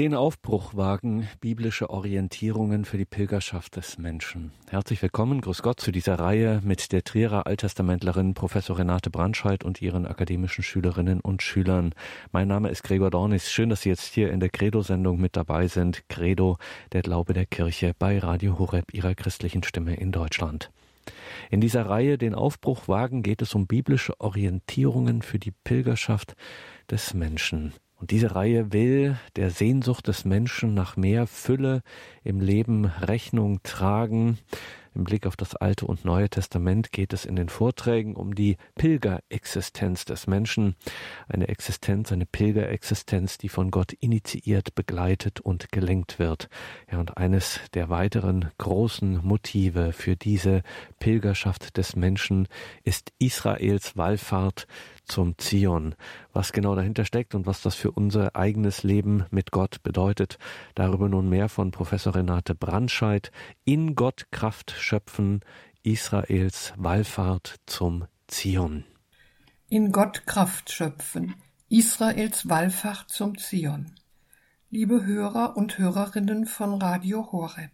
Den 0.00 0.14
Aufbruch 0.14 0.74
wagen 0.74 1.28
biblische 1.42 1.90
Orientierungen 1.90 2.86
für 2.86 2.96
die 2.96 3.04
Pilgerschaft 3.04 3.76
des 3.76 3.98
Menschen. 3.98 4.50
Herzlich 4.70 5.02
willkommen, 5.02 5.42
grüß 5.42 5.60
Gott, 5.60 5.78
zu 5.78 5.92
dieser 5.92 6.18
Reihe 6.18 6.62
mit 6.64 6.92
der 6.92 7.04
Trierer 7.04 7.46
Alttestamentlerin 7.46 8.32
Professor 8.32 8.78
Renate 8.78 9.10
Brandscheid 9.10 9.62
und 9.62 9.82
ihren 9.82 10.06
akademischen 10.06 10.64
Schülerinnen 10.64 11.20
und 11.20 11.42
Schülern. 11.42 11.92
Mein 12.32 12.48
Name 12.48 12.70
ist 12.70 12.82
Gregor 12.82 13.10
Dornis. 13.10 13.52
Schön, 13.52 13.68
dass 13.68 13.82
Sie 13.82 13.90
jetzt 13.90 14.14
hier 14.14 14.32
in 14.32 14.40
der 14.40 14.48
Credo-Sendung 14.48 15.20
mit 15.20 15.36
dabei 15.36 15.68
sind. 15.68 16.08
Credo, 16.08 16.56
der 16.92 17.02
Glaube 17.02 17.34
der 17.34 17.44
Kirche 17.44 17.92
bei 17.98 18.18
Radio 18.20 18.58
Horeb, 18.58 18.94
Ihrer 18.94 19.14
christlichen 19.14 19.62
Stimme 19.64 19.96
in 19.96 20.12
Deutschland. 20.12 20.70
In 21.50 21.60
dieser 21.60 21.84
Reihe 21.84 22.16
Den 22.16 22.34
Aufbruch 22.34 22.88
wagen 22.88 23.22
geht 23.22 23.42
es 23.42 23.54
um 23.54 23.66
biblische 23.66 24.18
Orientierungen 24.18 25.20
für 25.20 25.38
die 25.38 25.52
Pilgerschaft 25.62 26.36
des 26.90 27.12
Menschen. 27.12 27.74
Und 28.00 28.10
diese 28.10 28.34
Reihe 28.34 28.72
will 28.72 29.18
der 29.36 29.50
Sehnsucht 29.50 30.08
des 30.08 30.24
Menschen 30.24 30.72
nach 30.72 30.96
mehr 30.96 31.26
Fülle 31.26 31.82
im 32.24 32.40
Leben 32.40 32.86
Rechnung 32.86 33.62
tragen. 33.62 34.38
Im 34.94 35.04
Blick 35.04 35.26
auf 35.26 35.36
das 35.36 35.54
Alte 35.54 35.86
und 35.86 36.04
Neue 36.04 36.28
Testament 36.28 36.90
geht 36.90 37.12
es 37.12 37.24
in 37.24 37.36
den 37.36 37.48
Vorträgen 37.48 38.16
um 38.16 38.34
die 38.34 38.56
Pilgerexistenz 38.74 40.04
des 40.04 40.26
Menschen. 40.26 40.74
Eine 41.28 41.48
Existenz, 41.48 42.10
eine 42.10 42.26
Pilgerexistenz, 42.26 43.38
die 43.38 43.48
von 43.48 43.70
Gott 43.70 43.92
initiiert, 43.92 44.74
begleitet 44.74 45.40
und 45.40 45.70
gelenkt 45.70 46.18
wird. 46.18 46.48
Ja, 46.90 46.98
und 46.98 47.18
eines 47.18 47.60
der 47.74 47.88
weiteren 47.88 48.50
großen 48.58 49.24
Motive 49.24 49.92
für 49.92 50.16
diese 50.16 50.62
Pilgerschaft 50.98 51.76
des 51.76 51.94
Menschen 51.94 52.48
ist 52.82 53.12
Israels 53.20 53.96
Wallfahrt 53.96 54.66
zum 55.10 55.36
Zion. 55.38 55.94
Was 56.32 56.52
genau 56.52 56.74
dahinter 56.74 57.04
steckt 57.04 57.34
und 57.34 57.46
was 57.46 57.62
das 57.62 57.74
für 57.74 57.90
unser 57.90 58.36
eigenes 58.36 58.82
Leben 58.82 59.24
mit 59.30 59.50
Gott 59.50 59.82
bedeutet, 59.82 60.38
darüber 60.74 61.08
nun 61.08 61.28
mehr 61.28 61.48
von 61.48 61.70
Professor 61.70 62.14
Renate 62.14 62.54
Brandscheid. 62.54 63.30
In 63.64 63.94
Gott 63.94 64.28
Kraft 64.30 64.70
schöpfen, 64.78 65.40
Israels 65.82 66.72
Wallfahrt 66.76 67.56
zum 67.66 68.06
Zion. 68.28 68.84
In 69.68 69.92
Gott 69.92 70.26
Kraft 70.26 70.70
schöpfen, 70.70 71.34
Israels 71.68 72.48
Wallfahrt 72.48 73.10
zum 73.10 73.38
Zion. 73.38 73.92
Liebe 74.70 75.04
Hörer 75.04 75.56
und 75.56 75.78
Hörerinnen 75.78 76.46
von 76.46 76.74
Radio 76.74 77.32
Horeb. 77.32 77.70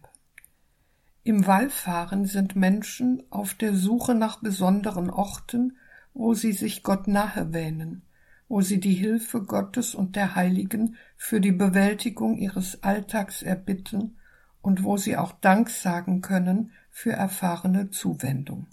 Im 1.23 1.45
Wallfahren 1.45 2.25
sind 2.25 2.55
Menschen 2.55 3.21
auf 3.29 3.53
der 3.53 3.75
Suche 3.75 4.15
nach 4.15 4.39
besonderen 4.39 5.09
Orten, 5.09 5.77
wo 6.17 6.33
sie 6.33 6.51
sich 6.51 6.81
Gott 6.81 7.07
nahe 7.07 7.53
wähnen, 7.53 8.01
wo 8.47 8.61
sie 8.61 8.79
die 8.79 8.95
Hilfe 8.95 9.43
Gottes 9.43 9.93
und 9.93 10.15
der 10.15 10.35
Heiligen 10.35 10.95
für 11.15 11.39
die 11.39 11.51
Bewältigung 11.51 12.37
ihres 12.37 12.81
Alltags 12.81 13.43
erbitten 13.43 14.17
und 14.61 14.83
wo 14.83 14.97
sie 14.97 15.15
auch 15.15 15.33
Dank 15.33 15.69
sagen 15.69 16.21
können 16.21 16.71
für 16.89 17.11
erfahrene 17.11 17.91
Zuwendung. 17.91 18.65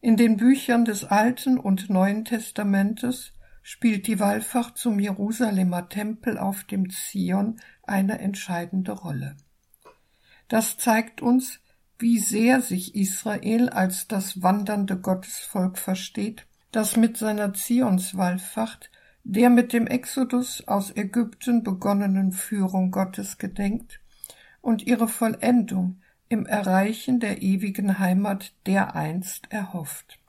In 0.00 0.16
den 0.16 0.36
Büchern 0.36 0.84
des 0.84 1.04
Alten 1.04 1.58
und 1.58 1.90
Neuen 1.90 2.24
Testamentes 2.24 3.32
spielt 3.62 4.08
die 4.08 4.18
Wallfahrt 4.18 4.76
zum 4.76 4.98
Jerusalemer 4.98 5.88
Tempel 5.88 6.38
auf 6.38 6.64
dem 6.64 6.90
Zion 6.90 7.60
eine 7.84 8.18
entscheidende 8.18 8.92
Rolle. 8.92 9.36
Das 10.48 10.76
zeigt 10.76 11.22
uns, 11.22 11.60
wie 11.98 12.18
sehr 12.18 12.60
sich 12.60 12.94
Israel 12.94 13.68
als 13.68 14.08
das 14.08 14.42
wandernde 14.42 14.98
Gottesvolk 14.98 15.78
versteht, 15.78 16.46
das 16.72 16.96
mit 16.96 17.16
seiner 17.16 17.54
Zionswallfahrt 17.54 18.90
der 19.28 19.50
mit 19.50 19.72
dem 19.72 19.88
Exodus 19.88 20.68
aus 20.68 20.96
Ägypten 20.96 21.64
begonnenen 21.64 22.30
Führung 22.30 22.92
Gottes 22.92 23.38
gedenkt 23.38 24.00
und 24.60 24.86
ihre 24.86 25.08
Vollendung 25.08 26.00
im 26.28 26.46
Erreichen 26.46 27.18
der 27.18 27.42
ewigen 27.42 27.98
Heimat 27.98 28.52
dereinst 28.66 29.50
erhofft. 29.50 30.20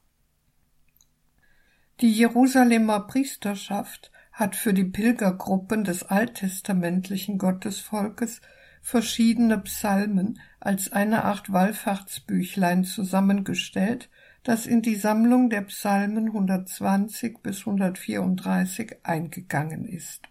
Die 2.02 2.12
Jerusalemer 2.12 3.02
Priesterschaft 3.02 4.12
hat 4.32 4.56
für 4.56 4.74
die 4.74 4.84
Pilgergruppen 4.84 5.84
des 5.84 6.02
alttestamentlichen 6.02 7.38
Gottesvolkes 7.38 8.42
verschiedene 8.82 9.60
Psalmen 9.60 10.40
als 10.60 10.92
eine 10.92 11.24
Art 11.24 11.52
Wallfahrtsbüchlein 11.52 12.84
zusammengestellt, 12.84 14.10
das 14.44 14.66
in 14.66 14.82
die 14.82 14.96
Sammlung 14.96 15.50
der 15.50 15.62
Psalmen 15.64 16.28
120 16.28 17.42
bis 17.44 17.60
134 17.60 18.98
eingegangen 19.04 19.86
ist. 19.86 20.22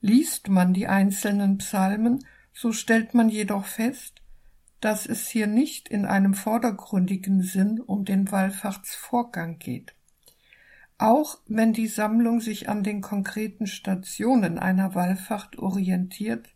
Liest 0.00 0.48
man 0.48 0.74
die 0.74 0.86
einzelnen 0.86 1.58
Psalmen, 1.58 2.24
so 2.52 2.72
stellt 2.72 3.14
man 3.14 3.28
jedoch 3.28 3.64
fest, 3.64 4.22
dass 4.80 5.06
es 5.06 5.28
hier 5.28 5.46
nicht 5.46 5.88
in 5.88 6.04
einem 6.04 6.34
vordergründigen 6.34 7.42
Sinn 7.42 7.80
um 7.80 8.04
den 8.04 8.30
Wallfahrtsvorgang 8.30 9.58
geht. 9.58 9.94
Auch 10.98 11.38
wenn 11.46 11.72
die 11.72 11.86
Sammlung 11.86 12.40
sich 12.40 12.68
an 12.68 12.82
den 12.82 13.00
konkreten 13.00 13.66
Stationen 13.66 14.58
einer 14.58 14.94
Wallfahrt 14.94 15.58
orientiert, 15.58 16.48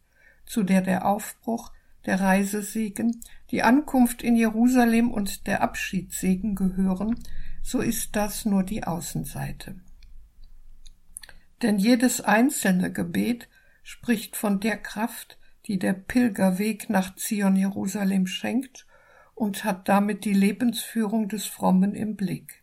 zu 0.45 0.65
der 0.65 0.83
der 0.83 1.07
Aufbruch, 1.07 1.73
der 2.07 2.21
Reisesegen, 2.21 3.21
die 3.51 3.63
Ankunft 3.63 4.23
in 4.23 4.37
Jerusalem 4.37 5.11
und 5.11 5.47
der 5.47 5.63
Abschiedssegen 5.63 6.55
gehören, 6.55 7.19
so 7.63 7.81
ist 7.81 8.17
das 8.17 8.45
nur 8.45 8.65
die 8.65 8.85
Außenseite. 8.85 9.77
Denn 11.63 11.79
jedes 11.79 12.21
einzelne 12.21 12.93
Gebet 12.93 13.49
spricht 13.83 14.37
von 14.37 14.61
der 14.61 14.77
Kraft, 14.77 15.39
die 15.67 15.79
der 15.79 15.93
Pilgerweg 15.93 16.91
nach 16.91 17.15
Zion 17.15 17.57
Jerusalem 17.57 18.27
schenkt 18.27 18.87
und 19.35 19.65
hat 19.65 19.89
damit 19.89 20.25
die 20.25 20.35
Lebensführung 20.35 21.29
des 21.29 21.47
Frommen 21.47 21.95
im 21.95 22.17
Blick. 22.17 22.63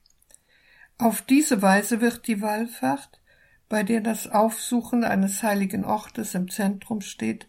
Auf 0.98 1.22
diese 1.22 1.62
Weise 1.62 2.02
wird 2.02 2.28
die 2.28 2.42
Wallfahrt, 2.42 3.22
bei 3.70 3.84
der 3.84 4.02
das 4.02 4.28
Aufsuchen 4.28 5.04
eines 5.04 5.44
heiligen 5.44 5.86
Ortes 5.86 6.36
im 6.36 6.50
Zentrum 6.50 7.02
steht, 7.02 7.48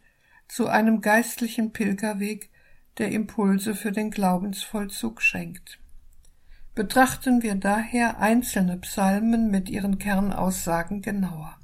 zu 0.51 0.67
einem 0.67 1.01
geistlichen 1.01 1.73
Pilgerweg, 1.73 2.51
der 2.99 3.13
Impulse 3.13 3.75
für 3.75 3.93
den 3.93 4.11
Glaubensvollzug 4.11 5.23
schenkt. 5.23 5.79
Betrachten 6.75 7.43
wir 7.43 7.55
daher 7.55 8.19
einzelne 8.19 8.77
Psalmen 8.79 9.51
mit 9.51 9.69
ihren 9.69 9.99
Kernaussagen 9.99 11.03
genauer. 11.03 11.57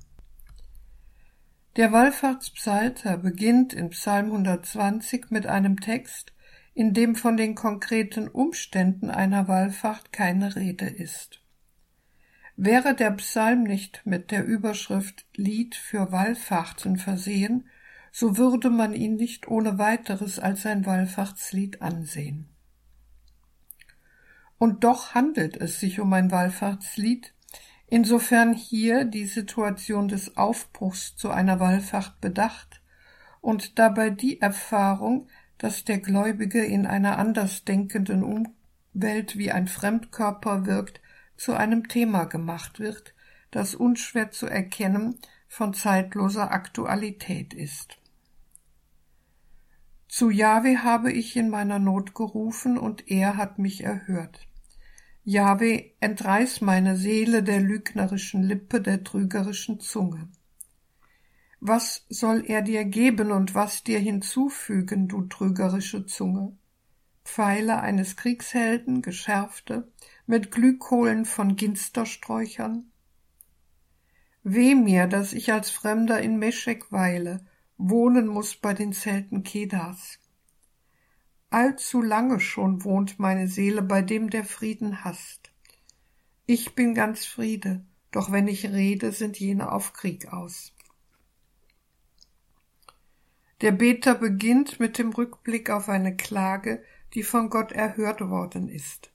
Der 1.77 1.93
Wallfahrtspsalter 1.93 3.19
beginnt 3.19 3.73
in 3.73 3.91
Psalm 3.91 4.27
120 4.27 5.31
mit 5.31 5.47
einem 5.47 5.81
Text, 5.81 6.33
in 6.73 6.95
dem 6.95 7.17
von 7.17 7.37
den 7.37 7.55
konkreten 7.55 8.29
Umständen 8.29 9.11
einer 9.11 9.49
Wallfahrt 9.49 10.13
keine 10.13 10.55
Rede 10.55 10.87
ist. 10.87 11.43
Wäre 12.57 12.95
der 12.95 13.11
Psalm 13.13 13.65
nicht 13.65 14.03
mit 14.05 14.31
der 14.31 14.45
Überschrift 14.45 15.27
Lied 15.35 15.75
für 15.75 16.13
Wallfahrten 16.13 16.97
versehen, 16.97 17.69
so 18.19 18.39
würde 18.39 18.71
man 18.71 18.95
ihn 18.95 19.17
nicht 19.17 19.47
ohne 19.47 19.77
weiteres 19.77 20.39
als 20.39 20.65
ein 20.65 20.87
Wallfahrtslied 20.87 21.83
ansehen. 21.83 22.49
Und 24.57 24.85
doch 24.85 25.13
handelt 25.13 25.59
es 25.59 25.81
sich 25.81 26.01
um 26.01 26.11
ein 26.15 26.31
Wallfahrtslied, 26.31 27.35
insofern 27.89 28.55
hier 28.55 29.05
die 29.05 29.27
Situation 29.27 30.09
des 30.09 30.39
Aufbruchs 30.39 31.15
zu 31.17 31.29
einer 31.29 31.61
Wallfahrt 31.61 32.19
bedacht 32.23 32.81
und 33.43 33.79
dabei 33.79 34.09
die 34.09 34.41
Erfahrung, 34.41 35.29
dass 35.59 35.85
der 35.85 35.99
Gläubige 35.99 36.65
in 36.65 36.87
einer 36.87 37.19
andersdenkenden 37.19 38.23
Umwelt 38.95 39.37
wie 39.37 39.53
ein 39.53 39.69
Fremdkörper 39.69 40.65
wirkt, 40.65 41.03
zu 41.37 41.53
einem 41.53 41.87
Thema 41.87 42.25
gemacht 42.25 42.81
wird, 42.81 43.13
das 43.51 43.75
unschwer 43.75 44.31
zu 44.31 44.47
erkennen 44.47 45.19
von 45.49 45.75
zeitloser 45.75 46.51
Aktualität 46.51 47.53
ist. 47.53 47.99
Zu 50.09 50.31
Jahwe 50.31 50.85
habe 50.85 51.13
ich 51.13 51.37
in 51.37 51.51
meiner 51.51 51.79
Not 51.79 52.15
gerufen, 52.15 52.79
und 52.79 53.11
er 53.11 53.37
hat 53.37 53.59
mich 53.59 53.83
erhört. 53.83 54.47
Jahwe, 55.25 55.91
entreiß 56.01 56.61
meine 56.61 56.97
Seele 56.97 57.43
der 57.43 57.61
lügnerischen 57.61 58.45
Lippe, 58.45 58.81
der 58.81 59.03
trügerischen 59.03 59.81
Zunge. 59.81 60.29
Was 61.59 62.07
soll 62.09 62.45
er 62.47 62.63
dir 62.63 62.85
geben 62.85 63.33
und 63.33 63.55
was 63.55 63.83
dir 63.83 63.99
hinzufügen, 63.99 65.09
du 65.09 65.23
trügerische 65.23 66.07
Zunge? 66.07 66.57
Pfeile 67.25 67.81
eines 67.81 68.17
Kriegshelden, 68.17 69.03
geschärfte, 69.03 69.91
mit 70.27 70.53
Glühkohlen 70.53 71.25
von 71.25 71.57
Ginstersträuchern? 71.57 72.93
Weh 74.45 74.77
mir, 74.77 75.09
dass 75.09 75.33
ich 75.33 75.53
als 75.53 75.71
Fremder 75.71 76.21
in 76.21 76.39
Meschek 76.39 76.93
weile 76.93 77.45
wohnen 77.79 78.27
muss 78.27 78.57
bei 78.57 78.75
den 78.75 78.93
Zelten 78.93 79.43
Kedars. 79.43 80.19
Allzu 81.51 82.03
lange 82.03 82.41
schon 82.41 82.85
wohnt 82.85 83.19
meine 83.19 83.49
Seele 83.49 83.83
bei 83.83 84.03
dem, 84.03 84.31
der 84.31 84.45
Frieden 84.45 85.05
hasst. 85.05 85.53
Ich 86.47 86.75
bin 86.75 86.95
ganz 86.95 87.25
Friede, 87.25 87.85
doch 88.11 88.33
wenn 88.33 88.49
ich 88.49 88.67
rede, 88.67 89.13
sind 89.13 89.39
jene 89.39 89.73
auf 89.73 89.93
Krieg 89.93 90.33
aus. 90.33 90.73
Der 93.63 93.73
Beter 93.73 94.15
beginnt 94.15 94.81
mit 94.81 94.99
dem 94.99 95.11
Rückblick 95.11 95.71
auf 95.71 95.89
eine 95.89 96.17
Klage, 96.17 96.83
die 97.15 97.23
von 97.23 97.49
Gott 97.49 97.73
erhört 97.73 98.21
worden 98.21 98.69
ist. 98.69 99.11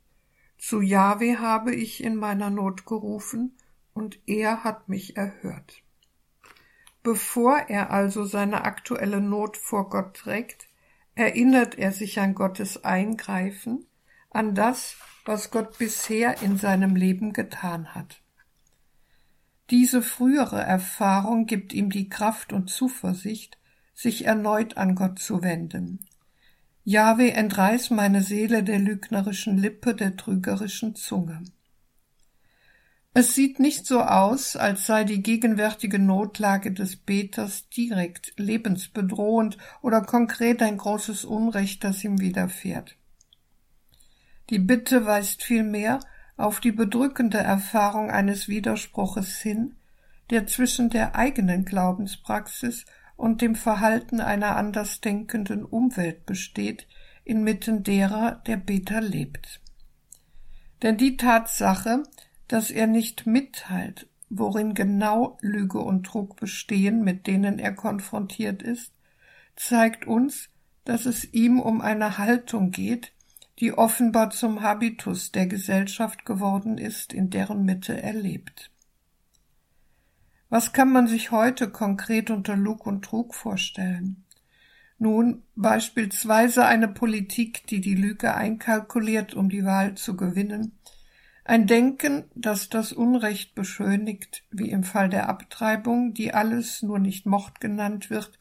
Zu 0.57 0.81
Jahwe 0.81 1.39
habe 1.39 1.75
ich 1.75 2.03
in 2.03 2.15
meiner 2.15 2.49
Not 2.49 2.85
gerufen, 2.85 3.55
und 3.93 4.19
er 4.25 4.63
hat 4.63 4.89
mich 4.89 5.17
erhört. 5.17 5.83
Bevor 7.03 7.57
er 7.67 7.91
also 7.91 8.25
seine 8.25 8.63
aktuelle 8.63 9.21
Not 9.21 9.57
vor 9.57 9.89
Gott 9.89 10.15
trägt, 10.15 10.67
erinnert 11.15 11.75
er 11.75 11.91
sich 11.91 12.19
an 12.19 12.35
Gottes 12.35 12.83
Eingreifen, 12.83 13.85
an 14.29 14.55
das, 14.55 14.95
was 15.25 15.51
Gott 15.51 15.77
bisher 15.77 16.41
in 16.41 16.57
seinem 16.57 16.95
Leben 16.95 17.33
getan 17.33 17.93
hat. 17.95 18.21
Diese 19.69 20.01
frühere 20.01 20.61
Erfahrung 20.61 21.45
gibt 21.45 21.73
ihm 21.73 21.89
die 21.89 22.09
Kraft 22.09 22.53
und 22.53 22.69
Zuversicht, 22.69 23.57
sich 23.93 24.25
erneut 24.25 24.77
an 24.77 24.95
Gott 24.95 25.19
zu 25.19 25.43
wenden. 25.43 26.05
Jahwe, 26.83 27.31
entreiß 27.31 27.91
meine 27.91 28.21
Seele 28.21 28.63
der 28.63 28.79
lügnerischen 28.79 29.57
Lippe, 29.57 29.95
der 29.95 30.17
trügerischen 30.17 30.95
Zunge. 30.95 31.43
Es 33.13 33.35
sieht 33.35 33.59
nicht 33.59 33.85
so 33.85 34.01
aus, 34.01 34.55
als 34.55 34.85
sei 34.85 35.03
die 35.03 35.21
gegenwärtige 35.21 35.99
Notlage 35.99 36.71
des 36.71 36.95
Beters 36.95 37.67
direkt 37.67 38.33
lebensbedrohend 38.37 39.57
oder 39.81 40.01
konkret 40.01 40.61
ein 40.61 40.77
großes 40.77 41.25
Unrecht, 41.25 41.83
das 41.83 42.03
ihm 42.05 42.21
widerfährt. 42.21 42.95
Die 44.49 44.59
Bitte 44.59 45.05
weist 45.05 45.43
vielmehr 45.43 45.99
auf 46.37 46.61
die 46.61 46.71
bedrückende 46.71 47.37
Erfahrung 47.37 48.09
eines 48.09 48.47
Widerspruches 48.47 49.37
hin, 49.39 49.75
der 50.29 50.47
zwischen 50.47 50.89
der 50.89 51.15
eigenen 51.15 51.65
Glaubenspraxis 51.65 52.85
und 53.17 53.41
dem 53.41 53.55
Verhalten 53.55 54.21
einer 54.21 54.55
andersdenkenden 54.55 55.65
Umwelt 55.65 56.25
besteht, 56.25 56.87
inmitten 57.25 57.83
derer 57.83 58.41
der 58.47 58.57
Beter 58.57 59.01
lebt. 59.01 59.59
Denn 60.81 60.97
die 60.97 61.17
Tatsache, 61.17 62.03
dass 62.51 62.69
er 62.69 62.87
nicht 62.87 63.25
mitteilt, 63.25 64.07
worin 64.29 64.73
genau 64.73 65.37
Lüge 65.41 65.79
und 65.79 66.05
Trug 66.05 66.35
bestehen, 66.35 67.03
mit 67.03 67.27
denen 67.27 67.59
er 67.59 67.73
konfrontiert 67.73 68.61
ist, 68.61 68.93
zeigt 69.55 70.05
uns, 70.05 70.49
dass 70.83 71.05
es 71.05 71.33
ihm 71.33 71.59
um 71.59 71.81
eine 71.81 72.17
Haltung 72.17 72.71
geht, 72.71 73.13
die 73.59 73.73
offenbar 73.73 74.31
zum 74.31 74.61
Habitus 74.61 75.31
der 75.31 75.47
Gesellschaft 75.47 76.25
geworden 76.25 76.77
ist, 76.77 77.13
in 77.13 77.29
deren 77.29 77.63
Mitte 77.63 78.01
er 78.01 78.13
lebt. 78.13 78.71
Was 80.49 80.73
kann 80.73 80.91
man 80.91 81.07
sich 81.07 81.31
heute 81.31 81.69
konkret 81.69 82.29
unter 82.29 82.57
Lug 82.57 82.85
und 82.85 83.05
Trug 83.05 83.35
vorstellen? 83.35 84.25
Nun, 84.97 85.43
beispielsweise 85.55 86.65
eine 86.65 86.87
Politik, 86.87 87.65
die 87.67 87.79
die 87.79 87.95
Lüge 87.95 88.35
einkalkuliert, 88.35 89.33
um 89.33 89.49
die 89.49 89.63
Wahl 89.63 89.95
zu 89.95 90.17
gewinnen, 90.17 90.77
ein 91.51 91.67
Denken, 91.67 92.23
das 92.33 92.69
das 92.69 92.93
Unrecht 92.93 93.55
beschönigt, 93.55 94.45
wie 94.51 94.69
im 94.69 94.85
Fall 94.85 95.09
der 95.09 95.27
Abtreibung, 95.27 96.13
die 96.13 96.33
alles 96.33 96.81
nur 96.81 96.97
nicht 96.97 97.25
Mord 97.25 97.59
genannt 97.59 98.09
wird, 98.09 98.39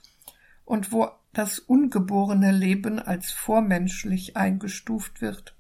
und 0.65 0.93
wo 0.93 1.09
das 1.33 1.59
ungeborene 1.59 2.53
Leben 2.53 3.01
als 3.01 3.33
vormenschlich 3.33 4.37
eingestuft 4.37 5.21
wird. 5.21 5.57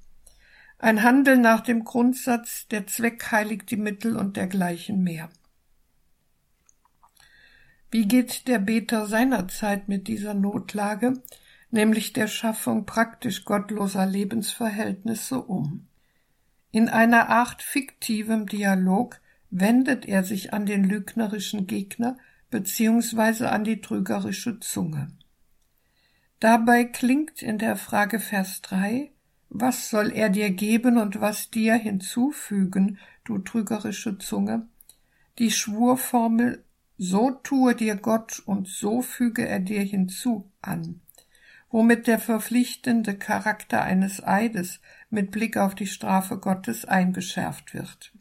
Ein 0.78 1.02
Handel 1.02 1.38
nach 1.38 1.60
dem 1.60 1.82
Grundsatz, 1.82 2.68
der 2.68 2.86
Zweck 2.86 3.32
heiligt 3.32 3.72
die 3.72 3.76
Mittel 3.76 4.16
und 4.16 4.36
dergleichen 4.36 5.02
mehr. 5.02 5.28
Wie 7.90 8.06
geht 8.06 8.46
der 8.46 8.60
Beter 8.60 9.06
seinerzeit 9.06 9.88
mit 9.88 10.06
dieser 10.06 10.34
Notlage, 10.34 11.14
nämlich 11.72 12.12
der 12.12 12.28
Schaffung 12.28 12.86
praktisch 12.86 13.44
gottloser 13.44 14.06
Lebensverhältnisse 14.06 15.40
um? 15.40 15.88
In 16.72 16.88
einer 16.88 17.28
Art 17.28 17.62
fiktivem 17.62 18.46
Dialog 18.46 19.20
wendet 19.50 20.06
er 20.06 20.22
sich 20.22 20.52
an 20.52 20.66
den 20.66 20.84
lügnerischen 20.84 21.66
Gegner 21.66 22.16
beziehungsweise 22.50 23.50
an 23.50 23.64
die 23.64 23.80
trügerische 23.80 24.60
Zunge. 24.60 25.08
Dabei 26.38 26.84
klingt 26.84 27.42
in 27.42 27.58
der 27.58 27.76
Frage 27.76 28.20
Vers 28.20 28.62
3, 28.62 29.10
was 29.50 29.90
soll 29.90 30.12
er 30.12 30.30
dir 30.30 30.50
geben 30.50 30.96
und 30.96 31.20
was 31.20 31.50
dir 31.50 31.74
hinzufügen, 31.74 32.98
du 33.24 33.38
trügerische 33.38 34.18
Zunge, 34.18 34.66
die 35.38 35.50
Schwurformel 35.50 36.64
so 36.96 37.30
tue 37.30 37.74
dir 37.74 37.96
Gott 37.96 38.42
und 38.44 38.68
so 38.68 39.02
füge 39.02 39.46
er 39.46 39.58
dir 39.58 39.80
hinzu 39.80 40.50
an, 40.60 41.00
womit 41.70 42.06
der 42.06 42.18
verpflichtende 42.18 43.16
Charakter 43.16 43.82
eines 43.82 44.22
Eides 44.22 44.80
mit 45.08 45.30
Blick 45.30 45.56
auf 45.56 45.74
die 45.74 45.86
Strafe 45.86 46.38
Gottes 46.38 46.84
eingeschärft 46.84 47.74
wird. 47.74 48.12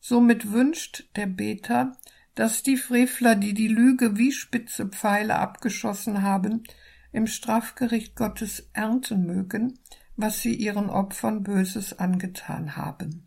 Somit 0.00 0.52
wünscht 0.52 1.08
der 1.16 1.26
Beter, 1.26 1.96
dass 2.34 2.62
die 2.62 2.76
Frevler, 2.76 3.34
die 3.34 3.54
die 3.54 3.68
Lüge 3.68 4.18
wie 4.18 4.30
spitze 4.32 4.86
Pfeile 4.86 5.36
abgeschossen 5.36 6.22
haben, 6.22 6.64
im 7.12 7.26
Strafgericht 7.26 8.14
Gottes 8.14 8.68
ernten 8.72 9.24
mögen, 9.24 9.78
was 10.16 10.40
sie 10.40 10.54
ihren 10.54 10.90
Opfern 10.90 11.42
Böses 11.42 11.98
angetan 11.98 12.76
haben. 12.76 13.26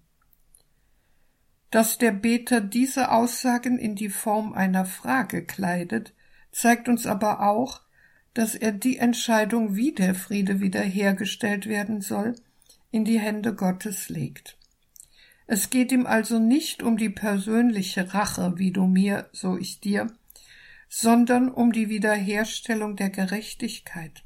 Dass 1.72 1.98
der 1.98 2.12
Beter 2.12 2.62
diese 2.62 3.12
Aussagen 3.12 3.78
in 3.78 3.96
die 3.96 4.10
Form 4.10 4.54
einer 4.54 4.86
Frage 4.86 5.46
kleidet, 5.46 6.14
zeigt 6.52 6.90
uns 6.90 7.06
aber 7.06 7.42
auch, 7.42 7.82
dass 8.34 8.56
er 8.56 8.72
die 8.72 8.98
Entscheidung, 8.98 9.76
wie 9.76 9.94
der 9.94 10.16
Friede 10.16 10.60
wiederhergestellt 10.60 11.68
werden 11.68 12.02
soll, 12.02 12.36
in 12.92 13.06
die 13.06 13.20
Hände 13.20 13.54
Gottes 13.54 14.10
legt. 14.10 14.58
Es 15.48 15.70
geht 15.70 15.92
ihm 15.92 16.06
also 16.06 16.38
nicht 16.38 16.84
um 16.84 16.98
die 16.98 17.10
persönliche 17.10 18.14
Rache, 18.14 18.54
wie 18.58 18.72
du 18.72 18.86
mir, 18.86 19.30
so 19.32 19.58
ich 19.58 19.80
dir, 19.80 20.08
sondern 20.90 21.50
um 21.50 21.72
die 21.72 21.90
Wiederherstellung 21.90 22.96
der 22.96 23.10
Gerechtigkeit, 23.10 24.24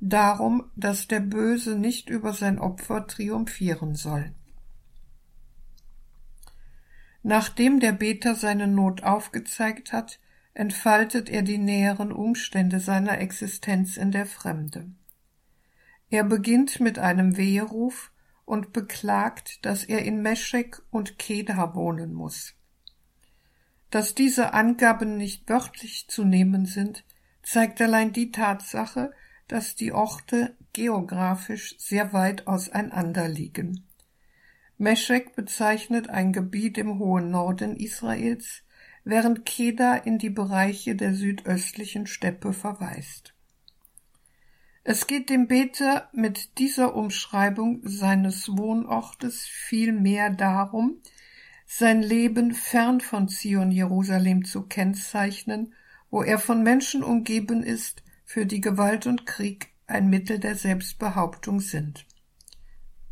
darum, 0.00 0.70
dass 0.76 1.08
der 1.08 1.20
Böse 1.20 1.78
nicht 1.78 2.08
über 2.08 2.32
sein 2.32 2.58
Opfer 2.58 3.06
triumphieren 3.06 3.94
soll. 3.96 4.32
Nachdem 7.22 7.80
der 7.80 7.92
Beter 7.92 8.34
seine 8.34 8.68
Not 8.68 9.02
aufgezeigt 9.02 9.92
hat, 9.92 10.20
entfaltet 10.56 11.28
er 11.28 11.42
die 11.42 11.58
näheren 11.58 12.10
Umstände 12.10 12.80
seiner 12.80 13.18
Existenz 13.18 13.98
in 13.98 14.10
der 14.10 14.24
Fremde. 14.24 14.90
Er 16.08 16.24
beginnt 16.24 16.80
mit 16.80 16.98
einem 16.98 17.36
Weheruf 17.36 18.10
und 18.46 18.72
beklagt, 18.72 19.66
dass 19.66 19.84
er 19.84 20.02
in 20.06 20.22
Meschek 20.22 20.80
und 20.90 21.18
Kedar 21.18 21.74
wohnen 21.74 22.14
muss. 22.14 22.54
Dass 23.90 24.14
diese 24.14 24.54
Angaben 24.54 25.18
nicht 25.18 25.46
wörtlich 25.46 26.08
zu 26.08 26.24
nehmen 26.24 26.64
sind, 26.64 27.04
zeigt 27.42 27.82
allein 27.82 28.14
die 28.14 28.30
Tatsache, 28.30 29.12
dass 29.48 29.74
die 29.74 29.92
Orte 29.92 30.56
geografisch 30.72 31.74
sehr 31.78 32.14
weit 32.14 32.46
auseinander 32.46 33.28
liegen. 33.28 33.86
Meschek 34.78 35.36
bezeichnet 35.36 36.08
ein 36.08 36.32
Gebiet 36.32 36.78
im 36.78 36.98
hohen 36.98 37.30
Norden 37.30 37.76
Israels, 37.76 38.62
während 39.06 39.46
Kedar 39.46 40.04
in 40.04 40.18
die 40.18 40.30
Bereiche 40.30 40.96
der 40.96 41.14
südöstlichen 41.14 42.08
Steppe 42.08 42.52
verweist. 42.52 43.34
Es 44.82 45.06
geht 45.06 45.30
dem 45.30 45.46
Beter 45.46 46.10
mit 46.12 46.58
dieser 46.58 46.96
Umschreibung 46.96 47.80
seines 47.84 48.48
Wohnortes 48.48 49.46
vielmehr 49.46 50.30
darum, 50.30 51.00
sein 51.66 52.02
Leben 52.02 52.52
fern 52.52 53.00
von 53.00 53.28
Zion 53.28 53.70
Jerusalem 53.70 54.44
zu 54.44 54.62
kennzeichnen, 54.62 55.72
wo 56.10 56.22
er 56.22 56.40
von 56.40 56.64
Menschen 56.64 57.04
umgeben 57.04 57.62
ist, 57.62 58.02
für 58.24 58.44
die 58.44 58.60
Gewalt 58.60 59.06
und 59.06 59.24
Krieg 59.24 59.68
ein 59.86 60.10
Mittel 60.10 60.40
der 60.40 60.56
Selbstbehauptung 60.56 61.60
sind. 61.60 62.06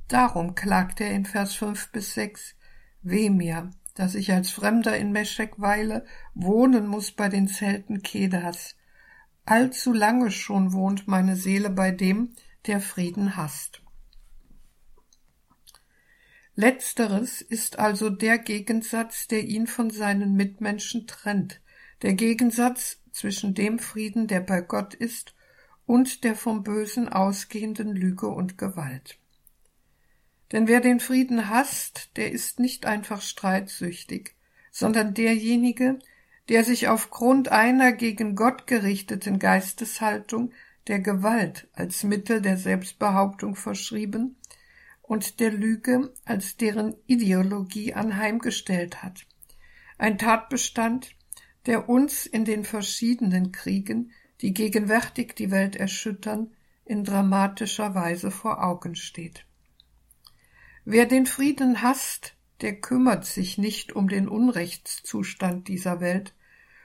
Darum 0.09 0.57
klagt 0.57 1.01
er 1.01 1.13
in 1.13 1.25
Vers 1.25 1.55
fünf 1.55 1.93
bis 1.93 2.15
sechs 2.15 2.57
Weh 3.03 3.31
mir, 3.31 3.71
dass 3.95 4.15
ich 4.15 4.33
als 4.33 4.51
Fremder 4.51 4.97
in 4.97 5.13
Meschek 5.13 5.61
weile, 5.61 6.05
wohnen 6.35 6.87
muss 6.87 7.13
bei 7.13 7.29
den 7.29 7.49
Zelten 7.49 8.03
Kedas. 8.03 8.77
Allzu 9.47 9.93
lange 9.93 10.31
schon 10.31 10.73
wohnt 10.73 11.07
meine 11.07 11.37
Seele 11.37 11.71
bei 11.71 11.91
dem, 11.91 12.35
der 12.67 12.81
Frieden 12.81 13.37
hasst. 13.37 13.83
Letzteres 16.57 17.41
ist 17.41 17.79
also 17.79 18.11
der 18.11 18.39
Gegensatz, 18.39 19.27
der 19.27 19.45
ihn 19.45 19.67
von 19.67 19.91
seinen 19.91 20.35
Mitmenschen 20.35 21.07
trennt, 21.07 21.61
der 22.03 22.15
Gegensatz 22.15 23.01
zwischen 23.11 23.55
dem 23.55 23.79
Frieden, 23.79 24.29
der 24.29 24.41
bei 24.41 24.61
Gott 24.61 24.95
ist, 24.95 25.35
und 25.87 26.25
der 26.25 26.35
vom 26.35 26.63
Bösen 26.63 27.09
ausgehenden 27.09 27.95
Lüge 27.95 28.29
und 28.29 28.57
Gewalt. 28.57 29.19
Denn 30.55 30.69
wer 30.69 30.81
den 30.81 31.01
Frieden 31.01 31.49
hasst, 31.51 32.11
der 32.15 32.31
ist 32.31 32.61
nicht 32.61 32.87
einfach 32.87 33.23
streitsüchtig, 33.23 34.37
sondern 34.71 35.13
derjenige, 35.13 35.99
der 36.49 36.63
sich 36.63 36.87
aufgrund 36.87 37.49
einer 37.49 37.91
gegen 37.91 38.37
Gott 38.37 38.69
gerichteten 38.69 39.41
Geisteshaltung 39.41 40.53
der 40.87 41.01
Gewalt 41.01 41.67
als 41.73 42.05
Mittel 42.05 42.41
der 42.41 42.57
Selbstbehauptung 42.57 43.57
verschrieben 43.57 44.37
und 45.03 45.41
der 45.41 45.51
Lüge 45.51 46.15
als 46.25 46.57
deren 46.57 46.95
Ideologie 47.09 47.95
anheimgestellt 47.95 49.03
hat. 49.03 49.27
Ein 49.99 50.19
Tatbestand, 50.19 51.17
der 51.67 51.89
uns 51.89 52.27
in 52.27 52.45
den 52.45 52.63
verschiedenen 52.63 53.51
Kriegen, 53.51 54.13
die 54.41 54.55
gegenwärtig 54.55 55.35
die 55.35 55.51
Welt 55.51 55.75
erschüttern, 55.75 56.55
in 56.85 57.03
dramatischer 57.03 57.97
Weise 57.97 58.31
vor 58.31 58.63
Augen 58.63 58.95
steht. 58.95 59.47
Wer 60.85 61.07
den 61.07 61.27
Frieden 61.27 61.81
hasst, 61.83 62.37
der 62.61 62.81
kümmert 62.81 63.25
sich 63.25 63.59
nicht 63.59 63.93
um 63.93 64.09
den 64.09 64.29
Unrechtszustand 64.29 65.69
dieser 65.69 66.01
Welt, 66.01 66.35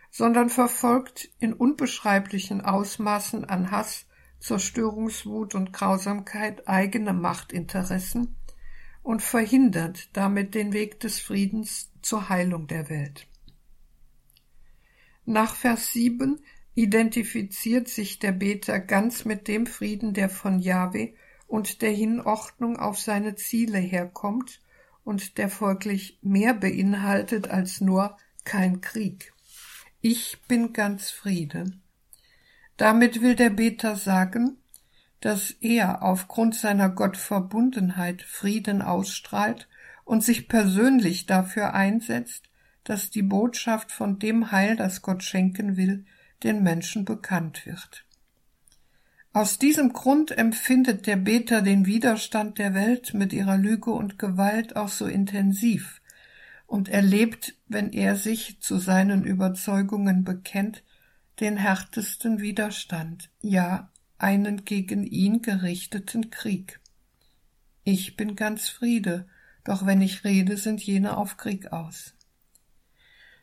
sondern 0.10 0.50
verfolgt 0.50 1.30
in 1.40 1.54
unbeschreiblichen 1.54 2.62
Ausmaßen 2.62 3.46
an 3.46 3.72
Hass, 3.72 4.06
Zerstörungswut 4.40 5.54
und 5.54 5.74
Grausamkeit 5.74 6.68
eigene 6.68 7.14
Machtinteressen 7.14 8.36
und 9.04 9.22
verhindert 9.22 10.10
damit 10.14 10.56
den 10.56 10.72
Weg 10.72 11.00
des 11.02 11.20
Friedens 11.20 11.92
zur 12.02 12.30
Heilung 12.30 12.68
der 12.68 12.90
Welt. 12.90 13.28
Nach 15.26 15.56
Vers 15.56 15.92
7 15.92 16.40
identifiziert 16.74 17.90
sich 17.90 18.20
der 18.20 18.32
Beter 18.32 18.80
ganz 18.80 19.26
mit 19.26 19.48
dem 19.48 19.66
Frieden, 19.66 20.14
der 20.14 20.30
von 20.30 20.60
Jahwe 20.60 21.14
und 21.50 21.82
der 21.82 21.92
Hinordnung 21.92 22.78
auf 22.78 23.00
seine 23.00 23.36
Ziele 23.36 23.80
herkommt 23.80 24.62
und 25.04 25.38
der 25.40 25.50
folglich 25.50 26.20
mehr 26.22 26.54
beinhaltet 26.54 27.50
als 27.50 27.82
nur 27.82 28.16
kein 28.46 28.82
Krieg. 28.82 29.34
Ich 30.00 30.38
bin 30.48 30.72
ganz 30.74 31.10
Friede. 31.10 31.74
Damit 32.78 33.22
will 33.22 33.36
der 33.36 33.50
Beter 33.50 33.96
sagen, 33.96 34.58
dass 35.22 35.52
er 35.60 36.04
aufgrund 36.04 36.56
seiner 36.56 36.90
Gottverbundenheit 36.90 38.22
Frieden 38.22 38.82
ausstrahlt 38.82 39.68
und 40.06 40.24
sich 40.24 40.48
persönlich 40.48 41.26
dafür 41.26 41.74
einsetzt, 41.74 42.50
dass 42.84 43.10
die 43.10 43.24
Botschaft 43.24 43.92
von 43.92 44.20
dem 44.20 44.52
Heil, 44.52 44.76
das 44.76 45.02
Gott 45.02 45.24
schenken 45.24 45.76
will, 45.78 46.06
den 46.44 46.64
Menschen 46.64 47.06
bekannt 47.06 47.66
wird. 47.66 48.06
Aus 49.32 49.60
diesem 49.60 49.94
Grund 49.94 50.36
empfindet 50.36 51.06
der 51.06 51.16
Beter 51.16 51.62
den 51.62 51.86
Widerstand 51.86 52.58
der 52.58 52.74
Welt 52.74 53.14
mit 53.14 53.32
ihrer 53.32 53.58
Lüge 53.58 53.92
und 53.92 54.18
Gewalt 54.18 54.76
auch 54.76 54.90
so 54.90 55.06
intensiv 55.06 56.02
und 56.66 56.90
erlebt, 56.90 57.56
wenn 57.68 57.92
er 57.94 58.16
sich 58.16 58.60
zu 58.60 58.78
seinen 58.78 59.24
Überzeugungen 59.24 60.24
bekennt, 60.24 60.84
den 61.40 61.58
härtesten 61.58 62.42
Widerstand, 62.42 63.30
ja 63.42 63.92
einen 64.18 64.66
gegen 64.66 65.06
ihn 65.06 65.42
gerichteten 65.42 66.30
Krieg. 66.30 66.80
Ich 67.84 68.18
bin 68.18 68.36
ganz 68.36 68.68
Friede, 68.68 69.28
doch 69.64 69.86
wenn 69.86 70.02
ich 70.02 70.24
rede, 70.24 70.58
sind 70.58 70.82
jene 70.82 71.18
auf 71.18 71.38
Krieg 71.38 71.72
aus. 71.72 72.16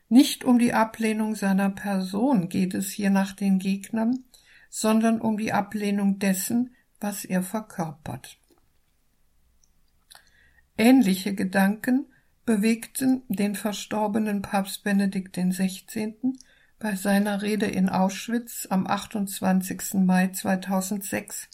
Nicht 0.09 0.45
um 0.45 0.59
die 0.59 0.73
Ablehnung 0.73 1.35
seiner 1.35 1.69
Person 1.69 2.47
geht 2.47 2.73
es 2.73 2.91
hier 2.91 3.09
nach 3.09 3.33
den 3.33 3.59
Gegnern, 3.59 4.23
sondern 4.69 5.21
um 5.21 5.37
die 5.37 5.53
Ablehnung 5.53 6.19
dessen, 6.19 6.75
was 6.99 7.25
er 7.25 7.43
verkörpert. 7.43 8.37
Ähnliche 10.77 11.33
Gedanken 11.33 12.05
bewegten 12.45 13.23
den 13.27 13.55
verstorbenen 13.55 14.41
Papst 14.41 14.83
Benedikt 14.83 15.35
XVI. 15.35 16.15
bei 16.79 16.95
seiner 16.95 17.41
Rede 17.41 17.65
in 17.65 17.89
Auschwitz 17.89 18.67
am 18.69 18.87
28. 18.87 19.95
Mai 19.95 20.27
2006, 20.27 21.49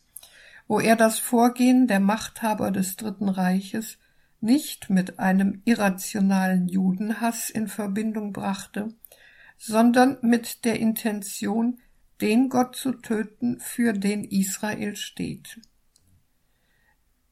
wo 0.67 0.79
er 0.79 0.95
das 0.95 1.19
Vorgehen 1.19 1.87
der 1.87 1.99
Machthaber 1.99 2.71
des 2.71 2.95
Dritten 2.95 3.29
Reiches 3.29 3.97
nicht 4.39 4.89
mit 4.89 5.19
einem 5.19 5.61
irrationalen 5.63 6.67
Judenhass 6.67 7.49
in 7.49 7.69
Verbindung 7.69 8.33
brachte, 8.33 8.89
sondern 9.57 10.17
mit 10.21 10.65
der 10.65 10.79
Intention, 10.79 11.79
den 12.21 12.49
Gott 12.49 12.75
zu 12.75 12.93
töten, 12.93 13.59
für 13.59 13.93
den 13.93 14.23
Israel 14.23 14.95
steht. 14.95 15.59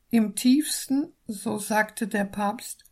Im 0.10 0.36
tiefsten, 0.36 1.14
so 1.26 1.58
sagte 1.58 2.08
der 2.08 2.26
Papst, 2.26 2.84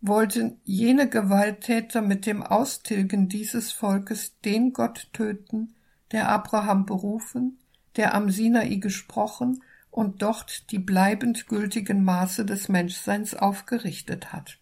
wollten 0.00 0.60
jene 0.64 1.08
Gewalttäter 1.08 2.02
mit 2.02 2.26
dem 2.26 2.42
Austilgen 2.42 3.28
dieses 3.28 3.72
Volkes 3.72 4.40
den 4.40 4.72
Gott 4.72 5.08
töten, 5.12 5.74
der 6.12 6.28
Abraham 6.28 6.86
berufen, 6.86 7.58
der 7.96 8.14
am 8.14 8.30
Sinai 8.30 8.76
gesprochen 8.76 9.62
und 9.90 10.22
dort 10.22 10.70
die 10.70 10.78
bleibend 10.78 11.48
gültigen 11.48 12.04
Maße 12.04 12.44
des 12.44 12.68
Menschseins 12.68 13.34
aufgerichtet 13.34 14.32
hat. 14.32 14.58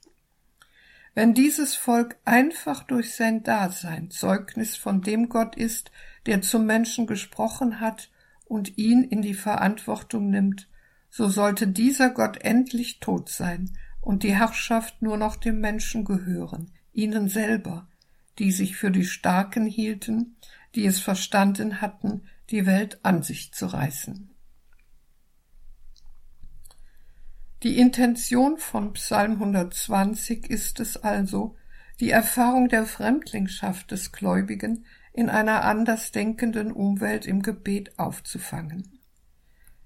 Wenn 1.14 1.35
dieses 1.35 1.75
Volk 1.75 2.16
einfach 2.25 2.83
durch 2.83 3.14
sein 3.14 3.43
Dasein 3.43 4.11
Zeugnis 4.11 4.76
von 4.76 5.00
dem 5.00 5.28
Gott 5.28 5.57
ist, 5.57 5.90
der 6.26 6.43
zum 6.43 6.66
Menschen 6.66 7.07
gesprochen 7.07 7.81
hat 7.81 8.11
und 8.45 8.78
ihn 8.78 9.02
in 9.04 9.23
die 9.23 9.35
Verantwortung 9.35 10.31
nimmt, 10.31 10.69
so 11.11 11.28
sollte 11.28 11.69
dieser 11.69 12.11
Gott 12.11 12.38
endlich 12.43 13.00
tot 13.00 13.28
sein 13.28 13.71
und 14.00 14.23
die 14.23 14.35
Herrschaft 14.35 15.00
nur 15.00 15.16
noch 15.16 15.37
dem 15.37 15.61
Menschen 15.61 16.04
gehören, 16.04 16.73
ihnen 16.93 17.28
selber, 17.28 17.88
die 18.38 18.52
sich 18.52 18.76
für 18.76 18.90
die 18.90 19.04
Starken 19.04 19.66
hielten, 19.66 20.37
die 20.75 20.87
es 20.87 21.00
verstanden 21.00 21.81
hatten, 21.81 22.23
die 22.50 22.66
Welt 22.66 22.99
an 23.04 23.23
sich 23.23 23.52
zu 23.52 23.66
reißen. 23.66 24.31
Die 27.62 27.78
Intention 27.78 28.59
von 28.59 28.93
Psalm 28.93 29.33
120 29.35 30.50
ist 30.50 30.81
es 30.81 30.99
also, 30.99 31.57
die 32.00 32.11
Erfahrung 32.11 32.69
der 32.69 32.85
Fremdlingschaft 32.85 33.90
des 33.90 34.12
Gläubigen 34.12 34.85
in 35.14 35.30
einer 35.30 35.62
andersdenkenden 35.62 36.73
Umwelt 36.73 37.25
im 37.25 37.40
Gebet 37.40 37.99
aufzufangen. 37.99 38.99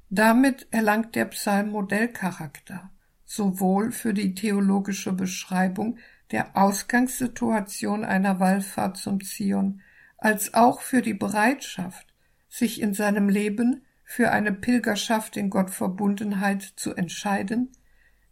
Damit 0.08 0.66
erlangt 0.70 1.14
der 1.14 1.26
Psalm 1.26 1.70
Modellcharakter, 1.70 2.90
sowohl 3.26 3.92
für 3.92 4.14
die 4.14 4.34
theologische 4.34 5.12
Beschreibung 5.12 5.98
der 6.30 6.56
Ausgangssituation 6.56 8.06
einer 8.06 8.40
Wallfahrt 8.40 8.96
zum 8.96 9.22
Zion, 9.22 9.82
als 10.16 10.54
auch 10.54 10.80
für 10.80 11.02
die 11.02 11.14
Bereitschaft, 11.14 12.06
sich 12.48 12.80
in 12.80 12.94
seinem 12.94 13.28
Leben 13.28 13.82
für 14.04 14.30
eine 14.30 14.52
Pilgerschaft 14.52 15.36
in 15.36 15.50
Gottverbundenheit 15.50 16.62
zu 16.62 16.94
entscheiden, 16.94 17.70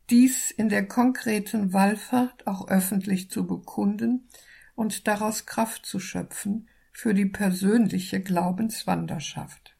dies 0.08 0.50
in 0.50 0.70
der 0.70 0.88
konkreten 0.88 1.74
Wallfahrt 1.74 2.46
auch 2.46 2.68
öffentlich 2.68 3.30
zu 3.30 3.46
bekunden 3.46 4.28
und 4.74 5.06
daraus 5.06 5.44
Kraft 5.44 5.84
zu 5.84 6.00
schöpfen 6.00 6.68
für 6.96 7.12
die 7.12 7.26
persönliche 7.26 8.20
Glaubenswanderschaft. 8.20 9.76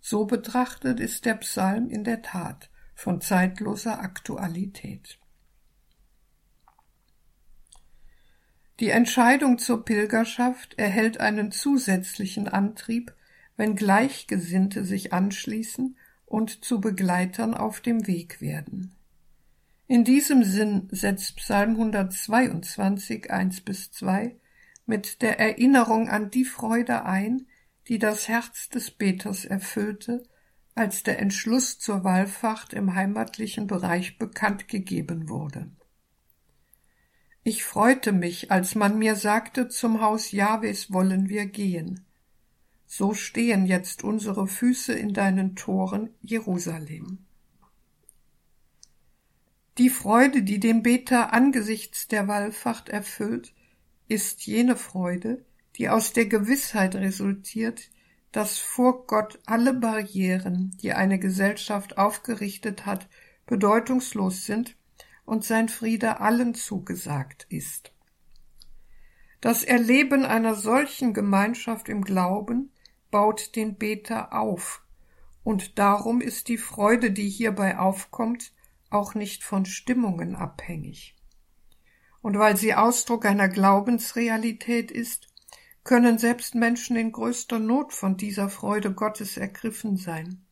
So 0.00 0.24
betrachtet 0.24 0.98
ist 0.98 1.24
der 1.24 1.34
Psalm 1.34 1.88
in 1.88 2.02
der 2.02 2.22
Tat 2.22 2.68
von 2.96 3.20
zeitloser 3.20 4.00
Aktualität. 4.00 5.18
Die 8.80 8.88
Entscheidung 8.90 9.58
zur 9.58 9.84
Pilgerschaft 9.84 10.74
erhält 10.78 11.20
einen 11.20 11.52
zusätzlichen 11.52 12.48
Antrieb 12.48 13.14
wenn 13.60 13.76
Gleichgesinnte 13.76 14.86
sich 14.86 15.12
anschließen 15.12 15.94
und 16.24 16.64
zu 16.64 16.80
Begleitern 16.80 17.52
auf 17.52 17.82
dem 17.82 18.06
Weg 18.06 18.40
werden. 18.40 18.94
In 19.86 20.02
diesem 20.02 20.44
Sinn 20.44 20.88
setzt 20.90 21.36
Psalm 21.36 21.72
122, 21.72 23.30
1 23.30 23.60
bis 23.60 23.90
2 23.92 24.34
mit 24.90 25.22
der 25.22 25.40
Erinnerung 25.40 26.10
an 26.10 26.30
die 26.30 26.44
Freude 26.44 27.06
ein, 27.06 27.46
die 27.88 27.98
das 27.98 28.28
Herz 28.28 28.68
des 28.68 28.90
Beters 28.90 29.46
erfüllte, 29.46 30.22
als 30.74 31.02
der 31.02 31.18
Entschluss 31.18 31.78
zur 31.78 32.04
Wallfahrt 32.04 32.74
im 32.74 32.94
heimatlichen 32.94 33.66
Bereich 33.66 34.18
bekannt 34.18 34.68
gegeben 34.68 35.30
wurde. 35.30 35.70
Ich 37.42 37.64
freute 37.64 38.12
mich, 38.12 38.50
als 38.50 38.74
man 38.74 38.98
mir 38.98 39.16
sagte, 39.16 39.68
zum 39.68 40.02
Haus 40.02 40.30
Jahwes 40.30 40.92
wollen 40.92 41.30
wir 41.30 41.46
gehen 41.46 42.04
so 42.92 43.14
stehen 43.14 43.66
jetzt 43.66 44.02
unsere 44.02 44.48
Füße 44.48 44.92
in 44.92 45.14
deinen 45.14 45.54
Toren, 45.54 46.10
Jerusalem. 46.22 47.24
Die 49.78 49.90
Freude, 49.90 50.42
die 50.42 50.58
den 50.58 50.82
Beter 50.82 51.32
angesichts 51.32 52.08
der 52.08 52.26
Wallfahrt 52.26 52.88
erfüllt, 52.88 53.54
ist 54.10 54.44
jene 54.44 54.76
Freude, 54.76 55.44
die 55.76 55.88
aus 55.88 56.12
der 56.12 56.26
Gewissheit 56.26 56.96
resultiert, 56.96 57.88
dass 58.32 58.58
vor 58.58 59.06
Gott 59.06 59.38
alle 59.46 59.72
Barrieren, 59.72 60.76
die 60.82 60.92
eine 60.92 61.18
Gesellschaft 61.18 61.96
aufgerichtet 61.96 62.86
hat, 62.86 63.08
bedeutungslos 63.46 64.44
sind 64.44 64.76
und 65.24 65.44
sein 65.44 65.68
Friede 65.68 66.20
allen 66.20 66.54
zugesagt 66.54 67.46
ist. 67.50 67.92
Das 69.40 69.62
Erleben 69.64 70.24
einer 70.24 70.54
solchen 70.54 71.14
Gemeinschaft 71.14 71.88
im 71.88 72.02
Glauben 72.02 72.72
baut 73.10 73.54
den 73.54 73.76
Beter 73.76 74.32
auf, 74.32 74.82
und 75.44 75.78
darum 75.78 76.20
ist 76.20 76.48
die 76.48 76.58
Freude, 76.58 77.12
die 77.12 77.28
hierbei 77.28 77.78
aufkommt, 77.78 78.52
auch 78.90 79.14
nicht 79.14 79.44
von 79.44 79.64
Stimmungen 79.64 80.34
abhängig. 80.34 81.14
Und 82.22 82.38
weil 82.38 82.56
sie 82.56 82.74
Ausdruck 82.74 83.24
einer 83.24 83.48
Glaubensrealität 83.48 84.90
ist, 84.90 85.28
können 85.84 86.18
selbst 86.18 86.54
Menschen 86.54 86.96
in 86.96 87.12
größter 87.12 87.58
Not 87.58 87.92
von 87.92 88.16
dieser 88.16 88.48
Freude 88.48 88.92
Gottes 88.92 89.36
ergriffen 89.36 89.96
sein. 89.96 90.44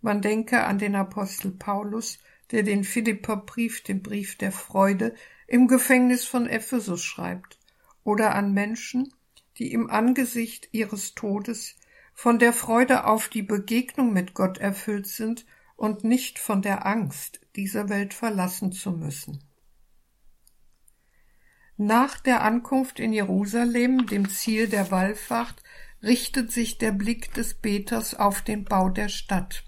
Man 0.00 0.20
denke 0.20 0.64
an 0.64 0.78
den 0.78 0.94
Apostel 0.94 1.50
Paulus, 1.52 2.18
der 2.50 2.62
den 2.62 2.84
Philipperbrief, 2.84 3.82
den 3.82 4.02
Brief 4.02 4.36
der 4.36 4.52
Freude, 4.52 5.14
im 5.46 5.66
Gefängnis 5.66 6.24
von 6.26 6.46
Ephesus 6.46 7.02
schreibt, 7.02 7.58
oder 8.04 8.34
an 8.34 8.52
Menschen, 8.52 9.12
die 9.58 9.72
im 9.72 9.88
Angesicht 9.88 10.68
ihres 10.72 11.14
Todes 11.14 11.76
von 12.12 12.38
der 12.38 12.52
Freude 12.52 13.06
auf 13.06 13.28
die 13.28 13.42
Begegnung 13.42 14.12
mit 14.12 14.34
Gott 14.34 14.58
erfüllt 14.58 15.06
sind 15.06 15.46
und 15.76 16.04
nicht 16.04 16.38
von 16.38 16.62
der 16.62 16.86
Angst, 16.86 17.40
diese 17.56 17.88
Welt 17.88 18.14
verlassen 18.14 18.72
zu 18.72 18.92
müssen. 18.92 19.42
Nach 21.76 22.18
der 22.20 22.42
Ankunft 22.42 23.00
in 23.00 23.12
Jerusalem, 23.12 24.06
dem 24.06 24.28
Ziel 24.28 24.68
der 24.68 24.90
Wallfahrt, 24.90 25.56
richtet 26.02 26.52
sich 26.52 26.78
der 26.78 26.92
Blick 26.92 27.34
des 27.34 27.54
Beters 27.54 28.14
auf 28.14 28.42
den 28.42 28.64
Bau 28.64 28.88
der 28.88 29.08
Stadt 29.08 29.64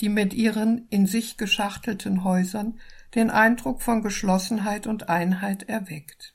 die 0.00 0.08
mit 0.08 0.32
ihren 0.32 0.86
in 0.88 1.06
sich 1.06 1.36
geschachtelten 1.36 2.24
Häusern 2.24 2.80
den 3.14 3.30
Eindruck 3.30 3.82
von 3.82 4.02
Geschlossenheit 4.02 4.86
und 4.86 5.08
Einheit 5.08 5.64
erweckt. 5.64 6.34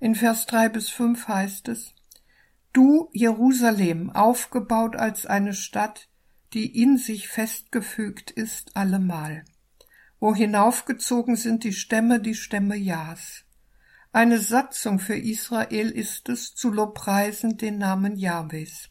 In 0.00 0.14
Vers 0.14 0.46
drei 0.46 0.68
bis 0.68 0.90
fünf 0.90 1.28
heißt 1.28 1.68
es 1.68 1.94
Du, 2.72 3.10
Jerusalem, 3.12 4.10
aufgebaut 4.10 4.96
als 4.96 5.26
eine 5.26 5.52
Stadt, 5.52 6.08
die 6.54 6.82
in 6.82 6.96
sich 6.96 7.28
festgefügt 7.28 8.30
ist 8.30 8.76
allemal, 8.76 9.44
wo 10.22 10.34
hinaufgezogen 10.34 11.34
sind 11.34 11.64
die 11.64 11.72
Stämme, 11.72 12.20
die 12.20 12.36
Stämme 12.36 12.76
Jas. 12.76 13.44
Eine 14.12 14.38
Satzung 14.38 15.00
für 15.00 15.16
Israel 15.16 15.90
ist 15.90 16.28
es, 16.28 16.54
zu 16.54 16.70
lobpreisen 16.70 17.58
den 17.58 17.78
Namen 17.78 18.16
Jahwes 18.16 18.88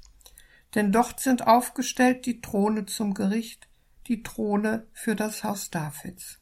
denn 0.75 0.91
dort 0.91 1.19
sind 1.19 1.47
aufgestellt 1.47 2.25
die 2.25 2.41
Throne 2.41 2.85
zum 2.85 3.13
Gericht, 3.13 3.67
die 4.07 4.23
Throne 4.23 4.87
für 4.93 5.15
das 5.15 5.43
Haus 5.43 5.69
Davids. 5.69 6.39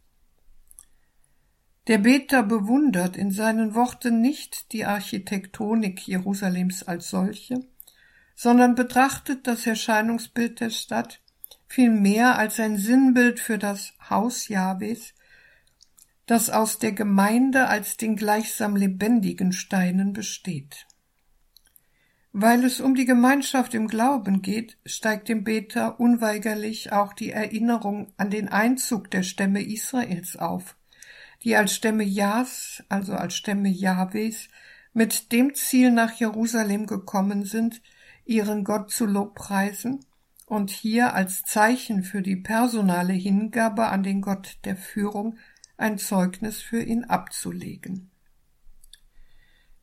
Der 1.87 1.97
Beter 1.97 2.43
bewundert 2.43 3.17
in 3.17 3.31
seinen 3.31 3.73
Worten 3.73 4.21
nicht 4.21 4.71
die 4.73 4.85
Architektonik 4.85 6.07
Jerusalems 6.07 6.83
als 6.83 7.09
solche, 7.09 7.65
sondern 8.35 8.75
betrachtet 8.75 9.47
das 9.47 9.65
Erscheinungsbild 9.65 10.59
der 10.59 10.69
Stadt 10.69 11.21
vielmehr 11.69 12.37
als 12.37 12.59
ein 12.59 12.77
Sinnbild 12.77 13.39
für 13.39 13.59
das 13.59 13.93
Haus 14.09 14.47
Jahwes, 14.47 15.13
das 16.25 16.49
aus 16.49 16.79
der 16.79 16.91
Gemeinde 16.91 17.67
als 17.67 17.95
den 17.95 18.15
gleichsam 18.15 18.75
lebendigen 18.75 19.53
Steinen 19.53 20.11
besteht. 20.11 20.87
Weil 22.31 22.63
es 22.63 22.79
um 22.79 22.95
die 22.95 23.05
Gemeinschaft 23.05 23.73
im 23.73 23.87
Glauben 23.87 24.41
geht, 24.41 24.77
steigt 24.85 25.29
dem 25.29 25.43
Beter 25.43 25.99
unweigerlich 25.99 26.91
auch 26.91 27.13
die 27.13 27.31
Erinnerung 27.31 28.13
an 28.17 28.29
den 28.29 28.49
Einzug 28.49 29.09
der 29.11 29.23
Stämme 29.23 29.63
Israels 29.63 30.35
auf, 30.35 30.75
die 31.43 31.55
als 31.55 31.73
Stämme 31.73 32.03
Jas, 32.03 32.83
also 32.89 33.13
als 33.13 33.35
Stämme 33.35 33.69
Jahwes, 33.69 34.49
mit 34.93 35.31
dem 35.31 35.53
Ziel 35.55 35.91
nach 35.91 36.13
Jerusalem 36.13 36.85
gekommen 36.87 37.45
sind, 37.45 37.81
ihren 38.25 38.63
Gott 38.63 38.91
zu 38.91 39.05
lobpreisen 39.05 40.05
und 40.49 40.71
hier 40.71 41.13
als 41.13 41.43
Zeichen 41.43 42.01
für 42.01 42.23
die 42.23 42.35
personale 42.35 43.13
Hingabe 43.13 43.85
an 43.85 44.01
den 44.01 44.19
Gott 44.19 44.57
der 44.65 44.75
Führung 44.75 45.37
ein 45.77 45.99
Zeugnis 45.99 46.59
für 46.59 46.81
ihn 46.81 47.03
abzulegen. 47.03 48.09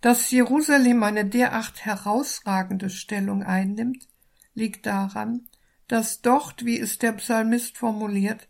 Dass 0.01 0.29
Jerusalem 0.33 1.05
eine 1.05 1.25
derart 1.25 1.85
herausragende 1.85 2.91
Stellung 2.91 3.45
einnimmt, 3.45 4.09
liegt 4.55 4.87
daran, 4.87 5.47
dass 5.87 6.21
dort, 6.21 6.65
wie 6.65 6.81
es 6.81 6.99
der 6.99 7.13
Psalmist 7.13 7.79
formuliert, 7.79 8.49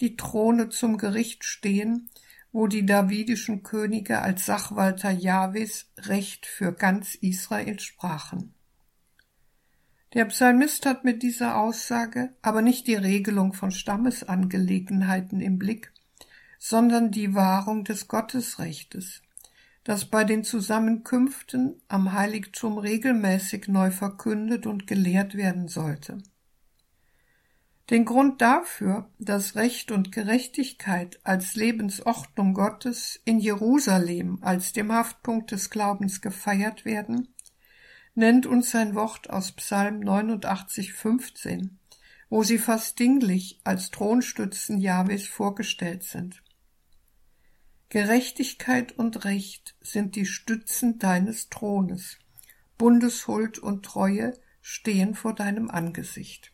die 0.00 0.16
Throne 0.16 0.68
zum 0.68 0.98
Gericht 0.98 1.44
stehen, 1.44 2.10
wo 2.52 2.66
die 2.66 2.84
davidischen 2.84 3.62
Könige 3.62 4.20
als 4.20 4.44
Sachwalter 4.44 5.10
Jahwes 5.10 5.90
Recht 5.96 6.44
für 6.44 6.74
ganz 6.74 7.14
Israel 7.14 7.80
sprachen. 7.80 8.53
Der 10.14 10.24
Psalmist 10.26 10.86
hat 10.86 11.04
mit 11.04 11.22
dieser 11.22 11.56
Aussage 11.56 12.30
aber 12.40 12.62
nicht 12.62 12.86
die 12.86 12.94
Regelung 12.94 13.52
von 13.52 13.70
Stammesangelegenheiten 13.70 15.40
im 15.40 15.58
Blick, 15.58 15.92
sondern 16.58 17.10
die 17.10 17.34
Wahrung 17.34 17.84
des 17.84 18.08
Gottesrechtes 18.08 19.22
das 19.84 20.06
bei 20.06 20.24
den 20.24 20.44
Zusammenkünften 20.44 21.80
am 21.88 22.12
Heiligtum 22.12 22.78
regelmäßig 22.78 23.68
neu 23.68 23.90
verkündet 23.90 24.66
und 24.66 24.86
gelehrt 24.86 25.34
werden 25.34 25.68
sollte. 25.68 26.18
Den 27.90 28.06
Grund 28.06 28.40
dafür, 28.40 29.10
dass 29.18 29.56
Recht 29.56 29.92
und 29.92 30.10
Gerechtigkeit 30.10 31.20
als 31.22 31.54
Lebensordnung 31.54 32.54
Gottes 32.54 33.20
in 33.26 33.38
Jerusalem 33.38 34.38
als 34.40 34.72
dem 34.72 34.90
Haftpunkt 34.90 35.50
des 35.50 35.68
Glaubens 35.68 36.22
gefeiert 36.22 36.86
werden, 36.86 37.33
nennt 38.14 38.46
uns 38.46 38.70
sein 38.70 38.94
Wort 38.94 39.30
aus 39.30 39.52
Psalm 39.52 40.00
89, 40.00 40.92
15, 40.92 41.78
wo 42.28 42.42
sie 42.42 42.58
fast 42.58 42.98
dinglich 42.98 43.60
als 43.64 43.90
Thronstützen 43.90 44.78
Jahwes 44.80 45.26
vorgestellt 45.26 46.04
sind. 46.04 46.42
Gerechtigkeit 47.88 48.92
und 48.92 49.24
Recht 49.24 49.76
sind 49.80 50.16
die 50.16 50.26
Stützen 50.26 50.98
deines 50.98 51.48
Thrones. 51.48 52.18
Bundeshuld 52.76 53.58
und 53.58 53.84
Treue 53.84 54.32
stehen 54.62 55.14
vor 55.14 55.34
deinem 55.34 55.70
Angesicht. 55.70 56.50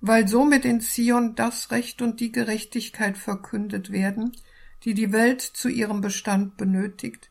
Weil 0.00 0.28
somit 0.28 0.64
in 0.64 0.80
Zion 0.80 1.34
das 1.34 1.70
Recht 1.70 2.02
und 2.02 2.20
die 2.20 2.30
Gerechtigkeit 2.30 3.16
verkündet 3.16 3.90
werden, 3.90 4.32
die 4.84 4.92
die 4.92 5.12
Welt 5.12 5.40
zu 5.40 5.68
ihrem 5.68 6.02
Bestand 6.02 6.56
benötigt, 6.58 7.30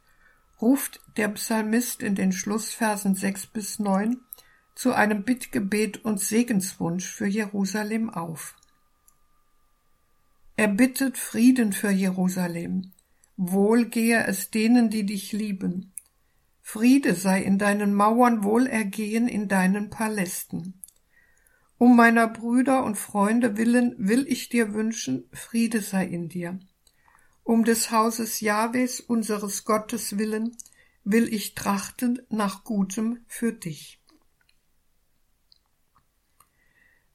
ruft 0.62 1.02
der 1.18 1.30
Psalmist 1.30 2.02
in 2.02 2.15
den 2.15 2.32
Schlussversen 2.32 3.15
sechs 3.15 3.46
bis 3.46 3.80
neun 3.80 4.22
zu 4.76 4.94
einem 4.94 5.24
Bittgebet 5.24 6.04
und 6.04 6.20
Segenswunsch 6.20 7.06
für 7.08 7.28
Jerusalem 7.28 8.10
auf. 8.10 8.56
Er 10.58 10.68
bittet 10.70 11.18
Frieden 11.18 11.74
für 11.74 11.89
Jerusalem. 11.89 12.91
Wohl 13.38 13.86
gehe 13.86 14.26
es 14.26 14.52
denen, 14.52 14.89
die 14.89 15.06
dich 15.06 15.34
lieben. 15.34 15.94
Friede 16.62 17.13
sei 17.13 17.41
in 17.41 17.58
deinen 17.58 17.94
Mauern, 17.94 18.44
Wohlergehen 18.44 19.28
in 19.28 19.48
deinen 19.48 19.89
Palästen. 19.89 20.82
Um 21.78 21.96
meiner 21.98 22.28
Brüder 22.28 22.84
und 22.84 22.98
Freunde 22.98 23.58
willen 23.58 23.96
will 23.98 24.26
ich 24.28 24.48
dir 24.48 24.74
wünschen, 24.74 25.26
Friede 25.34 25.82
sei 25.82 26.06
in 26.06 26.30
dir. 26.30 26.60
Um 27.46 27.64
des 27.64 27.92
Hauses 27.92 28.40
Jahwes, 28.40 29.00
unseres 29.00 29.66
Gottes 29.66 30.18
willen, 30.18 30.58
will 31.04 31.32
ich 31.32 31.54
trachten 31.54 32.20
nach 32.28 32.64
Gutem 32.64 33.20
für 33.28 33.54
dich. 33.54 34.02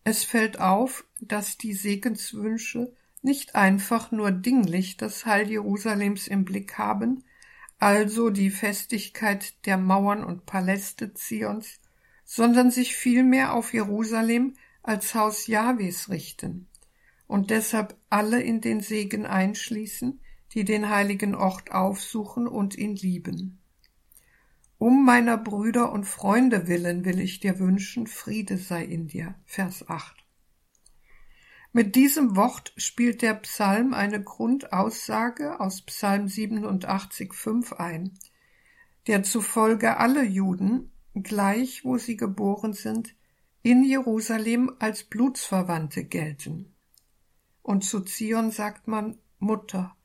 Es 0.05 0.23
fällt 0.23 0.61
auf, 0.61 1.05
dass 1.21 1.59
die 1.59 1.75
Segenswünsche 1.75 2.95
nicht 3.23 3.57
einfach 3.57 4.13
nur 4.13 4.31
dinglich 4.31 4.97
das 4.97 5.27
Heil 5.27 5.51
Jerusalems 5.51 6.29
im 6.29 6.45
Blick 6.45 6.79
haben, 6.79 7.25
also 7.81 8.31
die 8.31 8.51
Festigkeit 8.51 9.67
der 9.67 9.79
Mauern 9.79 10.23
und 10.23 10.47
Paläste 10.47 11.13
Zions, 11.13 11.81
sondern 12.25 12.71
sich 12.71 12.95
vielmehr 12.95 13.53
auf 13.53 13.75
Jerusalem 13.75 14.55
als 14.85 15.13
Haus 15.17 15.49
Jahwes 15.49 16.09
richten 16.09 16.70
und 17.31 17.51
deshalb 17.51 17.97
alle 18.09 18.43
in 18.43 18.61
den 18.61 18.81
Segen 18.81 19.25
einschließen, 19.25 20.21
die 20.53 20.65
den 20.65 20.89
heiligen 20.89 21.37
Ort 21.37 21.71
aufsuchen 21.71 22.49
und 22.49 22.77
ihn 22.77 22.97
lieben. 22.97 23.61
Um 24.79 25.05
meiner 25.05 25.39
Brüder 25.39 25.93
und 25.93 26.07
Freunde 26.07 26.67
willen 26.67 27.05
will 27.05 27.21
ich 27.21 27.39
dir 27.39 27.61
wünschen, 27.61 28.09
Friede 28.09 28.59
sei 28.59 28.85
in 28.85 29.07
dir. 29.07 29.37
Vers 29.45 29.89
8. 29.89 30.17
Mit 31.73 31.95
diesem 31.95 32.35
Wort 32.35 32.73
spielt 32.77 33.23
der 33.23 33.35
Psalm 33.35 33.95
eine 33.95 34.21
Grundaussage 34.21 35.61
aus 35.61 35.83
Psalm 35.83 36.27
87,5 36.27 37.75
ein, 37.75 38.19
der 39.07 39.23
zufolge 39.23 39.99
alle 39.99 40.25
Juden, 40.25 40.91
gleich 41.15 41.85
wo 41.85 41.97
sie 41.97 42.17
geboren 42.17 42.73
sind, 42.73 43.15
in 43.63 43.85
Jerusalem 43.85 44.75
als 44.81 45.05
Blutsverwandte 45.05 46.03
gelten. 46.03 46.70
Und 47.63 47.85
zu 47.85 48.01
Zion 48.01 48.51
sagt 48.51 48.89
man 48.89 49.19
Mutter, 49.39 49.97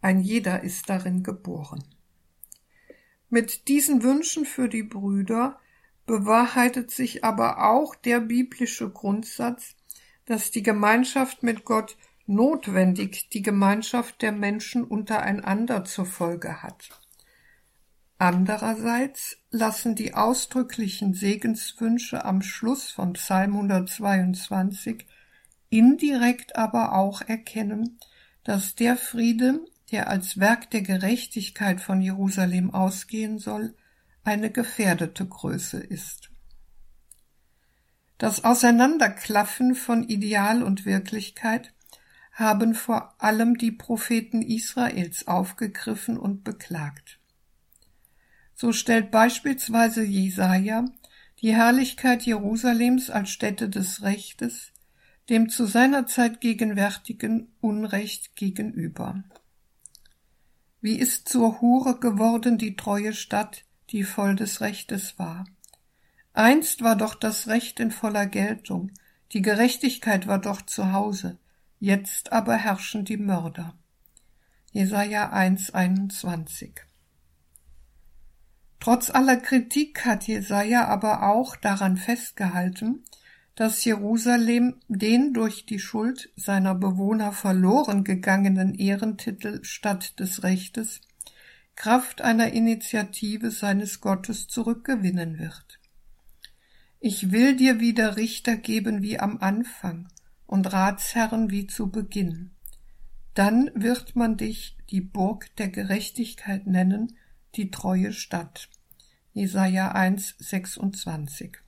ein 0.00 0.20
jeder 0.20 0.62
ist 0.62 0.88
darin 0.90 1.22
geboren. 1.22 1.82
Mit 3.30 3.68
diesen 3.68 4.02
Wünschen 4.02 4.44
für 4.44 4.68
die 4.68 4.82
Brüder 4.82 5.58
bewahrheitet 6.06 6.90
sich 6.90 7.24
aber 7.24 7.64
auch 7.70 7.94
der 7.94 8.20
biblische 8.20 8.90
Grundsatz, 8.90 9.76
dass 10.26 10.50
die 10.50 10.62
Gemeinschaft 10.62 11.42
mit 11.42 11.64
Gott 11.64 11.96
notwendig 12.26 13.28
die 13.30 13.42
Gemeinschaft 13.42 14.22
der 14.22 14.32
Menschen 14.32 14.84
untereinander 14.84 15.84
zur 15.84 16.06
Folge 16.06 16.62
hat. 16.62 16.90
Andererseits 18.18 19.38
lassen 19.50 19.94
die 19.94 20.14
ausdrücklichen 20.14 21.14
Segenswünsche 21.14 22.24
am 22.24 22.42
Schluss 22.42 22.90
von 22.90 23.14
Psalm 23.14 23.54
122 23.54 25.06
indirekt 25.74 26.54
aber 26.54 26.92
auch 26.94 27.20
erkennen, 27.22 27.98
dass 28.44 28.76
der 28.76 28.96
Friede, 28.96 29.60
der 29.90 30.08
als 30.08 30.38
Werk 30.38 30.70
der 30.70 30.82
Gerechtigkeit 30.82 31.80
von 31.80 32.00
Jerusalem 32.00 32.72
ausgehen 32.72 33.38
soll, 33.38 33.74
eine 34.22 34.50
gefährdete 34.50 35.26
Größe 35.26 35.78
ist. 35.78 36.30
Das 38.18 38.44
Auseinanderklaffen 38.44 39.74
von 39.74 40.04
Ideal 40.04 40.62
und 40.62 40.86
Wirklichkeit 40.86 41.74
haben 42.32 42.74
vor 42.74 43.20
allem 43.20 43.58
die 43.58 43.72
Propheten 43.72 44.42
Israels 44.42 45.26
aufgegriffen 45.26 46.16
und 46.16 46.44
beklagt. 46.44 47.18
So 48.54 48.72
stellt 48.72 49.10
beispielsweise 49.10 50.04
Jesaja 50.04 50.84
die 51.40 51.52
Herrlichkeit 51.52 52.22
Jerusalems 52.22 53.10
als 53.10 53.30
Stätte 53.30 53.68
des 53.68 54.02
Rechtes 54.02 54.73
dem 55.28 55.48
zu 55.48 55.66
seiner 55.66 56.06
Zeit 56.06 56.40
gegenwärtigen 56.40 57.52
Unrecht 57.60 58.36
gegenüber. 58.36 59.24
Wie 60.80 60.98
ist 60.98 61.28
zur 61.28 61.60
Hure 61.60 61.98
geworden 61.98 62.58
die 62.58 62.76
treue 62.76 63.14
Stadt, 63.14 63.64
die 63.90 64.04
voll 64.04 64.36
des 64.36 64.60
Rechtes 64.60 65.18
war? 65.18 65.46
Einst 66.34 66.82
war 66.82 66.96
doch 66.96 67.14
das 67.14 67.46
Recht 67.46 67.80
in 67.80 67.90
voller 67.90 68.26
Geltung, 68.26 68.90
die 69.32 69.40
Gerechtigkeit 69.40 70.26
war 70.26 70.38
doch 70.38 70.62
zu 70.62 70.92
Hause, 70.92 71.38
jetzt 71.80 72.32
aber 72.32 72.56
herrschen 72.56 73.04
die 73.04 73.16
Mörder. 73.16 73.74
Jesaja 74.72 75.30
1, 75.30 75.72
21. 75.72 76.82
Trotz 78.80 79.08
aller 79.08 79.36
Kritik 79.36 80.04
hat 80.04 80.26
Jesaja 80.26 80.86
aber 80.86 81.22
auch 81.22 81.56
daran 81.56 81.96
festgehalten, 81.96 83.04
dass 83.54 83.84
Jerusalem 83.84 84.80
den 84.88 85.32
durch 85.32 85.64
die 85.64 85.78
Schuld 85.78 86.30
seiner 86.36 86.74
Bewohner 86.74 87.32
verloren 87.32 88.02
gegangenen 88.02 88.74
Ehrentitel 88.74 89.62
Stadt 89.64 90.18
des 90.18 90.42
Rechtes 90.42 91.00
Kraft 91.76 92.22
einer 92.22 92.52
Initiative 92.52 93.50
seines 93.50 94.00
Gottes 94.00 94.46
zurückgewinnen 94.48 95.38
wird. 95.38 95.80
Ich 97.00 97.32
will 97.32 97.56
dir 97.56 97.80
wieder 97.80 98.16
Richter 98.16 98.56
geben 98.56 99.02
wie 99.02 99.18
am 99.18 99.38
Anfang 99.38 100.08
und 100.46 100.72
Ratsherren 100.72 101.50
wie 101.50 101.66
zu 101.66 101.90
Beginn. 101.90 102.52
Dann 103.34 103.70
wird 103.74 104.14
man 104.16 104.36
dich 104.36 104.76
die 104.90 105.00
Burg 105.00 105.54
der 105.56 105.68
Gerechtigkeit 105.68 106.66
nennen, 106.66 107.16
die 107.56 107.70
treue 107.70 108.12
Stadt. 108.12 108.68
Jesaja 109.32 109.90
1, 109.92 110.36
26. 110.38 111.63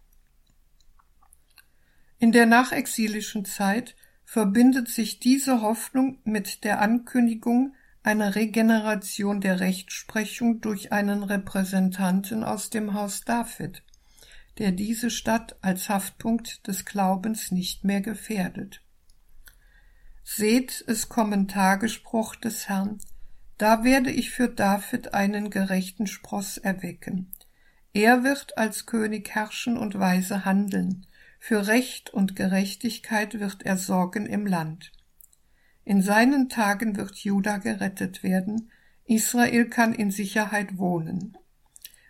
In 2.18 2.32
der 2.32 2.46
nachexilischen 2.46 3.44
Zeit 3.44 3.94
verbindet 4.24 4.88
sich 4.88 5.20
diese 5.20 5.60
Hoffnung 5.60 6.18
mit 6.24 6.64
der 6.64 6.80
Ankündigung 6.80 7.74
einer 8.02 8.34
Regeneration 8.34 9.40
der 9.40 9.60
Rechtsprechung 9.60 10.60
durch 10.60 10.92
einen 10.92 11.22
Repräsentanten 11.22 12.44
aus 12.44 12.70
dem 12.70 12.94
Haus 12.94 13.22
David, 13.22 13.82
der 14.58 14.72
diese 14.72 15.10
Stadt 15.10 15.56
als 15.60 15.88
Haftpunkt 15.88 16.66
des 16.66 16.84
Glaubens 16.84 17.50
nicht 17.50 17.84
mehr 17.84 18.00
gefährdet. 18.00 18.80
Seht, 20.22 20.84
es 20.86 21.08
kommen 21.08 21.48
Tagespruch 21.48 22.36
des 22.36 22.68
Herrn, 22.68 22.98
da 23.58 23.84
werde 23.84 24.10
ich 24.10 24.30
für 24.30 24.48
David 24.48 25.14
einen 25.14 25.50
gerechten 25.50 26.06
Spross 26.06 26.58
erwecken. 26.58 27.32
Er 27.92 28.24
wird 28.24 28.58
als 28.58 28.86
König 28.86 29.30
herrschen 29.34 29.76
und 29.78 29.98
weise 29.98 30.44
handeln, 30.44 31.06
für 31.38 31.66
Recht 31.66 32.10
und 32.10 32.36
Gerechtigkeit 32.36 33.38
wird 33.38 33.62
er 33.64 33.76
sorgen 33.76 34.26
im 34.26 34.46
Land. 34.46 34.92
In 35.84 36.02
seinen 36.02 36.48
Tagen 36.48 36.96
wird 36.96 37.16
Juda 37.16 37.58
gerettet 37.58 38.22
werden, 38.22 38.70
Israel 39.04 39.68
kann 39.68 39.94
in 39.94 40.10
Sicherheit 40.10 40.78
wohnen. 40.78 41.38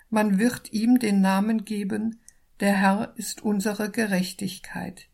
Man 0.09 0.39
wird 0.39 0.73
ihm 0.73 0.99
den 0.99 1.21
Namen 1.21 1.65
geben, 1.65 2.21
der 2.61 2.75
Herr 2.75 3.13
ist 3.17 3.43
unsere 3.43 3.91
Gerechtigkeit. 3.91 5.09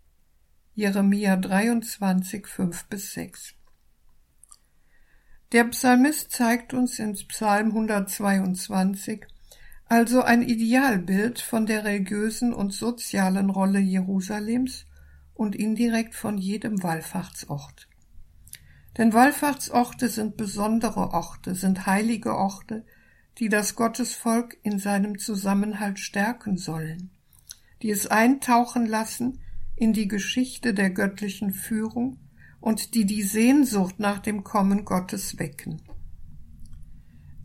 Jeremia 0.74 1.36
23, 1.36 2.46
5 2.46 2.84
bis 2.84 3.12
6. 3.12 3.54
Der 5.50 5.64
Psalmist 5.64 6.30
zeigt 6.30 6.72
uns 6.72 6.98
in 6.98 7.12
Psalm 7.12 7.68
122, 7.68 9.26
also 9.92 10.22
ein 10.22 10.40
Idealbild 10.40 11.38
von 11.38 11.66
der 11.66 11.84
religiösen 11.84 12.54
und 12.54 12.72
sozialen 12.72 13.50
Rolle 13.50 13.78
Jerusalems 13.78 14.86
und 15.34 15.54
indirekt 15.54 16.14
von 16.14 16.38
jedem 16.38 16.82
Wallfahrtsort. 16.82 17.90
Denn 18.96 19.12
Wallfahrtsorte 19.12 20.08
sind 20.08 20.38
besondere 20.38 21.10
Orte, 21.10 21.54
sind 21.54 21.84
heilige 21.84 22.34
Orte, 22.34 22.86
die 23.36 23.50
das 23.50 23.76
Gottesvolk 23.76 24.56
in 24.62 24.78
seinem 24.78 25.18
Zusammenhalt 25.18 25.98
stärken 25.98 26.56
sollen, 26.56 27.10
die 27.82 27.90
es 27.90 28.06
eintauchen 28.06 28.86
lassen 28.86 29.40
in 29.76 29.92
die 29.92 30.08
Geschichte 30.08 30.72
der 30.72 30.88
göttlichen 30.88 31.52
Führung 31.52 32.18
und 32.62 32.94
die 32.94 33.04
die 33.04 33.24
Sehnsucht 33.24 34.00
nach 34.00 34.20
dem 34.20 34.42
Kommen 34.42 34.86
Gottes 34.86 35.38
wecken. 35.38 35.82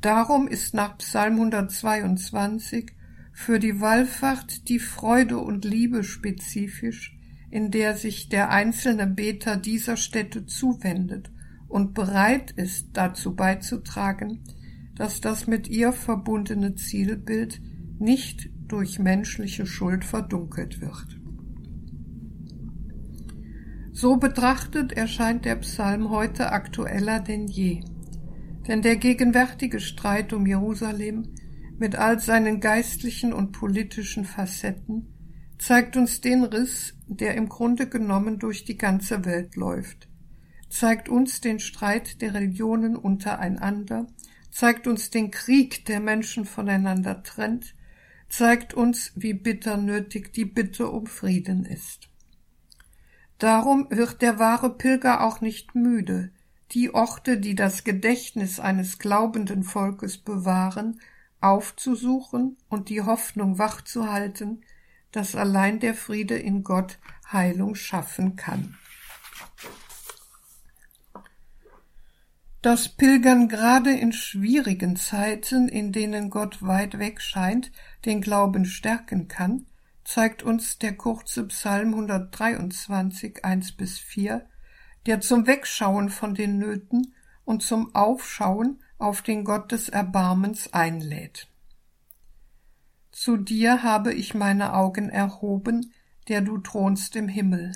Darum 0.07 0.47
ist 0.47 0.73
nach 0.73 0.99
Psalm 0.99 1.33
122 1.33 2.93
für 3.33 3.59
die 3.59 3.81
Wallfahrt 3.81 4.69
die 4.69 4.79
Freude 4.79 5.37
und 5.37 5.65
Liebe 5.65 6.05
spezifisch, 6.05 7.19
in 7.51 7.71
der 7.71 7.97
sich 7.97 8.29
der 8.29 8.49
einzelne 8.49 9.05
Beter 9.05 9.57
dieser 9.57 9.97
Stätte 9.97 10.45
zuwendet 10.45 11.29
und 11.67 11.93
bereit 11.93 12.51
ist, 12.51 12.91
dazu 12.93 13.35
beizutragen, 13.35 14.45
dass 14.95 15.19
das 15.19 15.45
mit 15.45 15.67
ihr 15.67 15.91
verbundene 15.91 16.75
Zielbild 16.75 17.59
nicht 17.99 18.49
durch 18.69 18.99
menschliche 18.99 19.65
Schuld 19.65 20.05
verdunkelt 20.05 20.79
wird. 20.79 21.19
So 23.91 24.15
betrachtet 24.15 24.93
erscheint 24.93 25.43
der 25.43 25.57
Psalm 25.57 26.11
heute 26.11 26.53
aktueller 26.53 27.19
denn 27.19 27.47
je. 27.47 27.81
Denn 28.67 28.81
der 28.81 28.97
gegenwärtige 28.97 29.79
Streit 29.79 30.33
um 30.33 30.45
Jerusalem 30.45 31.33
mit 31.77 31.95
all 31.95 32.19
seinen 32.19 32.59
geistlichen 32.59 33.33
und 33.33 33.51
politischen 33.51 34.25
Facetten 34.25 35.13
zeigt 35.57 35.95
uns 35.95 36.21
den 36.21 36.43
Riss, 36.43 36.95
der 37.07 37.35
im 37.35 37.49
Grunde 37.49 37.87
genommen 37.87 38.39
durch 38.39 38.65
die 38.65 38.77
ganze 38.77 39.25
Welt 39.25 39.55
läuft, 39.55 40.07
zeigt 40.69 41.09
uns 41.09 41.41
den 41.41 41.59
Streit 41.59 42.21
der 42.21 42.33
Religionen 42.33 42.95
untereinander, 42.95 44.07
zeigt 44.51 44.87
uns 44.87 45.09
den 45.09 45.31
Krieg, 45.31 45.85
der 45.85 45.99
Menschen 45.99 46.45
voneinander 46.45 47.23
trennt, 47.23 47.73
zeigt 48.29 48.73
uns, 48.73 49.13
wie 49.15 49.33
bitter 49.33 49.77
nötig 49.77 50.33
die 50.33 50.45
Bitte 50.45 50.89
um 50.89 51.07
Frieden 51.07 51.65
ist. 51.65 52.09
Darum 53.37 53.87
wird 53.89 54.21
der 54.21 54.39
wahre 54.39 54.75
Pilger 54.77 55.23
auch 55.23 55.41
nicht 55.41 55.75
müde, 55.75 56.31
die 56.71 56.93
Orte, 56.93 57.39
die 57.39 57.55
das 57.55 57.83
Gedächtnis 57.83 58.59
eines 58.59 58.99
glaubenden 58.99 59.63
Volkes 59.63 60.17
bewahren, 60.17 60.99
aufzusuchen 61.39 62.57
und 62.69 62.89
die 62.89 63.01
Hoffnung 63.01 63.57
wachzuhalten, 63.57 64.63
dass 65.11 65.35
allein 65.35 65.79
der 65.79 65.93
Friede 65.93 66.37
in 66.37 66.63
Gott 66.63 66.99
Heilung 67.31 67.75
schaffen 67.75 68.35
kann. 68.35 68.77
Das 72.61 72.89
Pilgern 72.89 73.47
gerade 73.47 73.91
in 73.91 74.11
schwierigen 74.11 74.97
Zeiten, 74.97 75.69
in 75.69 75.91
denen 75.91 76.29
Gott 76.29 76.61
weit 76.61 76.99
weg 76.99 77.21
scheint, 77.21 77.71
den 78.03 78.19
Glauben 78.19 78.65
stärken 78.65 79.27
kann, 79.27 79.67
zeigt 80.03 80.43
uns 80.43 80.77
der 80.77 80.97
kurze 80.97 81.45
Psalm 81.47 81.93
123, 81.93 83.45
1 83.45 83.71
bis 83.73 83.99
4, 83.99 84.49
der 85.07 85.21
zum 85.21 85.47
Wegschauen 85.47 86.09
von 86.09 86.35
den 86.35 86.59
Nöten 86.59 87.15
und 87.45 87.63
zum 87.63 87.95
Aufschauen 87.95 88.83
auf 88.97 89.21
den 89.21 89.45
Gott 89.45 89.71
des 89.71 89.87
Erbarmens 89.87 90.73
einlädt. 90.73 91.47
Zu 93.11 93.37
dir 93.37 93.83
habe 93.83 94.13
ich 94.13 94.35
meine 94.35 94.73
Augen 94.73 95.09
erhoben, 95.09 95.93
der 96.27 96.41
du 96.41 96.57
thronst 96.57 97.15
im 97.15 97.29
Himmel. 97.29 97.71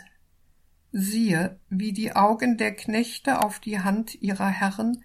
Siehe, 0.91 1.57
wie 1.69 1.93
die 1.93 2.13
Augen 2.15 2.57
der 2.57 2.75
Knechte 2.75 3.41
auf 3.41 3.59
die 3.59 3.79
Hand 3.79 4.21
ihrer 4.21 4.49
Herren, 4.49 5.03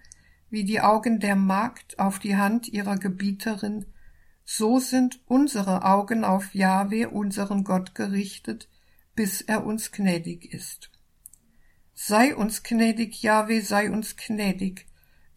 wie 0.49 0.65
die 0.65 0.81
Augen 0.81 1.21
der 1.21 1.37
Magd 1.37 1.97
auf 1.97 2.19
die 2.19 2.35
Hand 2.35 2.67
ihrer 2.67 2.97
Gebieterin, 2.97 3.85
so 4.43 4.79
sind 4.79 5.21
unsere 5.27 5.83
Augen 5.83 6.25
auf 6.25 6.53
Jahwe, 6.53 7.09
unseren 7.09 7.63
Gott, 7.63 7.95
gerichtet, 7.95 8.69
bis 9.15 9.41
er 9.41 9.65
uns 9.65 9.91
gnädig 9.91 10.53
ist. 10.53 10.91
Sei 11.99 12.35
uns 12.35 12.61
gnädig, 12.61 13.23
Jahwe, 13.23 13.59
sei 13.63 13.89
uns 13.89 14.17
gnädig, 14.17 14.85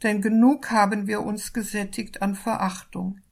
denn 0.03 0.21
genug 0.21 0.71
haben 0.71 1.07
wir 1.07 1.23
uns 1.23 1.55
gesättigt 1.55 2.21
an 2.21 2.35
Verachtung. 2.35 3.23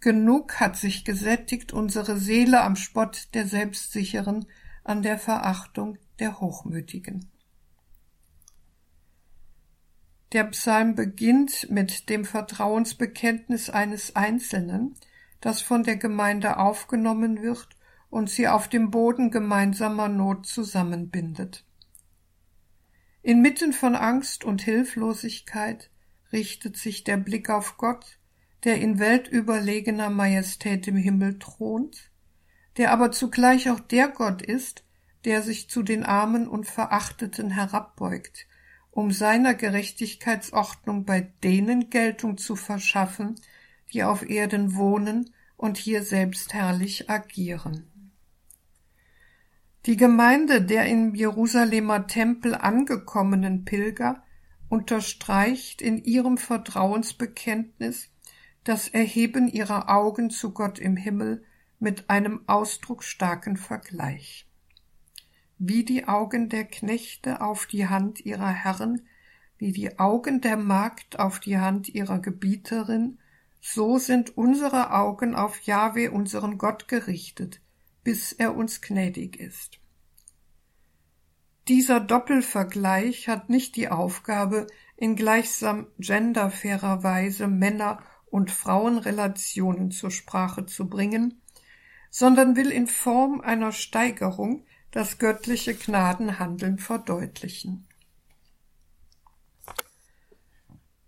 Genug 0.00 0.58
hat 0.58 0.74
sich 0.76 1.04
gesättigt 1.04 1.72
unsere 1.72 2.18
Seele 2.18 2.62
am 2.62 2.74
Spott 2.74 3.28
der 3.32 3.46
Selbstsicheren, 3.46 4.46
an 4.82 5.02
der 5.02 5.20
Verachtung 5.20 5.98
der 6.18 6.40
Hochmütigen. 6.40 7.30
Der 10.32 10.42
Psalm 10.42 10.96
beginnt 10.96 11.70
mit 11.70 12.08
dem 12.08 12.24
Vertrauensbekenntnis 12.24 13.70
eines 13.70 14.16
Einzelnen, 14.16 14.96
das 15.40 15.62
von 15.62 15.84
der 15.84 15.96
Gemeinde 15.96 16.56
aufgenommen 16.56 17.40
wird 17.40 17.68
und 18.10 18.28
sie 18.28 18.48
auf 18.48 18.66
dem 18.66 18.90
Boden 18.90 19.30
gemeinsamer 19.30 20.08
Not 20.08 20.46
zusammenbindet. 20.46 21.64
Inmitten 23.24 23.72
von 23.72 23.96
Angst 23.96 24.44
und 24.44 24.60
Hilflosigkeit 24.60 25.88
richtet 26.30 26.76
sich 26.76 27.04
der 27.04 27.16
Blick 27.16 27.48
auf 27.48 27.78
Gott, 27.78 28.18
der 28.64 28.76
in 28.82 28.98
weltüberlegener 28.98 30.10
Majestät 30.10 30.86
im 30.88 30.96
Himmel 30.96 31.38
thront, 31.38 32.10
der 32.76 32.92
aber 32.92 33.12
zugleich 33.12 33.70
auch 33.70 33.80
der 33.80 34.08
Gott 34.08 34.42
ist, 34.42 34.84
der 35.24 35.40
sich 35.40 35.70
zu 35.70 35.82
den 35.82 36.04
Armen 36.04 36.46
und 36.46 36.66
Verachteten 36.66 37.50
herabbeugt, 37.52 38.46
um 38.90 39.10
seiner 39.10 39.54
Gerechtigkeitsordnung 39.54 41.06
bei 41.06 41.22
denen 41.42 41.88
Geltung 41.88 42.36
zu 42.36 42.56
verschaffen, 42.56 43.36
die 43.94 44.04
auf 44.04 44.28
Erden 44.28 44.74
wohnen 44.74 45.30
und 45.56 45.78
hier 45.78 46.02
selbst 46.02 46.52
herrlich 46.52 47.08
agieren. 47.08 47.90
Die 49.86 49.98
Gemeinde 49.98 50.62
der 50.62 50.86
im 50.86 51.14
Jerusalemer 51.14 52.06
Tempel 52.06 52.54
angekommenen 52.54 53.66
Pilger 53.66 54.22
unterstreicht 54.70 55.82
in 55.82 56.02
ihrem 56.02 56.38
Vertrauensbekenntnis 56.38 58.08
das 58.64 58.88
Erheben 58.88 59.46
ihrer 59.46 59.90
Augen 59.90 60.30
zu 60.30 60.52
Gott 60.52 60.78
im 60.78 60.96
Himmel 60.96 61.44
mit 61.80 62.08
einem 62.08 62.40
ausdrucksstarken 62.46 63.58
Vergleich. 63.58 64.48
Wie 65.58 65.84
die 65.84 66.08
Augen 66.08 66.48
der 66.48 66.64
Knechte 66.64 67.42
auf 67.42 67.66
die 67.66 67.86
Hand 67.86 68.24
ihrer 68.24 68.50
Herren, 68.50 69.02
wie 69.58 69.72
die 69.72 69.98
Augen 69.98 70.40
der 70.40 70.56
Magd 70.56 71.18
auf 71.18 71.40
die 71.40 71.58
Hand 71.58 71.90
ihrer 71.90 72.20
Gebieterin, 72.20 73.18
so 73.60 73.98
sind 73.98 74.34
unsere 74.38 74.94
Augen 74.94 75.34
auf 75.34 75.60
Jahwe, 75.60 76.10
unseren 76.10 76.56
Gott, 76.56 76.88
gerichtet, 76.88 77.60
bis 78.04 78.32
er 78.32 78.54
uns 78.54 78.80
gnädig 78.80 79.36
ist. 79.36 79.80
Dieser 81.66 81.98
Doppelvergleich 81.98 83.28
hat 83.28 83.48
nicht 83.48 83.74
die 83.76 83.88
Aufgabe, 83.88 84.66
in 84.96 85.16
gleichsam 85.16 85.86
genderfairer 85.98 87.02
Weise 87.02 87.48
Männer- 87.48 88.02
und 88.26 88.50
Frauenrelationen 88.50 89.90
zur 89.90 90.10
Sprache 90.10 90.66
zu 90.66 90.88
bringen, 90.88 91.40
sondern 92.10 92.54
will 92.54 92.70
in 92.70 92.86
Form 92.86 93.40
einer 93.40 93.72
Steigerung 93.72 94.64
das 94.90 95.18
göttliche 95.18 95.74
Gnadenhandeln 95.74 96.78
verdeutlichen. 96.78 97.88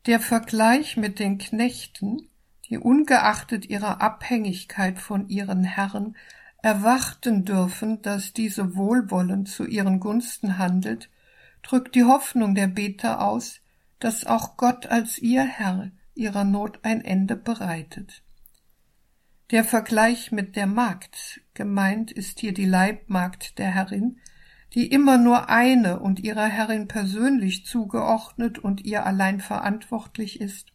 Der 0.07 0.21
Vergleich 0.21 0.97
mit 0.97 1.19
den 1.19 1.39
Knechten, 1.39 2.29
die 2.69 2.79
ungeachtet 2.79 3.67
ihrer 3.67 4.01
Abhängigkeit 4.01 4.99
von 4.99 5.29
ihren 5.29 5.65
Herren 5.65 6.17
erwarten 6.63 7.45
dürfen, 7.45 8.03
dass 8.03 8.33
diese 8.33 8.77
wohlwollend 8.77 9.49
zu 9.49 9.65
ihren 9.65 10.01
Gunsten 10.01 10.59
handelt, 10.59 11.11
drückt 11.63 11.95
die 11.95 12.05
Hoffnung 12.05 12.55
der 12.55 12.69
Beter 12.69 13.21
aus, 13.21 13.61
dass 13.99 14.27
auch 14.27 14.57
Gott 14.57 14.87
als 14.87 15.19
ihr 15.19 15.45
Herr 15.45 15.91
ihrer 16.15 16.45
Not 16.45 16.81
ein 16.83 17.05
Ende 17.05 17.37
bereitet. 17.37 18.23
Der 19.51 19.65
Vergleich 19.65 20.33
mit 20.33 20.57
der 20.57 20.67
Magd, 20.67 21.41
gemeint 21.55 22.11
ist 22.11 22.41
hier 22.41 22.53
die 22.53 22.65
Leibmagd 22.65 23.59
der 23.59 23.71
Herrin, 23.71 24.19
die 24.75 24.91
immer 24.91 25.19
nur 25.19 25.49
eine 25.49 26.01
und 26.01 26.19
ihrer 26.19 26.47
Herrin 26.47 26.89
persönlich 26.89 27.65
zugeordnet 27.65 28.59
und 28.59 28.85
ihr 28.85 29.07
allein 29.07 29.41
verantwortlich 29.41 30.41
ist, 30.41 30.73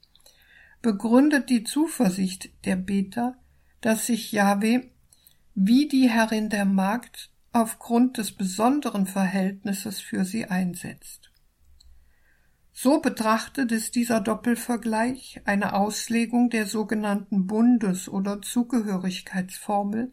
begründet 0.81 1.49
die 1.49 1.63
Zuversicht 1.63 2.49
der 2.65 2.77
Beter, 2.77 3.35
dass 3.81 4.07
sich 4.07 4.31
Jahwe 4.31 4.89
wie 5.55 5.87
die 5.87 6.09
Herrin 6.09 6.49
der 6.49 6.65
Magd 6.65 7.29
aufgrund 7.53 8.17
des 8.17 8.31
besonderen 8.31 9.05
Verhältnisses 9.05 9.99
für 9.99 10.23
sie 10.25 10.45
einsetzt. 10.45 11.31
So 12.73 13.01
betrachtet 13.01 13.71
ist 13.71 13.95
dieser 13.95 14.21
Doppelvergleich 14.21 15.41
eine 15.45 15.73
Auslegung 15.73 16.49
der 16.49 16.65
sogenannten 16.65 17.45
Bundes- 17.45 18.07
oder 18.07 18.41
Zugehörigkeitsformel, 18.41 20.11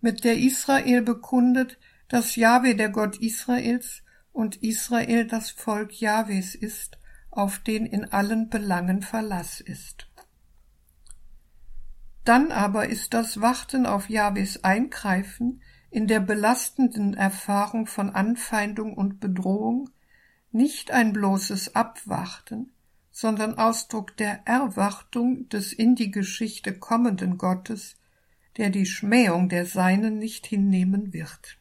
mit 0.00 0.24
der 0.24 0.38
Israel 0.38 1.02
bekundet, 1.02 1.78
dass 2.08 2.36
Jahwe 2.36 2.74
der 2.74 2.88
Gott 2.88 3.18
Israels 3.18 4.02
und 4.32 4.56
Israel 4.62 5.26
das 5.26 5.50
Volk 5.50 6.00
Jahwes 6.00 6.54
ist, 6.54 6.98
auf 7.30 7.58
den 7.58 7.86
in 7.86 8.06
allen 8.06 8.48
Belangen 8.48 9.02
Verlass 9.02 9.60
ist. 9.60 10.08
Dann 12.24 12.52
aber 12.52 12.88
ist 12.88 13.14
das 13.14 13.40
Warten 13.40 13.86
auf 13.86 14.08
Jahwes 14.08 14.62
Eingreifen 14.62 15.60
in 15.90 16.06
der 16.06 16.20
belastenden 16.20 17.14
Erfahrung 17.14 17.86
von 17.86 18.10
Anfeindung 18.10 18.94
und 18.94 19.20
Bedrohung 19.20 19.90
nicht 20.52 20.90
ein 20.90 21.12
bloßes 21.12 21.74
Abwarten, 21.74 22.72
sondern 23.10 23.58
Ausdruck 23.58 24.16
der 24.16 24.46
Erwartung 24.46 25.48
des 25.48 25.72
in 25.72 25.96
die 25.96 26.10
Geschichte 26.10 26.78
kommenden 26.78 27.38
Gottes, 27.38 27.96
der 28.56 28.70
die 28.70 28.86
Schmähung 28.86 29.48
der 29.48 29.66
Seinen 29.66 30.18
nicht 30.18 30.46
hinnehmen 30.46 31.12
wird. 31.12 31.58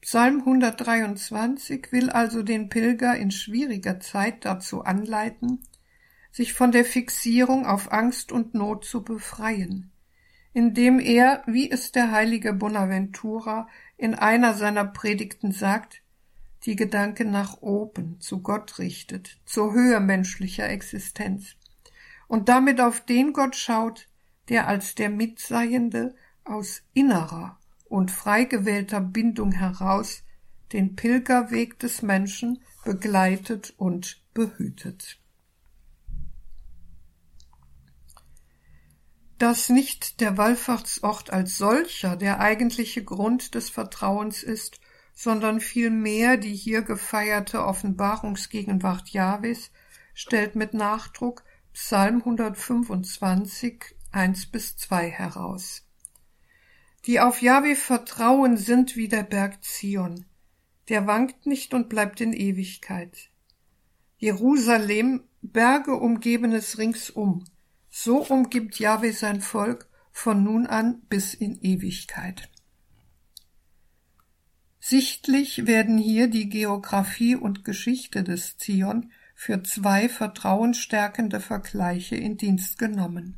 Psalm 0.00 0.40
123 0.40 1.92
will 1.92 2.10
also 2.10 2.42
den 2.42 2.68
Pilger 2.68 3.16
in 3.16 3.30
schwieriger 3.30 4.00
Zeit 4.00 4.44
dazu 4.44 4.82
anleiten, 4.82 5.60
sich 6.30 6.52
von 6.52 6.72
der 6.72 6.84
Fixierung 6.84 7.66
auf 7.66 7.92
Angst 7.92 8.32
und 8.32 8.54
Not 8.54 8.84
zu 8.84 9.02
befreien, 9.02 9.92
indem 10.52 11.00
er, 11.00 11.42
wie 11.46 11.70
es 11.70 11.92
der 11.92 12.10
heilige 12.10 12.52
Bonaventura 12.52 13.68
in 13.96 14.14
einer 14.14 14.54
seiner 14.54 14.84
Predigten 14.84 15.52
sagt, 15.52 16.02
die 16.64 16.76
Gedanken 16.76 17.30
nach 17.30 17.62
oben 17.62 18.20
zu 18.20 18.42
Gott 18.42 18.78
richtet, 18.78 19.38
zur 19.44 19.72
Höhe 19.72 20.00
menschlicher 20.00 20.68
Existenz, 20.68 21.56
und 22.28 22.48
damit 22.48 22.80
auf 22.80 23.00
den 23.00 23.32
Gott 23.32 23.56
schaut, 23.56 24.08
der 24.48 24.68
als 24.68 24.94
der 24.94 25.10
Mitseiende 25.10 26.14
aus 26.44 26.82
innerer 26.92 27.58
und 27.88 28.10
frei 28.10 28.44
gewählter 28.44 29.00
Bindung 29.00 29.52
heraus 29.52 30.22
den 30.72 30.94
Pilgerweg 30.94 31.78
des 31.78 32.02
Menschen 32.02 32.62
begleitet 32.84 33.74
und 33.76 34.22
behütet. 34.32 35.19
Dass 39.40 39.70
nicht 39.70 40.20
der 40.20 40.36
Wallfahrtsort 40.36 41.32
als 41.32 41.56
solcher 41.56 42.14
der 42.14 42.40
eigentliche 42.40 43.02
Grund 43.02 43.54
des 43.54 43.70
Vertrauens 43.70 44.42
ist, 44.42 44.80
sondern 45.14 45.62
vielmehr 45.62 46.36
die 46.36 46.54
hier 46.54 46.82
gefeierte 46.82 47.64
Offenbarungsgegenwart 47.64 49.08
Jahwes, 49.08 49.70
stellt 50.12 50.56
mit 50.56 50.74
Nachdruck 50.74 51.42
Psalm 51.72 52.18
125, 52.18 53.82
1 54.12 54.46
bis 54.48 54.76
2 54.76 55.08
heraus. 55.08 55.86
Die 57.06 57.18
auf 57.18 57.40
Jahwe 57.40 57.76
vertrauen 57.76 58.58
sind 58.58 58.94
wie 58.94 59.08
der 59.08 59.22
Berg 59.22 59.64
Zion. 59.64 60.26
Der 60.90 61.06
wankt 61.06 61.46
nicht 61.46 61.72
und 61.72 61.88
bleibt 61.88 62.20
in 62.20 62.34
Ewigkeit. 62.34 63.30
Jerusalem, 64.18 65.22
Berge 65.40 65.94
umgeben 65.94 66.52
es 66.52 66.76
ringsum. 66.76 67.46
So 67.90 68.24
umgibt 68.24 68.78
Jahwe 68.78 69.12
sein 69.12 69.40
Volk 69.40 69.88
von 70.12 70.42
nun 70.42 70.66
an 70.66 71.02
bis 71.08 71.34
in 71.34 71.60
Ewigkeit. 71.60 72.48
Sichtlich 74.78 75.66
werden 75.66 75.98
hier 75.98 76.28
die 76.28 76.48
Geographie 76.48 77.36
und 77.36 77.64
Geschichte 77.64 78.24
des 78.24 78.56
Zion 78.56 79.12
für 79.34 79.62
zwei 79.62 80.08
vertrauensstärkende 80.08 81.40
Vergleiche 81.40 82.16
in 82.16 82.36
Dienst 82.36 82.78
genommen. 82.78 83.36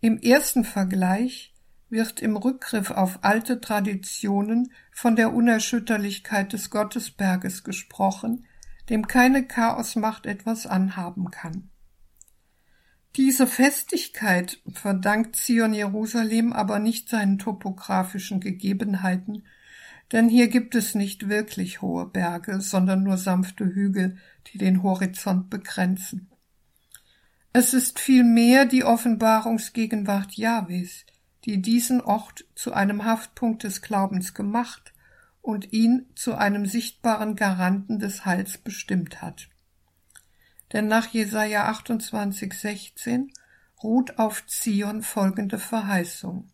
Im 0.00 0.18
ersten 0.18 0.64
Vergleich 0.64 1.54
wird 1.88 2.20
im 2.20 2.36
Rückgriff 2.36 2.90
auf 2.90 3.20
alte 3.22 3.60
Traditionen 3.60 4.72
von 4.92 5.14
der 5.14 5.32
Unerschütterlichkeit 5.32 6.52
des 6.52 6.70
Gottesberges 6.70 7.64
gesprochen, 7.64 8.46
dem 8.88 9.06
keine 9.06 9.46
Chaosmacht 9.46 10.26
etwas 10.26 10.66
anhaben 10.66 11.30
kann. 11.30 11.70
Diese 13.16 13.46
Festigkeit 13.46 14.60
verdankt 14.70 15.36
Zion 15.36 15.72
Jerusalem 15.72 16.52
aber 16.52 16.78
nicht 16.78 17.08
seinen 17.08 17.38
topografischen 17.38 18.40
Gegebenheiten, 18.40 19.44
denn 20.12 20.28
hier 20.28 20.48
gibt 20.48 20.74
es 20.74 20.94
nicht 20.94 21.30
wirklich 21.30 21.80
hohe 21.80 22.04
Berge, 22.06 22.60
sondern 22.60 23.02
nur 23.02 23.16
sanfte 23.16 23.64
Hügel, 23.64 24.18
die 24.48 24.58
den 24.58 24.82
Horizont 24.82 25.48
begrenzen. 25.48 26.30
Es 27.54 27.72
ist 27.72 27.98
vielmehr 27.98 28.66
die 28.66 28.84
Offenbarungsgegenwart 28.84 30.34
Jahwes, 30.34 31.06
die 31.46 31.62
diesen 31.62 32.02
Ort 32.02 32.44
zu 32.54 32.74
einem 32.74 33.06
Haftpunkt 33.06 33.64
des 33.64 33.80
Glaubens 33.80 34.34
gemacht 34.34 34.92
und 35.40 35.72
ihn 35.72 36.04
zu 36.14 36.34
einem 36.34 36.66
sichtbaren 36.66 37.34
Garanten 37.34 37.98
des 37.98 38.26
Heils 38.26 38.58
bestimmt 38.58 39.22
hat. 39.22 39.48
Denn 40.72 40.88
nach 40.88 41.08
Jesaja 41.08 41.66
28, 41.66 42.52
16 42.52 43.32
ruht 43.82 44.18
auf 44.18 44.46
Zion 44.46 45.02
folgende 45.02 45.58
Verheißung. 45.58 46.48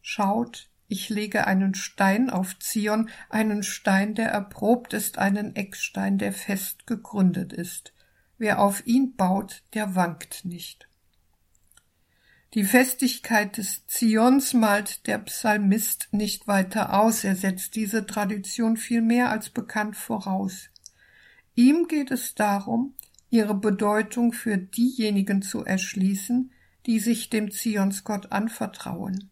Schaut, 0.00 0.68
ich 0.88 1.08
lege 1.08 1.46
einen 1.46 1.74
Stein 1.74 2.30
auf 2.30 2.58
Zion, 2.58 3.10
einen 3.28 3.62
Stein, 3.62 4.14
der 4.14 4.28
erprobt 4.28 4.92
ist, 4.92 5.18
einen 5.18 5.56
Eckstein, 5.56 6.18
der 6.18 6.32
fest 6.32 6.86
gegründet 6.86 7.52
ist. 7.52 7.92
Wer 8.38 8.60
auf 8.60 8.86
ihn 8.86 9.16
baut, 9.16 9.62
der 9.74 9.94
wankt 9.94 10.44
nicht. 10.44 10.88
Die 12.54 12.64
Festigkeit 12.64 13.56
des 13.56 13.86
Zions 13.86 14.54
malt 14.54 15.06
der 15.08 15.18
Psalmist 15.18 16.08
nicht 16.12 16.46
weiter 16.46 16.98
aus, 16.98 17.24
er 17.24 17.34
setzt 17.34 17.74
diese 17.74 18.06
Tradition 18.06 18.76
viel 18.76 19.02
mehr 19.02 19.30
als 19.30 19.50
bekannt 19.50 19.96
voraus. 19.96 20.70
Ihm 21.54 21.88
geht 21.88 22.10
es 22.10 22.34
darum, 22.34 22.94
ihre 23.36 23.54
Bedeutung 23.54 24.32
für 24.32 24.56
diejenigen 24.56 25.42
zu 25.42 25.62
erschließen, 25.62 26.52
die 26.86 26.98
sich 26.98 27.28
dem 27.28 27.50
Zionsgott 27.50 28.32
anvertrauen. 28.32 29.30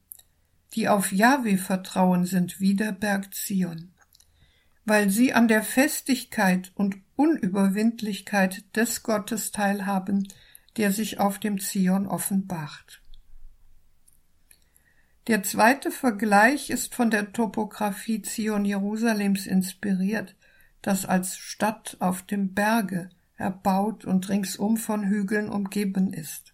Die 0.75 0.89
auf 0.89 1.11
Jahwe 1.11 1.57
vertrauen, 1.57 2.27
sind 2.27 2.61
wie 2.61 2.75
der 2.75 2.93
Berg 2.93 3.35
Zion. 3.35 3.95
Weil 4.85 5.09
sie 5.09 5.33
an 5.33 5.49
der 5.49 5.63
Festigkeit 5.63 6.71
und 6.75 6.97
Unüberwindlichkeit 7.17 8.77
des 8.77 9.03
Gottes 9.03 9.53
teilhaben, 9.53 10.29
der 10.77 10.93
sich 10.93 11.19
auf 11.19 11.39
dem 11.39 11.59
Zion 11.59 12.07
offenbart. 12.07 13.01
Der 15.29 15.43
zweite 15.43 15.91
Vergleich 15.91 16.69
ist 16.69 16.95
von 16.95 17.11
der 17.11 17.33
Topographie 17.33 18.21
Zion 18.21 18.67
Jerusalems 18.67 19.47
inspiriert, 19.47 20.37
das 20.83 21.07
als 21.07 21.39
Stadt 21.39 21.97
auf 22.01 22.23
dem 22.23 22.53
Berge 22.53 23.09
erbaut 23.37 24.05
und 24.05 24.29
ringsum 24.29 24.77
von 24.77 25.05
Hügeln 25.05 25.49
umgeben 25.49 26.13
ist. 26.13 26.53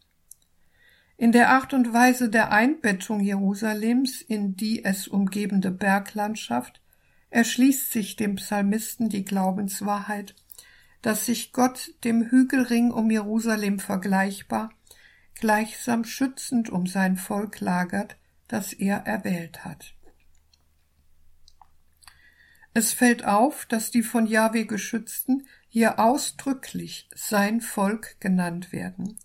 In 1.17 1.33
der 1.33 1.51
Art 1.51 1.75
und 1.75 1.93
Weise 1.93 2.31
der 2.31 2.51
Einbettung 2.51 3.21
Jerusalems 3.21 4.23
in 4.23 4.57
die 4.57 4.85
es 4.85 5.07
umgebende 5.07 5.71
Berglandschaft 5.71 6.81
erschließt 7.29 7.93
sich 7.93 8.17
dem 8.17 8.37
Psalmisten 8.37 9.09
die 9.09 9.25
Glaubenswahrheit, 9.25 10.35
dass 11.03 11.27
sich 11.27 11.53
Gott 11.53 11.95
dem 12.05 12.31
Hügelring 12.31 12.91
um 12.91 13.11
Jerusalem 13.11 13.79
vergleichbar, 13.79 14.71
gleichsam 15.35 16.05
schützend 16.05 16.71
um 16.71 16.87
sein 16.87 17.17
Volk 17.17 17.61
lagert, 17.61 18.17
das 18.49 18.73
er 18.73 19.07
erwählt 19.07 19.65
hat. 19.65 19.95
Es 22.73 22.93
fällt 22.93 23.25
auf, 23.25 23.67
dass 23.67 23.91
die 23.91 24.03
von 24.03 24.27
Jahwe 24.27 24.65
geschützten 24.65 25.47
hier 25.71 26.01
ausdrücklich 26.01 27.09
sein 27.15 27.61
Volk 27.61 28.21
genannt 28.21 28.73
werden. 28.73 29.17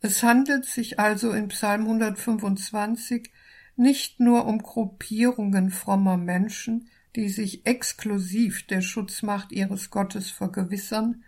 Es 0.00 0.22
handelt 0.22 0.66
sich 0.66 0.98
also 0.98 1.32
in 1.32 1.48
Psalm 1.48 1.82
125 1.82 3.32
nicht 3.76 4.20
nur 4.20 4.46
um 4.46 4.62
Gruppierungen 4.62 5.70
frommer 5.70 6.18
Menschen, 6.18 6.88
die 7.16 7.30
sich 7.30 7.66
exklusiv 7.66 8.66
der 8.66 8.82
Schutzmacht 8.82 9.52
ihres 9.52 9.90
Gottes 9.90 10.30
vergewissern, 10.30 11.24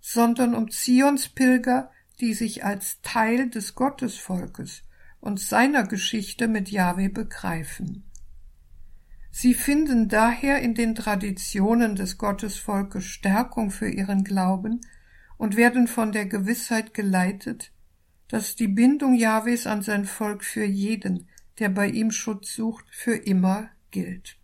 sondern 0.00 0.54
um 0.54 0.70
Zionspilger, 0.70 1.90
die 2.20 2.34
sich 2.34 2.64
als 2.64 3.00
Teil 3.00 3.48
des 3.48 3.74
Gottesvolkes 3.74 4.82
und 5.20 5.40
seiner 5.40 5.84
Geschichte 5.86 6.46
mit 6.46 6.70
Jahwe 6.70 7.08
begreifen. 7.08 8.04
Sie 9.36 9.52
finden 9.52 10.08
daher 10.08 10.60
in 10.62 10.74
den 10.76 10.94
Traditionen 10.94 11.96
des 11.96 12.18
Gottesvolkes 12.18 13.04
Stärkung 13.04 13.72
für 13.72 13.88
ihren 13.88 14.22
Glauben 14.22 14.80
und 15.36 15.56
werden 15.56 15.88
von 15.88 16.12
der 16.12 16.26
Gewissheit 16.26 16.94
geleitet, 16.94 17.72
dass 18.28 18.54
die 18.54 18.68
Bindung 18.68 19.12
Jahwes 19.12 19.66
an 19.66 19.82
sein 19.82 20.04
Volk 20.04 20.44
für 20.44 20.64
jeden, 20.64 21.28
der 21.58 21.68
bei 21.68 21.88
ihm 21.88 22.12
Schutz 22.12 22.54
sucht, 22.54 22.84
für 22.92 23.16
immer 23.16 23.70
gilt. 23.90 24.38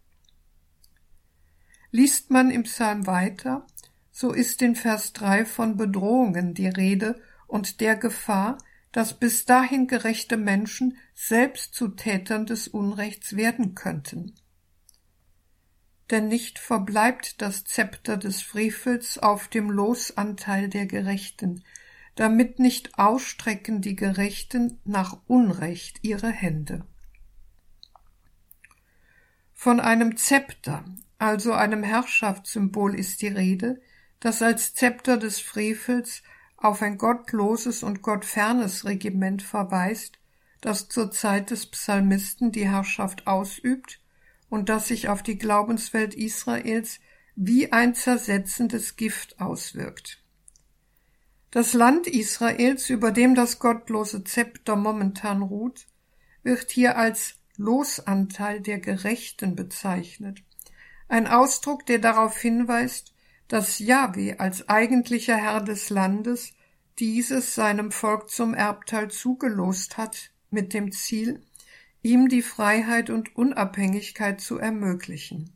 Liest 1.93 2.33
man 2.33 2.51
im 2.51 2.65
Psalm 2.65 3.07
weiter, 3.07 3.69
so 4.11 4.33
ist 4.33 4.61
in 4.61 4.75
Vers 4.75 5.13
3 5.13 5.45
von 5.45 5.77
Bedrohungen 5.77 6.53
die 6.53 6.67
Rede 6.67 7.23
und 7.47 7.81
der 7.81 7.95
Gefahr, 7.95 8.59
dass 8.91 9.17
bis 9.17 9.45
dahin 9.45 9.87
gerechte 9.87 10.37
Menschen 10.37 10.99
selbst 11.15 11.75
zu 11.75 11.91
Tätern 11.91 12.45
des 12.45 12.67
Unrechts 12.67 13.37
werden 13.37 13.77
könnten. 13.77 14.35
Denn 16.11 16.27
nicht 16.27 16.59
verbleibt 16.59 17.41
das 17.41 17.65
Zepter 17.65 18.17
des 18.17 18.43
Frevels 18.43 19.19
auf 19.19 19.47
dem 19.47 19.71
Losanteil 19.71 20.69
der 20.69 20.87
Gerechten, 20.87 21.63
damit 22.17 22.59
nicht 22.59 22.99
ausstrecken 22.99 23.81
die 23.81 23.95
Gerechten 23.95 24.81
nach 24.85 25.19
Unrecht 25.29 26.01
ihre 26.03 26.31
Hände. 26.31 26.85
Von 29.55 29.79
einem 29.79 30.17
Zepter, 30.17 30.85
also 31.19 31.53
einem 31.53 31.83
Herrschaftssymbol 31.85 32.99
ist 32.99 33.23
die 33.23 33.29
Rede, 33.29 33.81
das 34.19 34.43
als 34.43 34.75
Zepter 34.75 35.17
des 35.17 35.39
Frevels 35.39 36.23
auf 36.57 36.83
ein 36.83 36.99
gottloses 36.99 37.83
und 37.83 38.03
gottfernes 38.03 38.85
Regiment 38.85 39.43
verweist, 39.43 40.19
das 40.61 40.89
zur 40.89 41.11
Zeit 41.11 41.51
des 41.51 41.67
Psalmisten 41.67 42.53
die 42.53 42.69
Herrschaft 42.69 43.27
ausübt 43.27 44.00
und 44.51 44.69
das 44.69 44.89
sich 44.89 45.09
auf 45.09 45.23
die 45.23 45.39
Glaubenswelt 45.39 46.15
Israels 46.15 47.01
wie 47.35 47.73
ein 47.73 47.95
zersetzendes 47.95 48.97
Gift 48.97 49.41
auswirkt. 49.41 50.23
Das 51.51 51.73
Land 51.73 52.07
Israels, 52.07 52.91
über 52.91 53.11
dem 53.11 53.35
das 53.35 53.59
gottlose 53.59 54.23
Zepter 54.25 54.77
momentan 54.77 55.41
ruht, 55.41 55.87
wird 56.43 56.71
hier 56.71 56.99
als 56.99 57.37
Losanteil 57.57 58.61
der 58.61 58.79
Gerechten 58.79 59.57
bezeichnet 59.57 60.43
ein 61.11 61.27
Ausdruck, 61.27 61.87
der 61.87 61.99
darauf 61.99 62.39
hinweist, 62.39 63.13
dass 63.49 63.81
Yahweh 63.81 64.37
als 64.39 64.69
eigentlicher 64.69 65.37
Herr 65.37 65.61
des 65.61 65.91
Landes 65.91 66.53
dieses 66.99 67.55
seinem 67.55 67.91
Volk 67.91 68.31
zum 68.31 68.55
Erbteil 68.55 69.11
zugelost 69.11 69.97
hat, 69.97 70.31
mit 70.51 70.73
dem 70.73 70.93
Ziel, 70.93 71.43
ihm 72.03 72.29
die 72.29 72.43
Freiheit 72.43 73.11
und 73.11 73.37
Unabhängigkeit 73.37 74.41
zu 74.41 74.59
ermöglichen. 74.59 75.51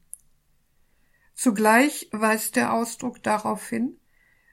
Zugleich 1.34 2.08
weist 2.12 2.56
der 2.56 2.72
Ausdruck 2.72 3.22
darauf 3.22 3.68
hin, 3.68 3.98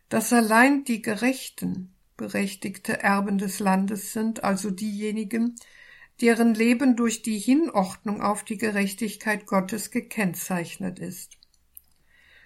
dass 0.09 0.33
allein 0.33 0.83
die 0.83 1.01
Gerechten 1.01 1.93
berechtigte 2.17 3.01
Erben 3.01 3.37
des 3.37 3.59
Landes 3.59 4.13
sind, 4.13 4.43
also 4.43 4.71
diejenigen, 4.71 5.55
deren 6.21 6.53
Leben 6.53 6.95
durch 6.95 7.21
die 7.21 7.39
Hinordnung 7.39 8.21
auf 8.21 8.43
die 8.43 8.57
Gerechtigkeit 8.57 9.45
Gottes 9.45 9.89
gekennzeichnet 9.91 10.99
ist. 10.99 11.37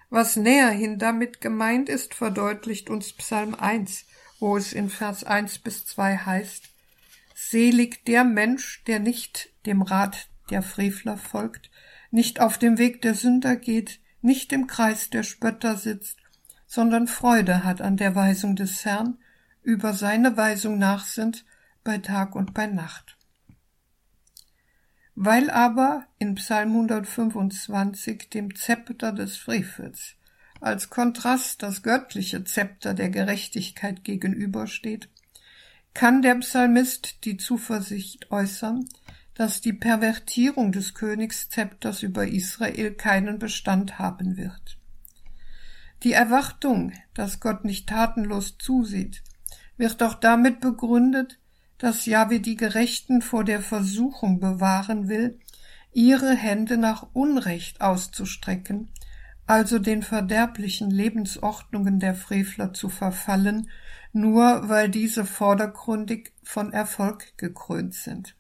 Was 0.10 0.36
näherhin 0.36 1.00
damit 1.00 1.42
gemeint 1.42 1.90
ist, 1.90 2.14
verdeutlicht 2.14 2.90
uns 2.90 3.14
Psalm 3.14 3.56
1, 3.56 4.06
wo 4.40 4.56
es 4.56 4.72
in 4.72 4.90
Vers 4.90 5.24
1 5.24 5.60
bis 5.60 5.86
2 5.86 6.18
heißt, 6.18 6.70
Selig 7.38 8.06
der 8.06 8.24
Mensch, 8.24 8.82
der 8.86 9.00
nicht 9.00 9.50
dem 9.66 9.82
Rat 9.82 10.30
der 10.50 10.62
Frevler 10.62 11.18
folgt, 11.18 11.70
nicht 12.10 12.40
auf 12.40 12.58
dem 12.58 12.78
Weg 12.78 13.02
der 13.02 13.14
Sünder 13.14 13.58
geht, 13.58 14.00
nicht 14.22 14.54
im 14.54 14.68
Kreis 14.68 15.10
der 15.10 15.24
Spötter 15.24 15.76
sitzt, 15.76 16.18
sondern 16.66 17.08
Freude 17.08 17.66
hat 17.66 17.82
an 17.82 17.98
der 17.98 18.16
Weisung 18.16 18.56
des 18.56 18.86
Herrn, 18.86 19.18
über 19.64 19.94
seine 19.94 20.38
Weisung 20.38 20.78
nachsinnt 20.78 21.44
bei 21.84 21.98
Tag 21.98 22.36
und 22.36 22.54
bei 22.54 22.68
Nacht. 22.68 23.18
Weil 25.14 25.50
aber 25.50 26.08
in 26.18 26.36
Psalm 26.36 26.72
125 26.72 28.30
dem 28.30 28.56
Zepter 28.56 29.12
des 29.12 29.36
Frevels 29.36 30.16
als 30.62 30.90
Kontrast 30.90 31.62
das 31.64 31.84
göttliche 31.84 32.46
Zepter 32.46 32.94
der 32.94 33.10
Gerechtigkeit 33.10 34.06
gegenübersteht, 34.06 35.10
kann 35.96 36.22
der 36.22 36.36
Psalmist 36.36 37.24
die 37.24 37.38
Zuversicht 37.38 38.30
äußern, 38.30 38.88
dass 39.34 39.62
die 39.62 39.74
Pervertierung 39.74 40.72
des 40.74 40.94
Königszepters 40.94 42.04
über 42.04 42.28
Israel 42.28 42.94
keinen 42.94 43.40
Bestand 43.40 43.98
haben 43.98 44.38
wird. 44.38 44.78
Die 46.04 46.12
Erwartung, 46.12 46.92
dass 47.14 47.40
Gott 47.40 47.64
nicht 47.64 47.88
tatenlos 47.88 48.58
zusieht, 48.60 49.24
wird 49.78 50.04
auch 50.04 50.16
damit 50.16 50.60
begründet, 50.60 51.40
dass 51.78 52.06
Jahwe 52.06 52.42
die 52.42 52.58
Gerechten 52.58 53.22
vor 53.22 53.46
der 53.46 53.62
Versuchung 53.62 54.40
bewahren 54.40 55.08
will, 55.08 55.40
ihre 55.94 56.36
Hände 56.36 56.78
nach 56.78 57.08
Unrecht 57.14 57.80
auszustrecken, 57.80 58.90
also 59.48 59.80
den 59.80 60.04
verderblichen 60.04 60.92
Lebensordnungen 60.92 62.00
der 62.00 62.16
Frevler 62.16 62.74
zu 62.74 62.90
verfallen, 62.90 63.70
nur 64.16 64.70
weil 64.70 64.90
diese 64.90 65.26
vordergründig 65.26 66.32
von 66.42 66.72
Erfolg 66.72 67.38
gekrönt 67.38 67.94
sind. 67.94 68.34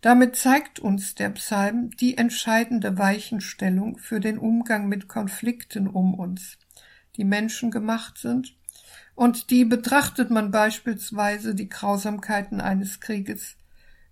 Damit 0.00 0.36
zeigt 0.36 0.78
uns 0.78 1.16
der 1.16 1.30
Psalm 1.30 1.90
die 1.90 2.16
entscheidende 2.18 2.96
Weichenstellung 2.96 3.98
für 3.98 4.20
den 4.20 4.38
Umgang 4.38 4.88
mit 4.88 5.08
Konflikten 5.08 5.88
um 5.88 6.14
uns, 6.14 6.56
die 7.16 7.24
Menschen 7.24 7.72
gemacht 7.72 8.16
sind, 8.18 8.56
und 9.16 9.50
die 9.50 9.64
betrachtet 9.64 10.30
man 10.30 10.52
beispielsweise 10.52 11.56
die 11.56 11.68
Grausamkeiten 11.68 12.60
eines 12.60 13.00
Krieges, 13.00 13.56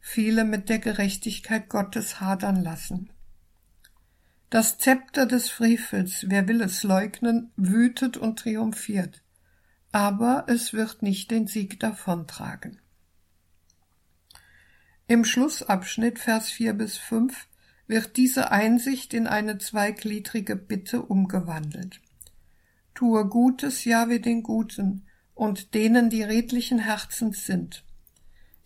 viele 0.01 0.45
mit 0.45 0.69
der 0.69 0.81
Gerechtigkeit 0.81 1.69
Gottes 1.69 2.21
hadern 2.21 2.63
lassen. 2.65 3.11
Das 4.51 4.77
Zepter 4.79 5.27
des 5.27 5.51
Frevels, 5.51 6.25
wer 6.29 6.49
will 6.49 6.63
es 6.63 6.83
leugnen, 6.83 7.53
wütet 7.57 8.17
und 8.17 8.41
triumphiert, 8.41 9.22
aber 9.93 10.47
es 10.49 10.73
wird 10.73 11.03
nicht 11.03 11.31
den 11.31 11.47
Sieg 11.47 11.79
davontragen. 11.79 12.81
Im 15.07 15.25
Schlussabschnitt 15.25 16.19
Vers 16.19 16.51
4 16.51 16.73
bis 16.73 16.97
5 16.97 17.47
wird 17.87 18.17
diese 18.17 18.51
Einsicht 18.51 19.13
in 19.13 19.27
eine 19.27 19.59
zweigliedrige 19.59 20.57
Bitte 20.57 21.03
umgewandelt. 21.03 22.01
Tue 22.95 23.29
Gutes, 23.29 23.85
Jahwe 23.85 24.21
den 24.21 24.43
Guten, 24.43 25.07
und 25.35 25.75
denen, 25.75 26.09
die 26.09 26.23
redlichen 26.23 26.79
Herzens 26.79 27.45
sind. 27.45 27.85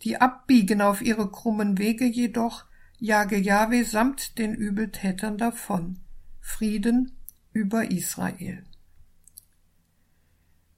Die 0.03 0.21
abbiegen 0.21 0.81
auf 0.81 1.01
ihre 1.01 1.29
krummen 1.31 1.77
Wege 1.77 2.05
jedoch, 2.05 2.65
jage 2.99 3.37
Jahwe 3.37 3.83
samt 3.83 4.37
den 4.37 4.53
Übeltätern 4.53 5.37
davon. 5.37 5.99
Frieden 6.39 7.17
über 7.51 7.89
Israel. 7.91 8.66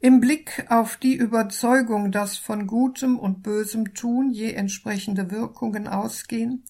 Im 0.02 0.22
Blick 0.22 0.66
auf 0.70 0.96
die 0.96 1.16
Überzeugung, 1.16 2.14
dass 2.14 2.38
von 2.38 2.68
Gutem 2.68 3.20
und 3.20 3.44
Bösem 3.44 3.94
Tun 3.94 4.32
je 4.32 4.54
entsprechende 4.54 5.30
Wirkungen 5.30 5.90
ausgehen, 5.90 6.64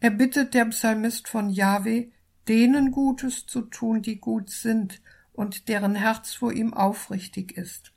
erbittet 0.00 0.54
der 0.54 0.64
Psalmist 0.64 1.28
von 1.28 1.50
Jahwe, 1.50 2.08
denen 2.48 2.90
Gutes 2.90 3.44
zu 3.44 3.60
tun, 3.60 4.00
die 4.00 4.18
gut 4.20 4.48
sind 4.48 5.02
und 5.34 5.68
deren 5.68 5.94
Herz 5.94 6.32
vor 6.32 6.54
ihm 6.54 6.72
aufrichtig 6.72 7.58
ist. 7.58 7.92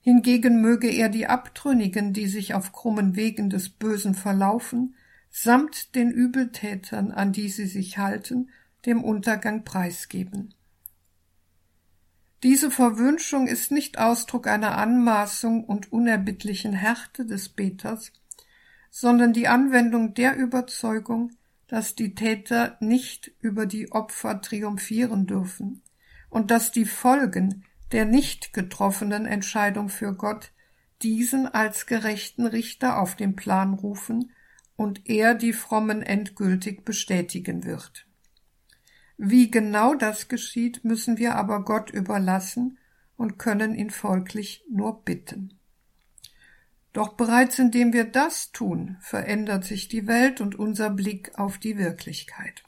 Hingegen 0.00 0.62
möge 0.62 0.88
er 0.88 1.10
die 1.10 1.26
Abtrünnigen, 1.26 2.14
die 2.14 2.28
sich 2.28 2.54
auf 2.54 2.72
krummen 2.72 3.14
Wegen 3.14 3.50
des 3.50 3.68
Bösen 3.68 4.14
verlaufen, 4.14 4.94
samt 5.30 5.94
den 5.94 6.10
Übeltätern, 6.10 7.12
an 7.12 7.32
die 7.32 7.50
sie 7.50 7.66
sich 7.66 7.98
halten, 7.98 8.48
dem 8.86 9.04
Untergang 9.04 9.64
preisgeben. 9.64 10.54
Diese 12.42 12.72
Verwünschung 12.72 13.46
ist 13.46 13.70
nicht 13.70 13.98
Ausdruck 13.98 14.48
einer 14.48 14.76
Anmaßung 14.76 15.64
und 15.64 15.92
unerbittlichen 15.92 16.72
Härte 16.72 17.24
des 17.24 17.48
Beters, 17.48 18.12
sondern 18.90 19.32
die 19.32 19.46
Anwendung 19.46 20.14
der 20.14 20.36
Überzeugung, 20.36 21.30
dass 21.68 21.94
die 21.94 22.14
Täter 22.14 22.76
nicht 22.80 23.30
über 23.40 23.66
die 23.66 23.92
Opfer 23.92 24.40
triumphieren 24.40 25.26
dürfen 25.26 25.82
und 26.30 26.50
dass 26.50 26.72
die 26.72 26.84
Folgen 26.84 27.64
der 27.92 28.06
nicht 28.06 28.52
getroffenen 28.52 29.24
Entscheidung 29.24 29.88
für 29.88 30.14
Gott 30.14 30.52
diesen 31.02 31.46
als 31.46 31.86
gerechten 31.86 32.46
Richter 32.46 32.98
auf 32.98 33.14
den 33.14 33.36
Plan 33.36 33.74
rufen 33.74 34.32
und 34.76 35.08
er 35.08 35.34
die 35.34 35.52
Frommen 35.52 36.02
endgültig 36.02 36.84
bestätigen 36.84 37.64
wird. 37.64 38.06
Wie 39.24 39.52
genau 39.52 39.94
das 39.94 40.26
geschieht, 40.26 40.82
müssen 40.82 41.16
wir 41.16 41.36
aber 41.36 41.64
Gott 41.64 41.90
überlassen 41.90 42.78
und 43.16 43.38
können 43.38 43.76
ihn 43.76 43.90
folglich 43.90 44.64
nur 44.68 45.04
bitten. 45.04 45.60
Doch 46.92 47.12
bereits 47.12 47.60
indem 47.60 47.92
wir 47.92 48.02
das 48.02 48.50
tun, 48.50 48.96
verändert 49.00 49.64
sich 49.64 49.86
die 49.86 50.08
Welt 50.08 50.40
und 50.40 50.56
unser 50.56 50.90
Blick 50.90 51.38
auf 51.38 51.58
die 51.58 51.78
Wirklichkeit. 51.78 52.64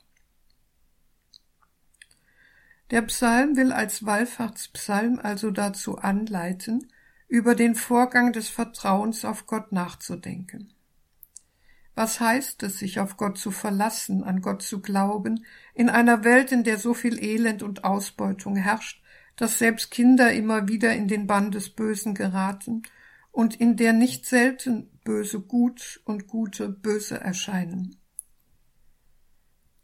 Der 2.93 3.03
Psalm 3.03 3.57
will 3.57 3.73
als 3.73 4.07
Wallfahrtspsalm 4.07 5.19
also 5.21 5.51
dazu 5.51 5.99
anleiten, 5.99 6.89
über 7.27 7.57
den 7.57 7.75
Vorgang 7.75 8.33
des 8.33 8.49
Vertrauens 8.49 9.25
auf 9.25 9.47
Gott 9.47 9.73
nachzudenken. 9.73 10.73
Was 11.95 12.19
heißt 12.19 12.63
es, 12.65 12.79
sich 12.79 12.99
auf 12.99 13.17
Gott 13.17 13.39
zu 13.39 13.51
verlassen, 13.51 14.25
an 14.25 14.41
Gott 14.41 14.63
zu 14.63 14.81
glauben, 14.81 15.45
in 15.75 15.89
einer 15.89 16.25
Welt, 16.25 16.51
in 16.51 16.65
der 16.65 16.79
so 16.79 16.93
viel 16.93 17.23
Elend 17.23 17.63
und 17.63 17.85
Ausbeutung 17.85 18.57
herrscht, 18.57 19.03
dass 19.37 19.59
selbst 19.59 19.91
Kinder 19.91 20.33
immer 20.33 20.69
wieder 20.69 20.95
in 20.95 21.09
den 21.09 21.27
Bann 21.27 21.51
des 21.51 21.71
Bösen 21.71 22.15
geraten 22.15 22.83
und 23.31 23.61
in 23.61 23.77
der 23.77 23.93
nicht 23.93 24.27
selten 24.27 24.91
Böse 25.05 25.41
gut 25.41 26.01
und 26.05 26.27
Gute 26.27 26.69
böse 26.69 27.21
erscheinen? 27.21 27.97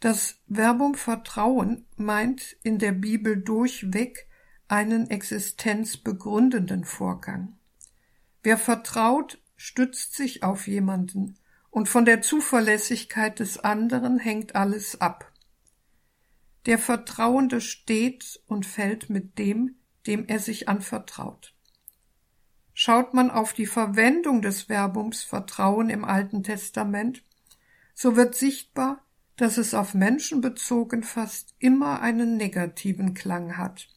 Das 0.00 0.38
Verbum 0.48 0.94
Vertrauen 0.94 1.84
meint 1.96 2.56
in 2.62 2.78
der 2.78 2.92
Bibel 2.92 3.36
durchweg 3.36 4.26
einen 4.66 5.10
existenzbegründenden 5.10 6.84
Vorgang. 6.84 7.58
Wer 8.42 8.56
vertraut, 8.56 9.42
stützt 9.56 10.14
sich 10.14 10.42
auf 10.42 10.66
jemanden, 10.66 11.36
und 11.70 11.88
von 11.88 12.04
der 12.04 12.20
Zuverlässigkeit 12.20 13.38
des 13.38 13.58
anderen 13.58 14.18
hängt 14.18 14.54
alles 14.54 15.00
ab. 15.00 15.32
Der 16.66 16.78
Vertrauende 16.78 17.60
steht 17.60 18.40
und 18.46 18.66
fällt 18.66 19.08
mit 19.08 19.38
dem, 19.38 19.76
dem 20.06 20.26
er 20.26 20.40
sich 20.40 20.68
anvertraut. 20.68 21.54
Schaut 22.74 23.14
man 23.14 23.30
auf 23.30 23.52
die 23.52 23.66
Verwendung 23.66 24.42
des 24.42 24.62
Verbums 24.62 25.22
Vertrauen 25.22 25.90
im 25.90 26.04
Alten 26.04 26.42
Testament, 26.42 27.24
so 27.94 28.16
wird 28.16 28.34
sichtbar, 28.34 29.04
dass 29.36 29.56
es 29.56 29.74
auf 29.74 29.94
Menschen 29.94 30.40
bezogen 30.40 31.02
fast 31.02 31.54
immer 31.58 32.00
einen 32.02 32.36
negativen 32.36 33.14
Klang 33.14 33.56
hat. 33.56 33.88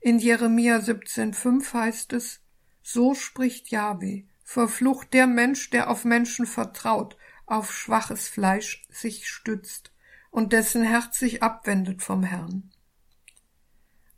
In 0.00 0.18
Jeremia 0.18 0.78
17,5 0.78 1.72
heißt 1.72 2.12
es, 2.12 2.40
so 2.82 3.14
spricht 3.14 3.70
Jahwe, 3.70 4.24
Verflucht 4.44 5.14
der 5.14 5.26
Mensch, 5.26 5.70
der 5.70 5.90
auf 5.90 6.04
Menschen 6.04 6.46
vertraut, 6.46 7.16
auf 7.46 7.72
schwaches 7.72 8.28
Fleisch 8.28 8.86
sich 8.90 9.26
stützt 9.28 9.92
und 10.30 10.52
dessen 10.52 10.84
Herz 10.84 11.18
sich 11.18 11.42
abwendet 11.42 12.02
vom 12.02 12.22
Herrn. 12.22 12.70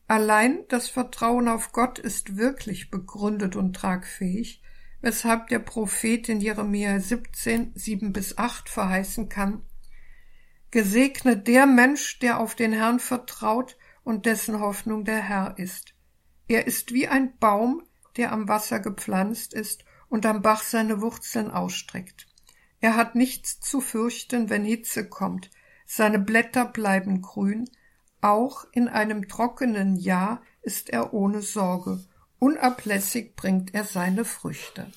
Allein 0.08 0.64
das 0.68 0.88
Vertrauen 0.88 1.48
auf 1.48 1.72
Gott 1.72 1.98
ist 1.98 2.36
wirklich 2.36 2.90
begründet 2.90 3.56
und 3.56 3.74
tragfähig, 3.74 4.62
weshalb 5.00 5.48
der 5.48 5.60
Prophet 5.60 6.28
in 6.28 6.40
Jeremia 6.40 7.00
17, 7.00 7.72
7 7.74 8.12
bis 8.12 8.36
8 8.36 8.68
verheißen 8.68 9.28
kann, 9.28 9.62
Gesegnet 10.72 11.46
der 11.46 11.66
Mensch, 11.66 12.18
der 12.18 12.40
auf 12.40 12.54
den 12.54 12.72
Herrn 12.72 12.98
vertraut 12.98 13.76
und 14.02 14.26
dessen 14.26 14.60
Hoffnung 14.60 15.04
der 15.04 15.22
Herr 15.22 15.58
ist. 15.58 15.94
Er 16.48 16.66
ist 16.66 16.92
wie 16.92 17.08
ein 17.08 17.38
Baum, 17.38 17.82
der 18.16 18.32
am 18.32 18.48
Wasser 18.48 18.80
gepflanzt 18.80 19.54
ist 19.54 19.84
und 20.16 20.24
am 20.24 20.40
Bach 20.40 20.62
seine 20.62 21.02
Wurzeln 21.02 21.50
ausstreckt. 21.50 22.26
Er 22.80 22.96
hat 22.96 23.16
nichts 23.16 23.60
zu 23.60 23.82
fürchten, 23.82 24.48
wenn 24.48 24.64
Hitze 24.64 25.06
kommt, 25.06 25.50
seine 25.84 26.18
Blätter 26.18 26.64
bleiben 26.64 27.20
grün, 27.20 27.68
auch 28.22 28.64
in 28.72 28.88
einem 28.88 29.28
trockenen 29.28 29.94
Jahr 29.94 30.40
ist 30.62 30.88
er 30.88 31.12
ohne 31.12 31.42
Sorge, 31.42 32.02
unablässig 32.38 33.36
bringt 33.36 33.74
er 33.74 33.84
seine 33.84 34.24
Früchte. 34.24 34.90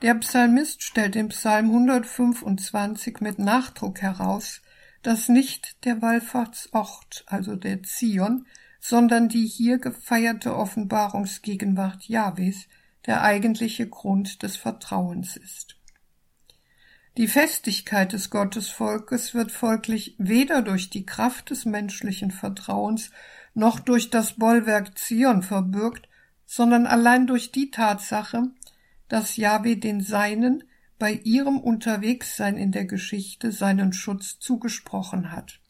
Der 0.00 0.14
Psalmist 0.14 0.84
stellt 0.84 1.16
im 1.16 1.30
Psalm 1.30 1.70
125 1.70 3.18
mit 3.18 3.40
Nachdruck 3.40 4.00
heraus, 4.00 4.62
dass 5.02 5.28
nicht 5.28 5.84
der 5.84 6.00
Wallfahrtsort, 6.00 7.24
also 7.26 7.56
der 7.56 7.82
Zion, 7.82 8.46
sondern 8.86 9.30
die 9.30 9.46
hier 9.46 9.78
gefeierte 9.78 10.54
Offenbarungsgegenwart 10.54 12.04
Jahwes 12.06 12.68
der 13.06 13.22
eigentliche 13.22 13.88
Grund 13.88 14.42
des 14.42 14.58
Vertrauens 14.58 15.38
ist. 15.38 15.76
Die 17.16 17.26
Festigkeit 17.26 18.12
des 18.12 18.28
Gottesvolkes 18.28 19.32
wird 19.32 19.52
folglich 19.52 20.16
weder 20.18 20.60
durch 20.60 20.90
die 20.90 21.06
Kraft 21.06 21.48
des 21.48 21.64
menschlichen 21.64 22.30
Vertrauens 22.30 23.10
noch 23.54 23.80
durch 23.80 24.10
das 24.10 24.34
Bollwerk 24.34 24.98
Zion 24.98 25.42
verbürgt, 25.42 26.06
sondern 26.44 26.86
allein 26.86 27.26
durch 27.26 27.52
die 27.52 27.70
Tatsache, 27.70 28.50
dass 29.08 29.38
Jahwe 29.38 29.78
den 29.78 30.02
Seinen 30.02 30.62
bei 30.98 31.14
ihrem 31.24 31.58
Unterwegssein 31.58 32.58
in 32.58 32.70
der 32.70 32.84
Geschichte 32.84 33.50
seinen 33.50 33.94
Schutz 33.94 34.38
zugesprochen 34.40 35.32
hat. 35.32 35.60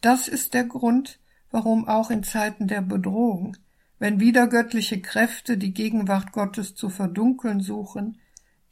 Das 0.00 0.26
ist 0.26 0.54
der 0.54 0.64
Grund, 0.64 1.18
warum 1.50 1.88
auch 1.88 2.10
in 2.10 2.22
Zeiten 2.22 2.68
der 2.68 2.82
Bedrohung, 2.82 3.56
wenn 3.98 4.20
widergöttliche 4.20 5.00
Kräfte 5.00 5.58
die 5.58 5.72
Gegenwart 5.72 6.32
Gottes 6.32 6.74
zu 6.74 6.88
verdunkeln 6.88 7.60
suchen, 7.60 8.18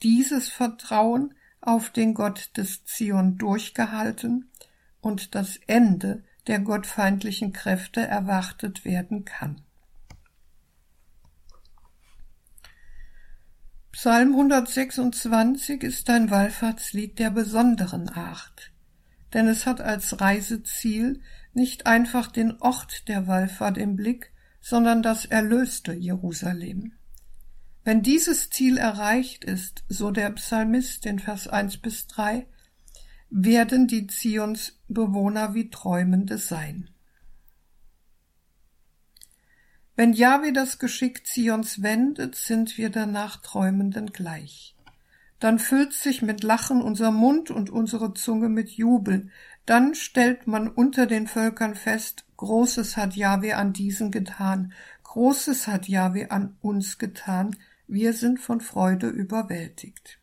dieses 0.03 0.49
Vertrauen 0.49 1.35
auf 1.61 1.91
den 1.91 2.15
Gott 2.15 2.51
des 2.57 2.85
Zion 2.85 3.39
durchgehalten 3.39 4.51
und 5.01 5.35
das 5.35 5.59
Ende 5.67 6.23
der 6.47 6.61
gottfeindlichen 6.61 7.53
Kräfte 7.53 8.07
erwartet 8.07 8.85
werden 8.85 9.25
kann. 9.25 9.63
Psalm 13.91 14.33
126 14.33 15.83
ist 15.83 16.11
ein 16.11 16.31
Wallfahrtslied 16.31 17.19
der 17.19 17.31
besonderen 17.31 18.11
Art, 18.11 18.71
denn 19.33 19.49
es 19.49 19.65
hat 19.65 19.81
als 19.81 20.21
Reiseziel 20.21 21.23
nicht 21.57 21.87
einfach 21.87 22.31
den 22.31 22.61
Ort 22.61 23.09
der 23.09 23.27
Wallfahrt 23.27 23.79
im 23.79 23.97
Blick, 23.97 24.33
sondern 24.61 25.03
das 25.03 25.25
erlöste 25.25 25.93
Jerusalem. 25.93 26.93
Wenn 27.85 28.03
dieses 28.03 28.51
Ziel 28.51 28.79
erreicht 28.79 29.45
ist, 29.45 29.85
so 29.89 30.11
der 30.11 30.31
Psalmist 30.31 31.07
in 31.07 31.19
Vers 31.19 31.47
1 31.47 31.79
bis 31.79 32.07
3, 32.09 32.47
werden 33.31 33.87
die 33.87 34.07
Zions 34.07 34.81
Bewohner 34.89 35.55
wie 35.55 35.71
Träumende 35.71 36.39
sein. 36.39 36.91
Wenn 39.95 40.13
Jahwe 40.13 40.53
das 40.53 40.79
Geschick 40.79 41.27
Zions 41.27 41.83
wendet, 41.83 42.35
sind 42.35 42.77
wir 42.77 42.91
danach 42.91 43.39
Träumenden 43.39 44.13
gleich. 44.13 44.77
Dann 45.39 45.59
füllt 45.59 45.93
sich 45.93 46.23
mit 46.23 46.43
Lachen 46.43 46.83
unser 46.83 47.11
Mund 47.11 47.51
und 47.51 47.71
unsere 47.71 48.15
Zunge 48.15 48.49
mit 48.49 48.71
Jubel. 48.71 49.31
Dann 49.67 49.97
stellt 49.97 50.47
man 50.47 50.69
unter 50.69 51.07
den 51.07 51.27
Völkern 51.27 51.75
fest, 51.75 52.25
Großes 52.37 52.97
hat 52.97 53.17
Jahwe 53.17 53.57
an 53.57 53.73
diesen 53.73 54.13
getan, 54.13 54.73
Großes 55.03 55.67
hat 55.67 55.89
Jahwe 55.89 56.31
an 56.31 56.57
uns 56.61 56.99
getan, 56.99 57.57
wir 57.89 58.13
sind 58.13 58.39
von 58.39 58.61
Freude 58.61 59.09
überwältigt. 59.09 60.21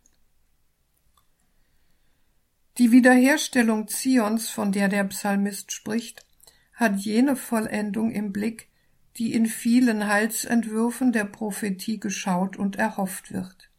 Die 2.78 2.92
Wiederherstellung 2.92 3.88
Zions, 3.88 4.50
von 4.50 4.72
der 4.72 4.88
der 4.90 5.04
Psalmist 5.04 5.72
spricht, 5.72 6.26
hat 6.74 6.96
jene 6.96 7.36
Vollendung 7.36 8.12
im 8.12 8.32
Blick, 8.32 8.70
die 9.18 9.34
in 9.34 9.46
vielen 9.46 10.08
Heilsentwürfen 10.08 11.12
der 11.12 11.26
Prophetie 11.26 12.00
geschaut 12.00 12.58
und 12.58 12.78
erhofft 12.78 13.32
wird. 13.32 13.70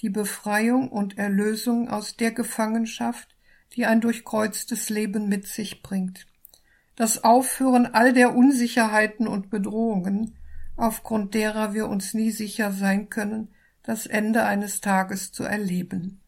Die 0.00 0.10
Befreiung 0.10 0.90
und 0.90 1.16
Erlösung 1.16 1.88
aus 1.88 2.16
der 2.16 2.32
Gefangenschaft, 2.32 3.31
die 3.74 3.86
ein 3.86 4.00
durchkreuztes 4.00 4.90
Leben 4.90 5.28
mit 5.28 5.46
sich 5.46 5.82
bringt. 5.82 6.26
Das 6.96 7.24
Aufhören 7.24 7.86
all 7.86 8.12
der 8.12 8.34
Unsicherheiten 8.34 9.26
und 9.26 9.50
Bedrohungen, 9.50 10.36
aufgrund 10.76 11.34
derer 11.34 11.74
wir 11.74 11.88
uns 11.88 12.14
nie 12.14 12.30
sicher 12.30 12.72
sein 12.72 13.08
können, 13.08 13.48
das 13.82 14.06
Ende 14.06 14.44
eines 14.44 14.80
Tages 14.80 15.32
zu 15.32 15.44
erleben. 15.44 16.20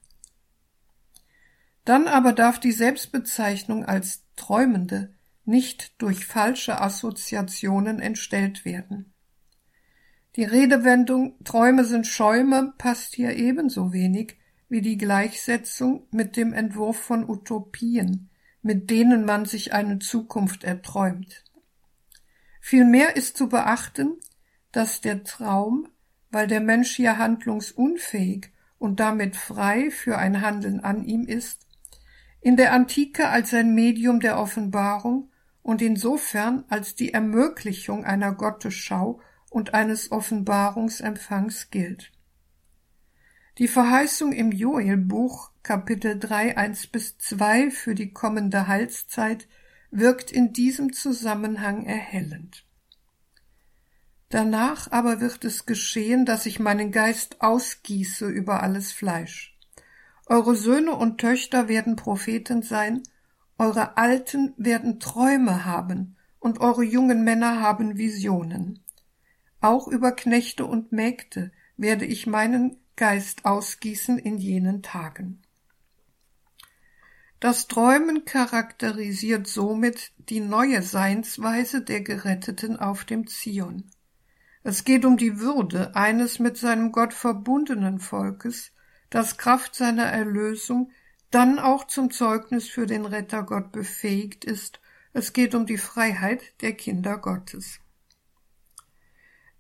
Dann 1.85 2.09
aber 2.09 2.33
darf 2.33 2.59
die 2.59 2.73
Selbstbezeichnung 2.73 3.85
als 3.85 4.25
Träumende 4.37 5.13
nicht 5.45 6.01
durch 6.01 6.25
falsche 6.25 6.81
Assoziationen 6.81 8.01
entstellt 8.01 8.65
werden. 8.65 9.13
Die 10.37 10.45
Redewendung 10.45 11.37
Träume 11.45 11.85
sind 11.85 12.07
Schäume 12.07 12.73
passt 12.79 13.15
hier 13.15 13.37
ebenso 13.37 13.93
wenig 13.93 14.39
wie 14.75 14.83
die 14.83 14.99
Gleichsetzung 14.99 16.09
mit 16.11 16.37
dem 16.37 16.53
Entwurf 16.53 16.97
von 16.97 17.31
Utopien, 17.31 18.29
mit 18.61 18.91
denen 18.91 19.25
man 19.25 19.45
sich 19.45 19.73
eine 19.73 20.01
Zukunft 20.01 20.65
erträumt. 20.65 21.45
Vielmehr 22.61 23.15
ist 23.15 23.37
zu 23.37 23.49
beachten, 23.49 24.19
dass 24.73 25.01
der 25.01 25.23
Traum, 25.23 25.87
weil 26.33 26.49
der 26.49 26.59
Mensch 26.59 26.97
hier 26.97 27.19
handlungsunfähig 27.19 28.51
und 28.77 28.99
damit 28.99 29.37
frei 29.37 29.93
für 29.93 30.19
ein 30.19 30.41
Handeln 30.41 30.81
an 30.81 31.05
ihm 31.05 31.25
ist, 31.25 31.69
in 32.41 32.57
der 32.57 32.73
Antike 32.73 33.29
als 33.29 33.55
ein 33.55 33.77
Medium 33.77 34.19
der 34.19 34.41
Offenbarung 34.41 35.31
und 35.63 35.83
insofern 35.83 36.65
als 36.69 36.97
die 36.97 37.15
Ermöglichung 37.15 38.05
einer 38.05 38.33
Gottesschau 38.33 39.21
und 39.51 39.73
eines 39.73 40.11
Offenbarungsempfangs 40.11 41.71
gilt. 41.71 42.11
Die 43.59 43.69
Verheißung 43.69 44.33
im 44.33 44.51
Joelbuch 44.51 45.53
Kapitel 45.63 46.19
3, 46.19 46.57
1 46.57 46.89
bis 46.89 47.17
2 47.19 47.71
für 47.71 47.95
die 47.95 48.13
kommende 48.13 48.67
Heilszeit 48.67 49.47
wirkt 49.93 50.33
in 50.33 50.53
diesem 50.53 50.93
Zusammenhang 50.93 51.87
erhellend. 51.87 52.67
Danach 54.29 54.91
aber 54.91 55.21
wird 55.21 55.45
es 55.45 55.67
geschehen, 55.67 56.27
dass 56.27 56.47
ich 56.47 56.59
meinen 56.59 56.91
Geist 56.91 57.43
ausgieße 57.43 58.27
über 58.27 58.61
alles 58.61 58.91
Fleisch. 58.91 59.57
Eure 60.27 60.57
Söhne 60.57 60.97
und 60.97 61.19
Töchter 61.19 61.69
werden 61.69 61.95
Propheten 61.95 62.63
sein, 62.63 63.05
eure 63.57 63.97
Alten 63.97 64.53
werden 64.57 64.99
Träume 64.99 65.65
haben, 65.65 66.17
und 66.41 66.59
eure 66.59 66.83
jungen 66.83 67.23
Männer 67.23 67.61
haben 67.61 67.99
Visionen. 67.99 68.81
Auch 69.61 69.87
über 69.87 70.11
Knechte 70.11 70.67
und 70.67 70.91
Mägde 70.91 71.53
werde 71.77 72.05
ich 72.05 72.27
meinen 72.27 72.84
Geist 72.97 73.45
ausgießen 73.45 74.19
in 74.19 74.39
jenen 74.39 74.83
Tagen. 74.83 75.43
Das 77.41 77.67
Träumen 77.67 78.25
charakterisiert 78.25 79.47
somit 79.47 80.13
die 80.17 80.41
neue 80.41 80.83
Seinsweise 80.83 81.83
der 81.83 82.01
Geretteten 82.01 82.79
auf 82.79 83.05
dem 83.05 83.27
Zion. 83.27 83.91
Es 84.63 84.85
geht 84.85 85.05
um 85.05 85.19
die 85.19 85.41
Würde 85.41 85.95
eines 85.95 86.39
mit 86.39 86.57
seinem 86.57 86.91
Gott 86.91 87.13
verbundenen 87.13 87.99
Volkes, 87.99 88.73
das 89.11 89.37
Kraft 89.37 89.75
seiner 89.75 90.07
Erlösung 90.07 90.91
dann 91.31 91.59
auch 91.59 91.87
zum 91.87 92.11
Zeugnis 92.11 92.69
für 92.69 92.87
den 92.87 93.05
Rettergott 93.05 93.73
befähigt 93.73 94.45
ist. 94.45 94.81
Es 95.13 95.33
geht 95.33 95.55
um 95.55 95.67
die 95.67 95.79
Freiheit 95.79 96.43
der 96.63 96.73
Kinder 96.73 97.19
Gottes. 97.19 97.81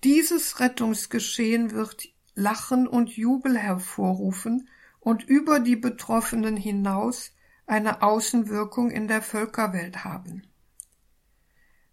Dieses 0.04 0.60
Rettungsgeschehen 0.60 1.72
wird 1.72 2.08
Lachen 2.34 2.86
und 2.86 3.10
Jubel 3.10 3.56
hervorrufen 3.56 4.68
und 5.00 5.22
über 5.22 5.60
die 5.60 5.76
Betroffenen 5.76 6.56
hinaus 6.56 7.32
eine 7.66 8.02
Außenwirkung 8.02 8.90
in 8.90 9.08
der 9.08 9.22
Völkerwelt 9.22 10.04
haben. 10.04 10.42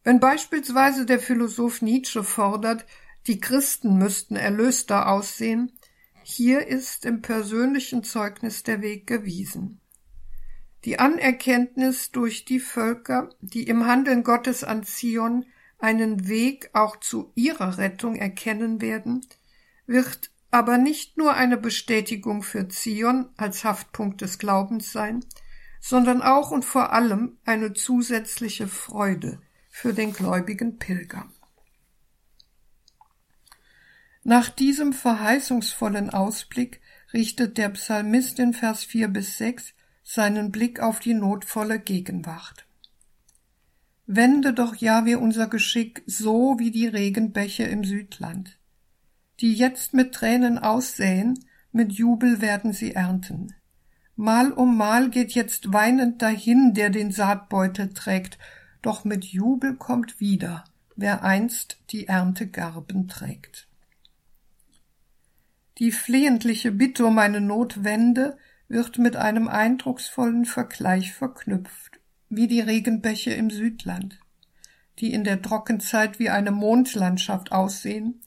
Wenn 0.03 0.19
beispielsweise 0.19 1.05
der 1.05 1.19
Philosoph 1.19 1.81
Nietzsche 1.81 2.23
fordert, 2.23 2.85
die 3.27 3.39
Christen 3.39 3.97
müssten 3.97 4.35
erlöster 4.35 5.07
aussehen, 5.07 5.73
hier 6.23 6.67
ist 6.67 7.05
im 7.05 7.21
persönlichen 7.21 8.03
Zeugnis 8.03 8.63
der 8.63 8.81
Weg 8.81 9.05
gewiesen. 9.05 9.79
Die 10.85 10.97
Anerkenntnis 10.97 12.11
durch 12.11 12.45
die 12.45 12.59
Völker, 12.59 13.29
die 13.41 13.67
im 13.67 13.85
Handeln 13.85 14.23
Gottes 14.23 14.63
an 14.63 14.83
Zion 14.83 15.45
einen 15.77 16.27
Weg 16.27 16.71
auch 16.73 16.97
zu 16.97 17.31
ihrer 17.35 17.77
Rettung 17.77 18.15
erkennen 18.15 18.81
werden, 18.81 19.25
wird 19.91 20.31
aber 20.49 20.77
nicht 20.77 21.17
nur 21.17 21.33
eine 21.33 21.57
Bestätigung 21.57 22.43
für 22.43 22.67
Zion 22.67 23.29
als 23.37 23.63
Haftpunkt 23.63 24.21
des 24.21 24.37
Glaubens 24.37 24.91
sein, 24.91 25.23
sondern 25.79 26.21
auch 26.21 26.51
und 26.51 26.65
vor 26.65 26.93
allem 26.93 27.37
eine 27.45 27.73
zusätzliche 27.73 28.67
Freude 28.67 29.41
für 29.69 29.93
den 29.93 30.13
gläubigen 30.13 30.77
Pilger. 30.77 31.29
Nach 34.23 34.49
diesem 34.49 34.93
verheißungsvollen 34.93 36.11
Ausblick 36.11 36.81
richtet 37.13 37.57
der 37.57 37.69
Psalmist 37.69 38.37
in 38.37 38.53
Vers 38.53 38.83
4 38.83 39.07
bis 39.07 39.37
6 39.37 39.73
seinen 40.03 40.51
Blick 40.51 40.79
auf 40.79 40.99
die 40.99 41.13
notvolle 41.13 41.79
Gegenwart. 41.79 42.67
Wende 44.05 44.53
doch 44.53 44.75
Jahwe 44.75 45.17
unser 45.17 45.47
Geschick 45.47 46.03
so 46.05 46.59
wie 46.59 46.69
die 46.69 46.87
Regenbäche 46.87 47.63
im 47.63 47.83
Südland, 47.83 48.59
die 49.41 49.53
jetzt 49.53 49.93
mit 49.93 50.13
Tränen 50.13 50.59
aussäen, 50.59 51.39
mit 51.71 51.91
Jubel 51.91 52.41
werden 52.41 52.73
sie 52.73 52.93
ernten. 52.93 53.53
Mal 54.15 54.51
um 54.51 54.77
Mal 54.77 55.09
geht 55.09 55.31
jetzt 55.31 55.73
weinend 55.73 56.21
dahin, 56.21 56.73
der 56.73 56.91
den 56.91 57.11
Saatbeutel 57.11 57.93
trägt, 57.93 58.37
doch 58.81 59.03
mit 59.03 59.25
Jubel 59.25 59.75
kommt 59.75 60.19
wieder, 60.19 60.63
wer 60.95 61.23
einst 61.23 61.79
die 61.89 62.07
Erntegarben 62.07 63.07
trägt. 63.07 63.67
Die 65.79 65.91
flehentliche 65.91 66.71
Bitte 66.71 67.05
um 67.05 67.17
eine 67.17 67.41
Notwende 67.41 68.37
wird 68.67 68.99
mit 68.99 69.15
einem 69.15 69.47
eindrucksvollen 69.47 70.45
Vergleich 70.45 71.13
verknüpft, 71.13 71.99
wie 72.29 72.47
die 72.47 72.61
Regenbäche 72.61 73.31
im 73.31 73.49
Südland, 73.49 74.19
die 74.99 75.11
in 75.11 75.23
der 75.23 75.41
Trockenzeit 75.41 76.19
wie 76.19 76.29
eine 76.29 76.51
Mondlandschaft 76.51 77.51
aussehen, 77.51 78.21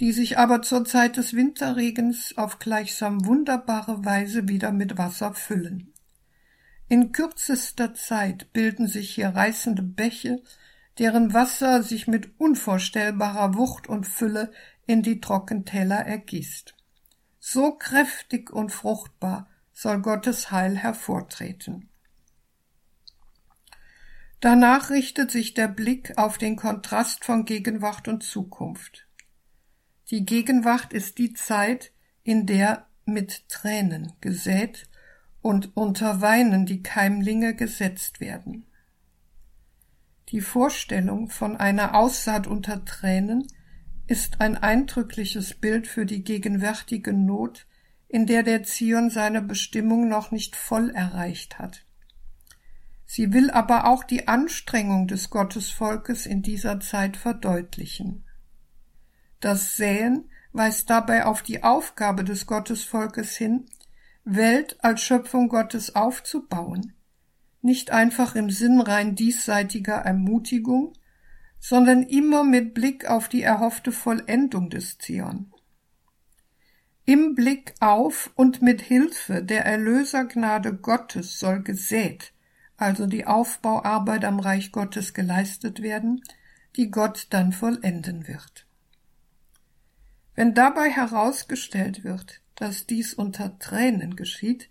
die 0.00 0.12
sich 0.12 0.38
aber 0.38 0.62
zur 0.62 0.84
Zeit 0.84 1.16
des 1.16 1.34
Winterregens 1.34 2.36
auf 2.36 2.58
gleichsam 2.58 3.26
wunderbare 3.26 4.04
Weise 4.04 4.48
wieder 4.48 4.72
mit 4.72 4.98
Wasser 4.98 5.34
füllen. 5.34 5.92
In 6.88 7.12
kürzester 7.12 7.94
Zeit 7.94 8.52
bilden 8.52 8.86
sich 8.86 9.14
hier 9.14 9.28
reißende 9.28 9.82
Bäche, 9.82 10.42
deren 10.98 11.32
Wasser 11.32 11.82
sich 11.82 12.06
mit 12.06 12.38
unvorstellbarer 12.38 13.54
Wucht 13.54 13.88
und 13.88 14.06
Fülle 14.06 14.52
in 14.86 15.02
die 15.02 15.20
Trockentäler 15.20 16.04
ergießt. 16.06 16.74
So 17.38 17.72
kräftig 17.72 18.50
und 18.50 18.70
fruchtbar 18.70 19.48
soll 19.72 20.00
Gottes 20.02 20.50
Heil 20.50 20.76
hervortreten. 20.76 21.88
Danach 24.40 24.90
richtet 24.90 25.30
sich 25.30 25.54
der 25.54 25.68
Blick 25.68 26.18
auf 26.18 26.36
den 26.36 26.56
Kontrast 26.56 27.24
von 27.24 27.44
Gegenwart 27.44 28.08
und 28.08 28.22
Zukunft. 28.22 29.06
Die 30.10 30.24
Gegenwart 30.24 30.92
ist 30.92 31.18
die 31.18 31.32
Zeit, 31.32 31.92
in 32.22 32.46
der 32.46 32.86
mit 33.04 33.48
Tränen 33.48 34.12
gesät 34.20 34.88
und 35.40 35.76
unter 35.76 36.20
Weinen 36.20 36.66
die 36.66 36.82
Keimlinge 36.82 37.54
gesetzt 37.54 38.20
werden. 38.20 38.66
Die 40.28 40.40
Vorstellung 40.40 41.28
von 41.28 41.56
einer 41.56 41.94
Aussaat 41.94 42.46
unter 42.46 42.84
Tränen 42.84 43.46
ist 44.06 44.40
ein 44.40 44.56
eindrückliches 44.56 45.54
Bild 45.54 45.86
für 45.86 46.06
die 46.06 46.24
gegenwärtige 46.24 47.12
Not, 47.12 47.66
in 48.08 48.26
der 48.26 48.42
der 48.42 48.62
Zion 48.62 49.10
seine 49.10 49.42
Bestimmung 49.42 50.08
noch 50.08 50.30
nicht 50.30 50.56
voll 50.56 50.90
erreicht 50.90 51.58
hat. 51.58 51.84
Sie 53.06 53.32
will 53.32 53.50
aber 53.50 53.86
auch 53.86 54.04
die 54.04 54.28
Anstrengung 54.28 55.06
des 55.06 55.28
Gottesvolkes 55.30 56.24
in 56.26 56.42
dieser 56.42 56.80
Zeit 56.80 57.16
verdeutlichen. 57.16 58.24
Das 59.42 59.76
Säen 59.76 60.30
weist 60.52 60.88
dabei 60.88 61.26
auf 61.26 61.42
die 61.42 61.64
Aufgabe 61.64 62.22
des 62.22 62.46
Gottesvolkes 62.46 63.36
hin, 63.36 63.66
Welt 64.24 64.76
als 64.84 65.02
Schöpfung 65.02 65.48
Gottes 65.48 65.96
aufzubauen, 65.96 66.94
nicht 67.60 67.90
einfach 67.90 68.36
im 68.36 68.50
Sinn 68.50 68.80
rein 68.80 69.16
diesseitiger 69.16 69.96
Ermutigung, 69.96 70.92
sondern 71.58 72.04
immer 72.04 72.44
mit 72.44 72.72
Blick 72.72 73.06
auf 73.06 73.28
die 73.28 73.42
erhoffte 73.42 73.90
Vollendung 73.90 74.70
des 74.70 74.98
Zion. 74.98 75.52
Im 77.04 77.34
Blick 77.34 77.74
auf 77.80 78.30
und 78.36 78.62
mit 78.62 78.80
Hilfe 78.80 79.42
der 79.42 79.66
Erlösergnade 79.66 80.72
Gottes 80.72 81.40
soll 81.40 81.64
gesät, 81.64 82.32
also 82.76 83.08
die 83.08 83.26
Aufbauarbeit 83.26 84.24
am 84.24 84.38
Reich 84.38 84.70
Gottes 84.70 85.14
geleistet 85.14 85.82
werden, 85.82 86.22
die 86.76 86.92
Gott 86.92 87.26
dann 87.30 87.52
vollenden 87.52 88.28
wird. 88.28 88.68
Wenn 90.34 90.54
dabei 90.54 90.90
herausgestellt 90.90 92.04
wird, 92.04 92.40
dass 92.54 92.86
dies 92.86 93.14
unter 93.14 93.58
Tränen 93.58 94.16
geschieht, 94.16 94.70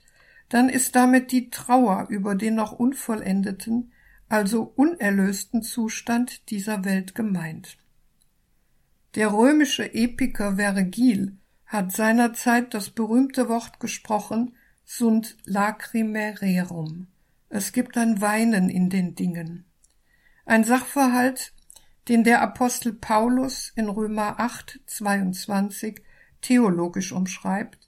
dann 0.49 0.69
ist 0.69 0.95
damit 0.95 1.31
die 1.31 1.49
Trauer 1.49 2.07
über 2.09 2.35
den 2.35 2.55
noch 2.55 2.71
unvollendeten, 2.73 3.91
also 4.27 4.63
unerlösten 4.75 5.61
Zustand 5.61 6.49
dieser 6.49 6.83
Welt 6.83 7.15
gemeint. 7.15 7.77
Der 9.15 9.33
römische 9.33 9.93
Epiker 9.93 10.55
Vergil 10.55 11.37
hat 11.65 11.91
seinerzeit 11.91 12.73
das 12.73 12.89
berühmte 12.89 13.49
Wort 13.49 13.79
gesprochen, 13.79 14.55
sunt 14.85 15.37
lacrimae 15.45 16.41
rerum. 16.41 17.07
Es 17.49 17.71
gibt 17.71 17.97
ein 17.97 18.21
Weinen 18.21 18.69
in 18.69 18.89
den 18.89 19.15
Dingen. 19.15 19.65
Ein 20.45 20.63
Sachverhalt, 20.63 21.53
den 22.07 22.23
der 22.23 22.41
Apostel 22.41 22.93
Paulus 22.93 23.71
in 23.75 23.89
Römer 23.89 24.39
8, 24.39 24.79
22 24.85 26.01
theologisch 26.41 27.11
umschreibt 27.11 27.81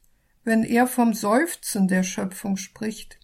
wenn 0.43 0.63
er 0.63 0.87
vom 0.87 1.13
Seufzen 1.13 1.87
der 1.87 2.03
Schöpfung 2.03 2.57
spricht, 2.57 3.19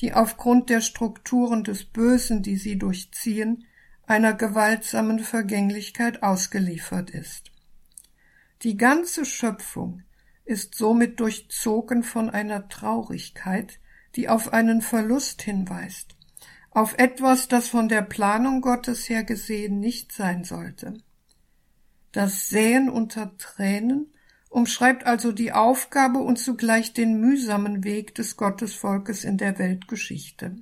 die 0.00 0.12
aufgrund 0.12 0.70
der 0.70 0.80
Strukturen 0.80 1.64
des 1.64 1.84
Bösen, 1.84 2.42
die 2.42 2.56
sie 2.56 2.78
durchziehen, 2.78 3.66
einer 4.06 4.34
gewaltsamen 4.34 5.20
Vergänglichkeit 5.20 6.22
ausgeliefert 6.22 7.10
ist. 7.10 7.50
Die 8.62 8.76
ganze 8.76 9.24
Schöpfung 9.24 10.02
ist 10.44 10.74
somit 10.74 11.20
durchzogen 11.20 12.02
von 12.02 12.30
einer 12.30 12.68
Traurigkeit, 12.68 13.78
die 14.16 14.28
auf 14.28 14.52
einen 14.52 14.80
Verlust 14.80 15.42
hinweist, 15.42 16.16
auf 16.70 16.98
etwas, 16.98 17.48
das 17.48 17.68
von 17.68 17.88
der 17.88 18.02
Planung 18.02 18.60
Gottes 18.60 19.08
her 19.08 19.24
gesehen 19.24 19.80
nicht 19.80 20.12
sein 20.12 20.44
sollte. 20.44 20.94
Das 22.12 22.48
Säen 22.48 22.88
unter 22.88 23.36
Tränen 23.38 24.12
umschreibt 24.48 25.06
also 25.06 25.32
die 25.32 25.52
Aufgabe 25.52 26.18
und 26.18 26.38
zugleich 26.38 26.92
den 26.92 27.20
mühsamen 27.20 27.84
Weg 27.84 28.14
des 28.14 28.36
Gottesvolkes 28.36 29.24
in 29.24 29.38
der 29.38 29.58
Weltgeschichte. 29.58 30.56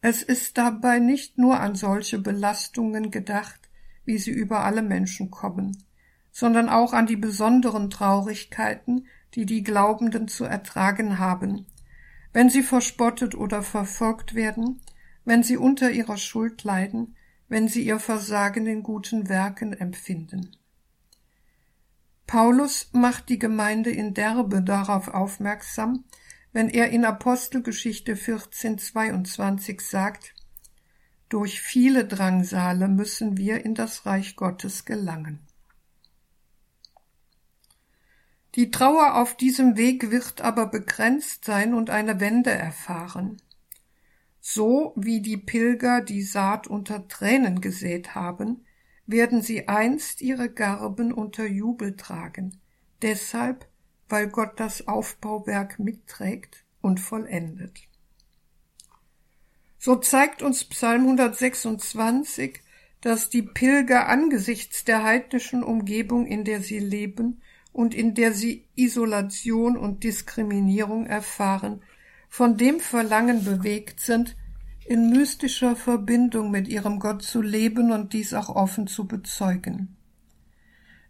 Es 0.00 0.22
ist 0.22 0.56
dabei 0.56 1.00
nicht 1.00 1.38
nur 1.38 1.58
an 1.58 1.74
solche 1.74 2.18
Belastungen 2.18 3.10
gedacht, 3.10 3.68
wie 4.04 4.18
sie 4.18 4.30
über 4.30 4.64
alle 4.64 4.82
Menschen 4.82 5.30
kommen, 5.30 5.84
sondern 6.30 6.68
auch 6.68 6.92
an 6.92 7.06
die 7.06 7.16
besonderen 7.16 7.90
Traurigkeiten, 7.90 9.08
die 9.34 9.44
die 9.44 9.64
Glaubenden 9.64 10.28
zu 10.28 10.44
ertragen 10.44 11.18
haben, 11.18 11.66
wenn 12.32 12.50
sie 12.50 12.62
verspottet 12.62 13.34
oder 13.34 13.62
verfolgt 13.62 14.34
werden, 14.34 14.80
wenn 15.24 15.42
sie 15.42 15.56
unter 15.56 15.90
ihrer 15.90 16.16
Schuld 16.16 16.64
leiden, 16.64 17.16
wenn 17.48 17.68
sie 17.68 17.82
ihr 17.82 17.98
Versagen 17.98 18.66
in 18.66 18.82
guten 18.82 19.28
Werken 19.28 19.72
empfinden. 19.72 20.56
Paulus 22.26 22.90
macht 22.92 23.30
die 23.30 23.38
Gemeinde 23.38 23.90
in 23.90 24.12
Derbe 24.12 24.62
darauf 24.62 25.08
aufmerksam, 25.08 26.04
wenn 26.52 26.68
er 26.68 26.90
in 26.90 27.04
Apostelgeschichte 27.04 28.14
14,22 28.14 29.80
sagt, 29.80 30.34
durch 31.28 31.60
viele 31.60 32.06
Drangsale 32.06 32.88
müssen 32.88 33.36
wir 33.36 33.64
in 33.64 33.74
das 33.74 34.06
Reich 34.06 34.36
Gottes 34.36 34.84
gelangen. 34.84 35.47
Die 38.58 38.72
Trauer 38.72 39.14
auf 39.14 39.36
diesem 39.36 39.76
Weg 39.76 40.10
wird 40.10 40.40
aber 40.40 40.66
begrenzt 40.66 41.44
sein 41.44 41.74
und 41.74 41.90
eine 41.90 42.18
Wende 42.18 42.50
erfahren. 42.50 43.40
So 44.40 44.94
wie 44.96 45.20
die 45.20 45.36
Pilger 45.36 46.00
die 46.00 46.22
Saat 46.22 46.66
unter 46.66 47.06
Tränen 47.06 47.60
gesät 47.60 48.16
haben, 48.16 48.64
werden 49.06 49.42
sie 49.42 49.68
einst 49.68 50.22
ihre 50.22 50.50
Garben 50.50 51.12
unter 51.12 51.46
Jubel 51.46 51.94
tragen, 51.94 52.60
deshalb, 53.00 53.68
weil 54.08 54.26
Gott 54.26 54.58
das 54.58 54.88
Aufbauwerk 54.88 55.78
mitträgt 55.78 56.64
und 56.80 56.98
vollendet. 56.98 57.78
So 59.78 59.94
zeigt 59.94 60.42
uns 60.42 60.64
Psalm 60.64 61.02
126, 61.02 62.60
dass 63.02 63.30
die 63.30 63.42
Pilger 63.42 64.08
angesichts 64.08 64.82
der 64.82 65.04
heidnischen 65.04 65.62
Umgebung, 65.62 66.26
in 66.26 66.42
der 66.42 66.60
sie 66.60 66.80
leben 66.80 67.40
und 67.78 67.94
in 67.94 68.14
der 68.14 68.32
sie 68.34 68.66
Isolation 68.74 69.76
und 69.76 70.02
Diskriminierung 70.02 71.06
erfahren, 71.06 71.80
von 72.28 72.56
dem 72.56 72.80
Verlangen 72.80 73.44
bewegt 73.44 74.00
sind, 74.00 74.34
in 74.84 75.10
mystischer 75.10 75.76
Verbindung 75.76 76.50
mit 76.50 76.66
ihrem 76.66 76.98
Gott 76.98 77.22
zu 77.22 77.40
leben 77.40 77.92
und 77.92 78.14
dies 78.14 78.34
auch 78.34 78.48
offen 78.48 78.88
zu 78.88 79.06
bezeugen. 79.06 79.96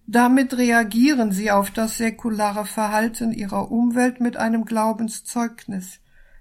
Damit 0.06 0.58
reagieren 0.58 1.32
sie 1.32 1.50
auf 1.50 1.70
das 1.70 1.96
säkulare 1.96 2.66
Verhalten 2.66 3.32
ihrer 3.32 3.70
Umwelt 3.70 4.20
mit 4.20 4.36
einem 4.36 4.66
Glaubenszeugnis, 4.66 6.00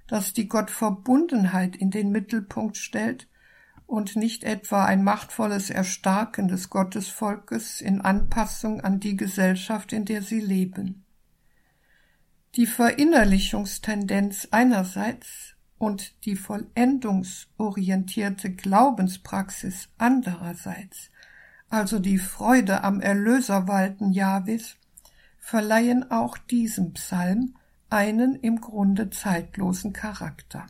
das 0.09 0.33
die 0.33 0.49
Gottverbundenheit 0.49 1.77
in 1.77 1.89
den 1.89 2.11
Mittelpunkt 2.11 2.75
stellt 2.75 3.29
und 3.87 4.15
nicht 4.17 4.43
etwa 4.43 4.85
ein 4.85 5.03
machtvolles 5.03 5.71
Erstarken 5.71 6.47
des 6.49 6.69
Gottesvolkes 6.69 7.81
in 7.81 8.01
Anpassung 8.01 8.81
an 8.81 8.99
die 8.99 9.15
Gesellschaft, 9.15 9.93
in 9.93 10.05
der 10.05 10.21
sie 10.21 10.41
leben. 10.41 11.05
Die 12.55 12.67
Verinnerlichungstendenz 12.67 14.49
einerseits 14.51 15.55
und 15.77 16.25
die 16.25 16.35
vollendungsorientierte 16.35 18.51
Glaubenspraxis 18.51 19.87
andererseits, 19.97 21.09
also 21.69 21.99
die 21.99 22.17
Freude 22.17 22.83
am 22.83 22.99
Erlöserwalten 22.99 24.11
Jahwes, 24.11 24.75
verleihen 25.37 26.11
auch 26.11 26.37
diesem 26.37 26.91
Psalm 26.93 27.55
einen 27.89 28.35
im 28.35 28.59
Grunde 28.59 29.11
zeitlosen 29.11 29.93
Charakter. 29.93 30.67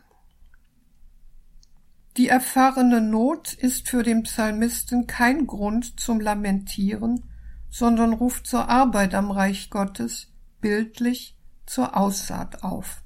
Die 2.18 2.30
erfahrene 2.30 2.99
Not 2.99 3.53
ist 3.53 3.89
für 3.89 4.01
den 4.01 4.24
Psalmisten 4.24 5.05
kein 5.05 5.45
Grund 5.45 5.99
zum 5.99 6.20
Lamentieren, 6.20 7.24
sondern 7.70 8.13
ruft 8.13 8.47
zur 8.47 8.70
Arbeit 8.70 9.13
am 9.13 9.30
Reich 9.30 9.70
Gottes, 9.70 10.32
bildlich 10.59 11.38
zur 11.68 11.95
Aussaat 11.95 12.63
auf. 12.63 13.03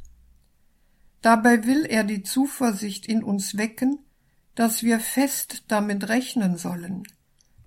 Dabei 1.22 1.66
will 1.66 1.86
er 1.86 2.06
die 2.06 2.24
Zuversicht 2.24 3.06
in 3.06 3.22
uns 3.22 3.58
wecken, 3.58 4.00
dass 4.56 4.82
wir 4.82 5.00
fest 5.00 5.66
damit 5.68 6.08
rechnen 6.08 6.56
sollen, 6.56 7.04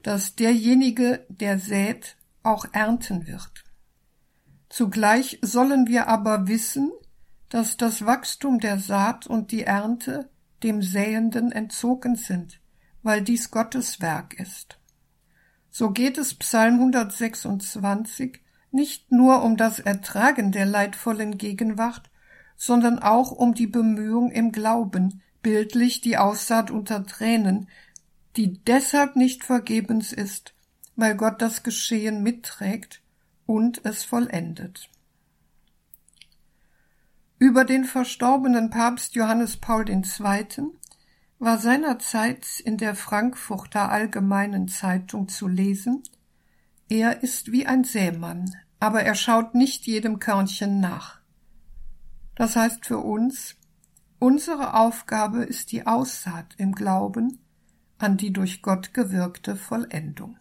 dass 0.03 0.37
derjenige, 0.37 1.27
der 1.29 1.59
sät, 1.59 2.17
auch 2.43 2.65
ernten 2.73 3.27
wird. 3.27 3.65
Zugleich 4.71 5.39
sollen 5.43 5.89
wir 5.89 6.09
aber 6.09 6.49
wissen, 6.49 6.91
dass 7.51 7.77
das 7.77 8.07
Wachstum 8.07 8.61
der 8.61 8.79
Saat 8.79 9.27
und 9.27 9.53
die 9.53 9.63
Ernte 9.63 10.31
dem 10.65 10.83
Säenden 10.83 11.53
entzogen 11.53 12.17
sind, 12.17 12.59
weil 13.03 13.23
dies 13.23 13.53
Gottes 13.53 14.01
Werk 14.01 14.41
ist. 14.41 14.81
So 15.71 15.91
geht 15.91 16.19
es 16.19 16.35
Psalm 16.35 16.75
126 16.75 18.41
nicht 18.71 19.13
nur 19.13 19.45
um 19.45 19.57
das 19.57 19.79
Ertragen 19.79 20.51
der 20.51 20.67
leidvollen 20.67 21.39
Gegenwart, 21.39 22.11
sondern 22.57 22.99
auch 22.99 23.31
um 23.31 23.55
die 23.55 23.67
Bemühung 23.67 24.31
im 24.33 24.51
Glauben, 24.51 25.23
bildlich 25.43 26.01
die 26.01 26.17
Aussaat 26.17 26.71
unter 26.71 27.07
Tränen, 27.07 27.69
die 28.37 28.65
deshalb 28.65 29.15
nicht 29.15 29.45
vergebens 29.45 30.13
ist, 30.13 30.55
weil 30.97 31.15
Gott 31.15 31.43
das 31.43 31.63
Geschehen 31.63 32.23
mitträgt 32.23 33.03
und 33.47 33.85
es 33.85 34.03
vollendet. 34.03 34.89
Über 37.39 37.65
den 37.65 37.85
verstorbenen 37.85 38.71
Papst 38.71 39.17
Johannes 39.17 39.57
Paul 39.57 39.89
II. 39.89 40.05
war 41.39 41.59
seinerzeit 41.59 42.61
in 42.61 42.79
der 42.79 42.95
Frankfurter 42.95 43.91
Allgemeinen 43.91 44.69
Zeitung 44.69 45.29
zu 45.29 45.49
lesen, 45.49 46.03
er 46.89 47.23
ist 47.23 47.51
wie 47.51 47.67
ein 47.67 47.83
Sämann, 47.83 48.55
aber 48.79 49.03
er 49.03 49.15
schaut 49.15 49.55
nicht 49.55 49.87
jedem 49.87 50.21
Körnchen 50.21 50.81
nach. 50.81 51.21
Das 52.37 52.57
heißt 52.57 52.87
für 52.87 52.99
uns, 52.99 53.57
unsere 54.19 54.75
Aufgabe 54.75 55.45
ist 55.45 55.73
die 55.73 55.87
Aussaat 55.87 56.55
im 56.59 56.73
Glauben 56.73 57.39
an 57.99 58.17
die 58.17 58.33
durch 58.33 58.63
Gott 58.63 58.93
gewirkte 58.93 59.57
Vollendung. 59.57 60.37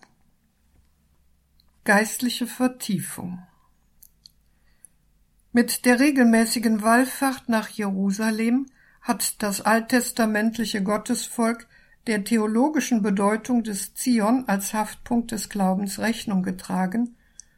Geistliche 1.85 2.45
Vertiefung 2.45 3.41
Mit 5.55 5.85
der 5.85 5.99
regelmäßigen 5.99 6.81
Wallfahrt 6.81 7.47
nach 7.47 7.69
Jerusalem 7.69 8.65
hat 9.01 9.43
das 9.43 9.61
alttestamentliche 9.61 10.81
Gottesvolk 10.81 11.67
der 12.07 12.23
theologischen 12.23 13.03
Bedeutung 13.03 13.63
des 13.63 13.93
Zion 13.93 14.45
als 14.47 14.73
Haftpunkt 14.73 15.31
des 15.31 15.49
Glaubens 15.49 15.99
Rechnung 15.99 16.41
getragen 16.41 17.15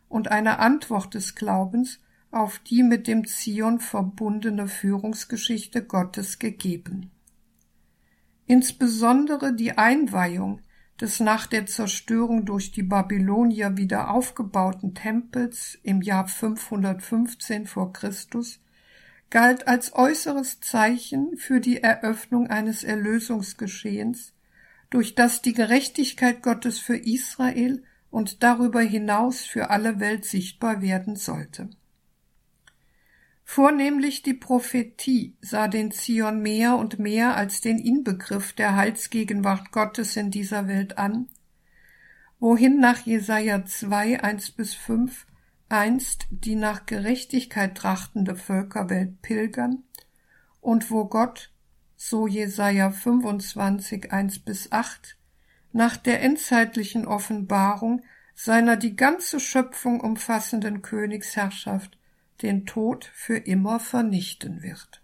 und 0.10 0.30
eine 0.30 0.60
Antwort 0.60 1.14
des 1.14 1.36
Glaubens 1.36 2.02
auf 2.32 2.60
die 2.60 2.84
mit 2.84 3.08
dem 3.08 3.26
Zion 3.26 3.80
verbundene 3.80 4.68
Führungsgeschichte 4.68 5.82
Gottes 5.82 6.38
gegeben. 6.38 7.12
Insbesondere 8.46 9.54
die 9.54 9.78
Einweihung 9.78 10.60
des 11.02 11.20
nach 11.20 11.46
der 11.48 11.66
Zerstörung 11.66 12.46
durch 12.46 12.72
die 12.72 12.84
Babylonier 12.84 13.78
wieder 13.78 14.12
aufgebauten 14.12 14.93
Tempels 14.93 15.78
im 15.84 16.02
Jahr 16.02 16.28
515 16.28 17.68
vor 17.68 17.91
Christus 17.91 18.60
galt 19.30 19.68
als 19.68 19.93
äußeres 19.93 20.62
Zeichen 20.62 21.36
für 21.38 21.60
die 21.60 21.84
Eröffnung 21.84 22.48
eines 22.48 22.84
Erlösungsgeschehens, 22.84 24.34
durch 24.89 25.16
das 25.16 25.41
die 25.41 25.54
Gerechtigkeit 25.54 26.41
Gottes 26.41 26.80
für 26.80 26.96
Israel 26.96 27.84
und 28.12 28.43
darüber 28.43 28.82
hinaus 28.82 29.41
für 29.41 29.72
alle 29.72 30.00
Welt 30.00 30.24
sichtbar 30.24 30.82
werden 30.82 31.18
sollte. 31.18 31.70
Vornehmlich 33.48 34.24
die 34.24 34.34
Prophetie 34.34 35.38
sah 35.39 35.68
den 35.68 35.91
Zion 35.91 36.41
mehr 36.41 36.76
und 36.76 36.98
mehr 36.98 37.38
als 37.38 37.62
den 37.62 37.78
Inbegriff 37.78 38.54
der 38.54 38.76
Heilsgegenwart 38.76 39.72
Gottes 39.72 40.18
in 40.18 40.32
dieser 40.32 40.68
Welt 40.68 40.98
an, 40.98 41.30
wohin 42.39 42.80
nach 42.80 43.06
Jesaja 43.06 43.64
2, 43.64 44.22
1 44.22 44.52
bis 44.52 44.74
5 44.74 45.28
einst 45.70 46.26
die 46.32 46.56
nach 46.56 46.88
Gerechtigkeit 46.88 47.78
trachtende 47.78 48.36
Völkerwelt 48.36 49.22
pilgern 49.22 49.84
und 50.60 50.89
wo 50.89 51.06
Gott, 51.06 51.54
so 51.96 52.28
Jesaja 52.28 52.89
25, 52.89 54.12
1 54.12 54.39
bis 54.39 54.72
8, 54.72 55.18
nach 55.72 55.98
der 55.98 56.22
endzeitlichen 56.24 57.06
Offenbarung 57.06 58.02
seiner 58.34 58.76
die 58.76 58.96
ganze 58.96 59.39
Schöpfung 59.39 60.02
umfassenden 60.02 60.82
Königsherrschaft 60.82 61.98
den 62.41 62.65
Tod 62.65 63.09
für 63.13 63.38
immer 63.38 63.79
vernichten 63.79 64.61
wird. 64.61 65.01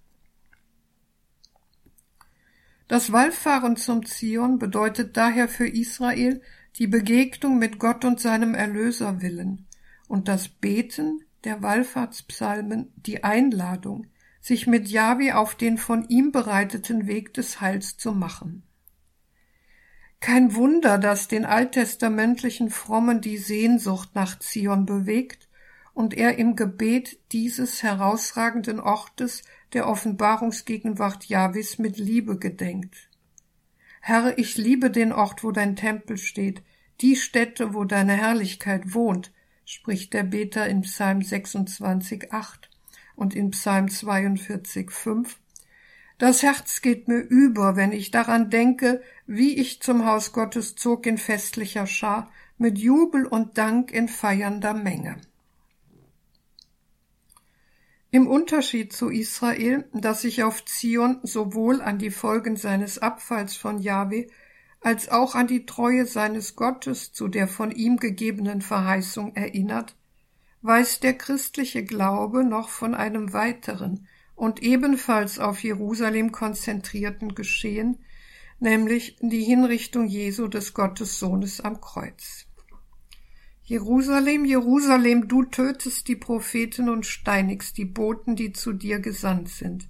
Das 2.87 3.11
Wallfahren 3.13 3.77
zum 3.77 4.05
Zion 4.05 4.59
bedeutet 4.59 5.15
daher 5.15 5.47
für 5.47 5.67
Israel 5.67 6.41
die 6.75 6.87
Begegnung 6.87 7.57
mit 7.57 7.79
Gott 7.79 8.03
und 8.03 8.19
seinem 8.19 8.53
Erlöser 8.53 9.21
willen 9.21 9.65
und 10.07 10.27
das 10.27 10.49
Beten 10.49 11.23
der 11.45 11.61
Wallfahrtspsalmen 11.61 12.91
die 12.97 13.23
Einladung, 13.23 14.07
sich 14.41 14.67
mit 14.67 14.89
Jahwe 14.89 15.37
auf 15.37 15.55
den 15.55 15.77
von 15.77 16.07
ihm 16.09 16.31
bereiteten 16.31 17.07
Weg 17.07 17.33
des 17.33 17.61
Heils 17.61 17.97
zu 17.97 18.11
machen. 18.11 18.63
Kein 20.19 20.53
Wunder, 20.53 20.97
dass 20.97 21.27
den 21.27 21.45
alttestamentlichen 21.45 22.69
Frommen 22.69 23.21
die 23.21 23.37
Sehnsucht 23.37 24.09
nach 24.13 24.37
Zion 24.39 24.85
bewegt 24.85 25.47
und 25.93 26.13
er 26.13 26.37
im 26.37 26.55
Gebet 26.55 27.19
dieses 27.31 27.83
herausragenden 27.83 28.79
Ortes 28.79 29.43
der 29.73 29.87
Offenbarungsgegenwart 29.87 31.25
Jahwes 31.25 31.79
mit 31.79 31.97
Liebe 31.97 32.37
gedenkt. 32.37 33.09
Herr, 34.01 34.37
ich 34.37 34.57
liebe 34.57 34.89
den 34.89 35.11
Ort, 35.11 35.43
wo 35.43 35.51
dein 35.51 35.75
Tempel 35.75 36.17
steht, 36.17 36.63
die 37.01 37.15
Stätte, 37.15 37.73
wo 37.73 37.83
deine 37.83 38.13
Herrlichkeit 38.13 38.93
wohnt, 38.93 39.31
spricht 39.65 40.13
der 40.13 40.23
Beter 40.23 40.67
in 40.67 40.81
Psalm 40.81 41.21
26, 41.21 42.33
8 42.33 42.69
und 43.15 43.35
in 43.35 43.51
Psalm 43.51 43.89
42, 43.89 44.91
5. 44.91 45.39
Das 46.17 46.43
Herz 46.43 46.81
geht 46.81 47.07
mir 47.07 47.19
über, 47.19 47.75
wenn 47.75 47.91
ich 47.91 48.11
daran 48.11 48.49
denke, 48.49 49.01
wie 49.25 49.55
ich 49.55 49.81
zum 49.81 50.05
Haus 50.05 50.33
Gottes 50.33 50.75
zog 50.75 51.05
in 51.05 51.17
festlicher 51.17 51.87
Schar, 51.87 52.31
mit 52.57 52.77
Jubel 52.77 53.25
und 53.25 53.57
Dank 53.57 53.91
in 53.91 54.07
feiernder 54.07 54.73
Menge. 54.73 55.17
Im 58.13 58.27
Unterschied 58.27 58.91
zu 58.91 59.09
Israel, 59.09 59.85
das 59.93 60.23
sich 60.23 60.43
auf 60.43 60.65
Zion 60.65 61.21
sowohl 61.23 61.81
an 61.81 61.97
die 61.97 62.11
Folgen 62.11 62.57
seines 62.57 62.99
Abfalls 62.99 63.55
von 63.55 63.79
Jahwe 63.79 64.27
als 64.81 65.07
auch 65.07 65.33
an 65.33 65.47
die 65.47 65.65
Treue 65.65 66.05
seines 66.05 66.57
Gottes 66.57 67.13
zu 67.13 67.29
der 67.29 67.47
von 67.47 67.71
ihm 67.71 67.95
gegebenen 67.97 68.61
Verheißung 68.61 69.33
erinnert, 69.35 69.95
weiß 70.61 70.99
der 70.99 71.13
christliche 71.13 71.85
Glaube 71.85 72.43
noch 72.43 72.67
von 72.67 72.95
einem 72.95 73.31
weiteren 73.31 74.09
und 74.35 74.61
ebenfalls 74.61 75.39
auf 75.39 75.63
Jerusalem 75.63 76.33
konzentrierten 76.33 77.33
Geschehen, 77.33 77.99
nämlich 78.59 79.15
die 79.21 79.43
Hinrichtung 79.43 80.05
Jesu 80.05 80.49
des 80.49 80.73
Gottessohnes 80.73 81.61
am 81.61 81.79
Kreuz. 81.79 82.45
Jerusalem, 83.71 84.43
Jerusalem, 84.43 85.29
du 85.29 85.45
tötest 85.45 86.09
die 86.09 86.17
Propheten 86.17 86.89
und 86.89 87.05
steinigst 87.05 87.77
die 87.77 87.85
Boten, 87.85 88.35
die 88.35 88.51
zu 88.51 88.73
dir 88.73 88.99
gesandt 88.99 89.47
sind. 89.47 89.87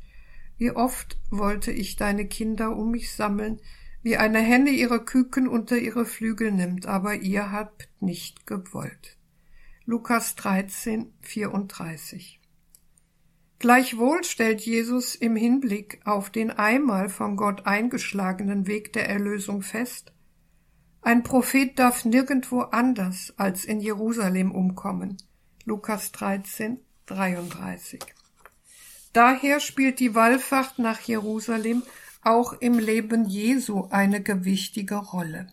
Wie 0.59 0.69
oft 0.69 1.17
wollte 1.31 1.71
ich 1.71 1.95
deine 1.95 2.27
Kinder 2.27 2.77
um 2.77 2.91
mich 2.91 3.11
sammeln, 3.11 3.59
wie 4.03 4.17
eine 4.17 4.37
Henne 4.37 4.69
ihre 4.69 5.03
Küken 5.03 5.47
unter 5.47 5.79
ihre 5.79 6.05
Flügel 6.05 6.51
nimmt, 6.51 6.85
aber 6.85 7.15
ihr 7.15 7.51
habt 7.51 7.89
nicht 7.99 8.45
gewollt. 8.45 9.17
Lukas 9.85 10.35
13, 10.35 11.11
34. 11.21 12.39
Gleichwohl 13.57 14.23
stellt 14.23 14.61
Jesus 14.61 15.15
im 15.15 15.35
Hinblick 15.35 16.01
auf 16.05 16.29
den 16.29 16.51
einmal 16.51 17.09
von 17.09 17.35
Gott 17.35 17.65
eingeschlagenen 17.65 18.67
Weg 18.67 18.93
der 18.93 19.09
Erlösung 19.09 19.63
fest, 19.63 20.13
ein 21.01 21.23
Prophet 21.23 21.79
darf 21.79 22.05
nirgendwo 22.05 22.61
anders 22.61 23.33
als 23.37 23.65
in 23.65 23.79
Jerusalem 23.79 24.51
umkommen. 24.51 25.17
Lukas 25.65 26.11
13, 26.11 26.79
33. 27.07 28.01
Daher 29.11 29.59
spielt 29.59 29.99
die 29.99 30.13
Wallfahrt 30.13 30.77
nach 30.77 30.99
Jerusalem 31.01 31.83
auch 32.21 32.53
im 32.53 32.77
Leben 32.77 33.25
Jesu 33.25 33.87
eine 33.89 34.21
gewichtige 34.21 34.95
Rolle. 34.95 35.47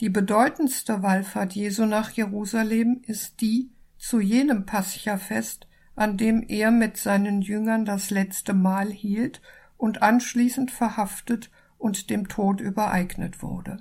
Die 0.00 0.10
bedeutendste 0.10 1.02
Wallfahrt 1.02 1.54
Jesu 1.54 1.86
nach 1.86 2.10
Jerusalem 2.10 3.02
ist 3.06 3.40
die 3.40 3.70
zu 3.96 4.20
jenem 4.20 4.66
Pascha-Fest, 4.66 5.66
an 5.96 6.16
dem 6.16 6.44
er 6.46 6.70
mit 6.70 6.98
seinen 6.98 7.40
Jüngern 7.42 7.84
das 7.84 8.10
letzte 8.10 8.54
Mahl 8.54 8.92
hielt 8.92 9.40
und 9.76 10.02
anschließend 10.02 10.70
verhaftet 10.70 11.50
und 11.78 12.10
dem 12.10 12.28
Tod 12.28 12.60
übereignet 12.60 13.42
wurde. 13.42 13.78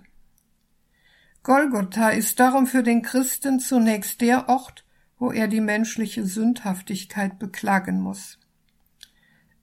Golgotha 1.43 2.09
ist 2.09 2.39
darum 2.39 2.67
für 2.67 2.83
den 2.83 3.01
Christen 3.01 3.59
zunächst 3.59 4.21
der 4.21 4.49
Ort, 4.49 4.85
wo 5.17 5.31
er 5.31 5.47
die 5.47 5.61
menschliche 5.61 6.25
Sündhaftigkeit 6.25 7.39
beklagen 7.39 8.01
muss. 8.01 8.39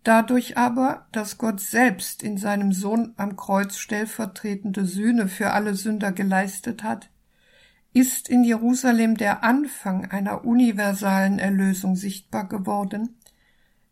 Dadurch 0.03 0.59
aber, 0.59 1.07
dass 1.13 1.39
Gott 1.39 1.61
selbst 1.61 2.23
in 2.23 2.37
seinem 2.37 2.73
Sohn 2.73 3.15
am 3.17 3.37
Kreuz 3.37 3.77
stellvertretende 3.77 4.85
Sühne 4.85 5.29
für 5.29 5.53
alle 5.53 5.75
Sünder 5.75 6.13
geleistet 6.13 6.83
hat, 6.83 7.11
ist 7.95 8.29
in 8.29 8.45
Jerusalem 8.45 9.17
der 9.17 9.45
Anfang 9.45 10.11
einer 10.11 10.45
universalen 10.45 11.39
Erlösung 11.39 11.97
sichtbar 11.97 12.49
geworden, 12.49 13.17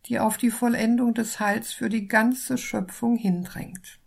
die 0.07 0.19
auf 0.19 0.37
die 0.37 0.51
Vollendung 0.51 1.15
des 1.15 1.41
Heils 1.41 1.73
für 1.73 1.89
die 1.89 2.09
ganze 2.09 2.59
Schöpfung 2.59 3.17
hindrängt. 3.17 4.02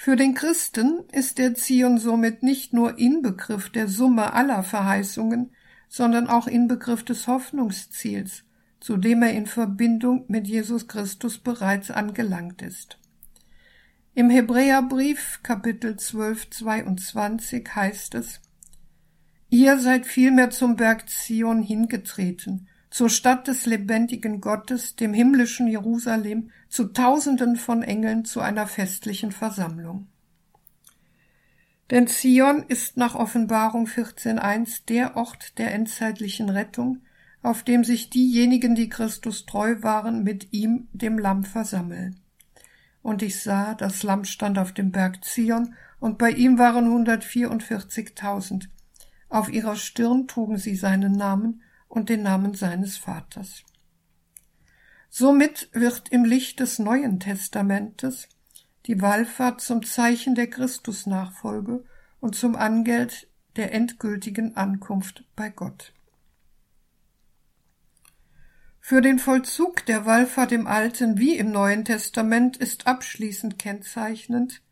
Für 0.00 0.14
den 0.14 0.34
Christen 0.34 1.02
ist 1.10 1.38
der 1.38 1.56
Zion 1.56 1.98
somit 1.98 2.44
nicht 2.44 2.72
nur 2.72 3.00
Inbegriff 3.00 3.68
der 3.68 3.88
Summe 3.88 4.32
aller 4.32 4.62
Verheißungen, 4.62 5.50
sondern 5.88 6.28
auch 6.28 6.46
Inbegriff 6.46 7.02
des 7.02 7.26
Hoffnungsziels, 7.26 8.44
zu 8.78 8.96
dem 8.96 9.24
er 9.24 9.32
in 9.32 9.46
Verbindung 9.46 10.24
mit 10.28 10.46
Jesus 10.46 10.86
Christus 10.86 11.38
bereits 11.38 11.90
angelangt 11.90 12.62
ist. 12.62 13.00
Im 14.14 14.30
Hebräerbrief 14.30 15.40
Kapitel 15.42 15.96
12, 15.96 16.48
22 16.48 17.68
heißt 17.74 18.14
es, 18.14 18.40
Ihr 19.50 19.80
seid 19.80 20.06
vielmehr 20.06 20.50
zum 20.50 20.76
Berg 20.76 21.08
Zion 21.08 21.60
hingetreten, 21.60 22.68
zur 22.90 23.10
Stadt 23.10 23.48
des 23.48 23.66
lebendigen 23.66 24.40
Gottes, 24.40 24.96
dem 24.96 25.12
himmlischen 25.12 25.68
Jerusalem, 25.68 26.50
zu 26.68 26.84
Tausenden 26.84 27.56
von 27.56 27.82
Engeln 27.82 28.24
zu 28.24 28.40
einer 28.40 28.66
festlichen 28.66 29.32
Versammlung. 29.32 30.06
Denn 31.90 32.06
Zion 32.06 32.64
ist 32.68 32.96
nach 32.96 33.14
Offenbarung 33.14 33.86
14.1 33.86 34.84
der 34.88 35.16
Ort 35.16 35.58
der 35.58 35.72
endzeitlichen 35.72 36.50
Rettung, 36.50 37.02
auf 37.42 37.62
dem 37.62 37.84
sich 37.84 38.10
diejenigen, 38.10 38.74
die 38.74 38.88
Christus 38.88 39.46
treu 39.46 39.82
waren, 39.82 40.22
mit 40.22 40.52
ihm, 40.52 40.88
dem 40.92 41.18
Lamm, 41.18 41.44
versammeln. 41.44 42.20
Und 43.00 43.22
ich 43.22 43.40
sah, 43.40 43.74
das 43.74 44.02
Lamm 44.02 44.24
stand 44.24 44.58
auf 44.58 44.72
dem 44.72 44.90
Berg 44.90 45.24
Zion, 45.24 45.74
und 46.00 46.18
bei 46.18 46.30
ihm 46.30 46.58
waren 46.58 46.86
144.000. 47.06 48.68
Auf 49.28 49.50
ihrer 49.50 49.76
Stirn 49.76 50.26
trugen 50.26 50.58
sie 50.58 50.76
seinen 50.76 51.12
Namen, 51.12 51.62
und 51.88 52.08
den 52.08 52.22
Namen 52.22 52.54
seines 52.54 52.96
Vaters. 52.96 53.64
Somit 55.10 55.70
wird 55.72 56.10
im 56.10 56.24
Licht 56.24 56.60
des 56.60 56.78
Neuen 56.78 57.18
Testamentes 57.18 58.28
die 58.86 59.00
Wallfahrt 59.00 59.60
zum 59.60 59.84
Zeichen 59.84 60.34
der 60.34 60.48
Christusnachfolge 60.48 61.84
und 62.20 62.34
zum 62.34 62.56
Angeld 62.56 63.28
der 63.56 63.72
endgültigen 63.72 64.56
Ankunft 64.56 65.24
bei 65.34 65.50
Gott. 65.50 65.92
Für 68.80 69.02
den 69.02 69.18
Vollzug 69.18 69.84
der 69.84 70.06
Wallfahrt 70.06 70.52
im 70.52 70.66
Alten 70.66 71.18
wie 71.18 71.36
im 71.36 71.50
Neuen 71.50 71.84
Testament 71.84 72.56
ist 72.56 72.86
abschließend 72.86 73.58
kennzeichnend, 73.58 74.62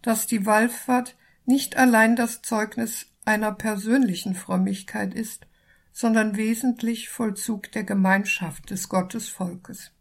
dass 0.00 0.26
die 0.26 0.46
Wallfahrt 0.46 1.16
nicht 1.44 1.76
allein 1.76 2.14
das 2.14 2.42
Zeugnis 2.42 3.06
einer 3.24 3.50
persönlichen 3.50 4.34
Frömmigkeit 4.34 5.14
ist, 5.14 5.46
sondern 5.94 6.36
wesentlich 6.36 7.08
Vollzug 7.08 7.70
der 7.70 7.84
Gemeinschaft 7.84 8.68
des 8.70 8.88
Gottesvolkes. 8.88 9.92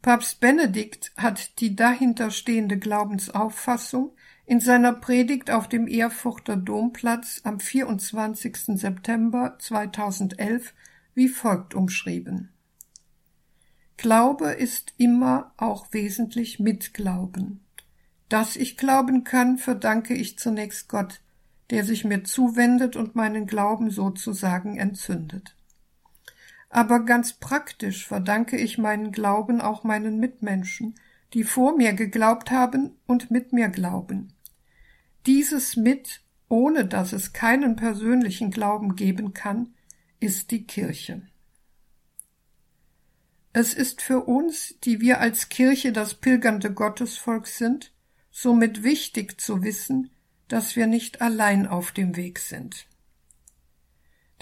Papst 0.00 0.40
Benedikt 0.40 1.12
hat 1.16 1.60
die 1.60 1.76
dahinter 1.76 2.30
stehende 2.30 2.78
Glaubensauffassung 2.78 4.16
in 4.46 4.60
seiner 4.60 4.94
Predigt 4.94 5.50
auf 5.50 5.68
dem 5.68 5.86
Erfurter 5.86 6.56
Domplatz 6.56 7.42
am 7.44 7.60
24. 7.60 8.78
September 8.78 9.56
2011 9.58 10.72
wie 11.14 11.28
folgt 11.28 11.74
umschrieben. 11.74 12.50
Glaube 13.98 14.52
ist 14.52 14.94
immer 14.96 15.52
auch 15.58 15.92
wesentlich 15.92 16.58
Mitglauben. 16.58 17.66
Dass 18.30 18.56
ich 18.56 18.78
glauben 18.78 19.24
kann, 19.24 19.58
verdanke 19.58 20.14
ich 20.14 20.38
zunächst 20.38 20.88
Gott, 20.88 21.20
der 21.70 21.84
sich 21.84 22.04
mir 22.04 22.24
zuwendet 22.24 22.96
und 22.96 23.14
meinen 23.14 23.46
Glauben 23.46 23.90
sozusagen 23.90 24.76
entzündet. 24.78 25.54
Aber 26.70 27.04
ganz 27.04 27.34
praktisch 27.34 28.06
verdanke 28.06 28.56
ich 28.56 28.78
meinen 28.78 29.12
Glauben 29.12 29.60
auch 29.60 29.84
meinen 29.84 30.18
Mitmenschen, 30.18 30.94
die 31.34 31.44
vor 31.44 31.76
mir 31.76 31.92
geglaubt 31.92 32.50
haben 32.50 32.96
und 33.06 33.30
mit 33.30 33.52
mir 33.52 33.68
glauben. 33.68 34.32
Dieses 35.26 35.76
mit, 35.76 36.22
ohne 36.48 36.86
dass 36.86 37.12
es 37.12 37.32
keinen 37.32 37.76
persönlichen 37.76 38.50
Glauben 38.50 38.96
geben 38.96 39.34
kann, 39.34 39.74
ist 40.20 40.50
die 40.50 40.64
Kirche. 40.64 41.22
Es 43.52 43.74
ist 43.74 44.02
für 44.02 44.20
uns, 44.20 44.76
die 44.84 45.00
wir 45.00 45.20
als 45.20 45.48
Kirche 45.48 45.92
das 45.92 46.14
pilgernde 46.14 46.72
Gottesvolk 46.72 47.46
sind, 47.46 47.92
somit 48.30 48.82
wichtig 48.82 49.40
zu 49.40 49.62
wissen, 49.62 50.10
dass 50.48 50.76
wir 50.76 50.86
nicht 50.86 51.20
allein 51.20 51.66
auf 51.66 51.92
dem 51.92 52.16
Weg 52.16 52.38
sind. 52.38 52.86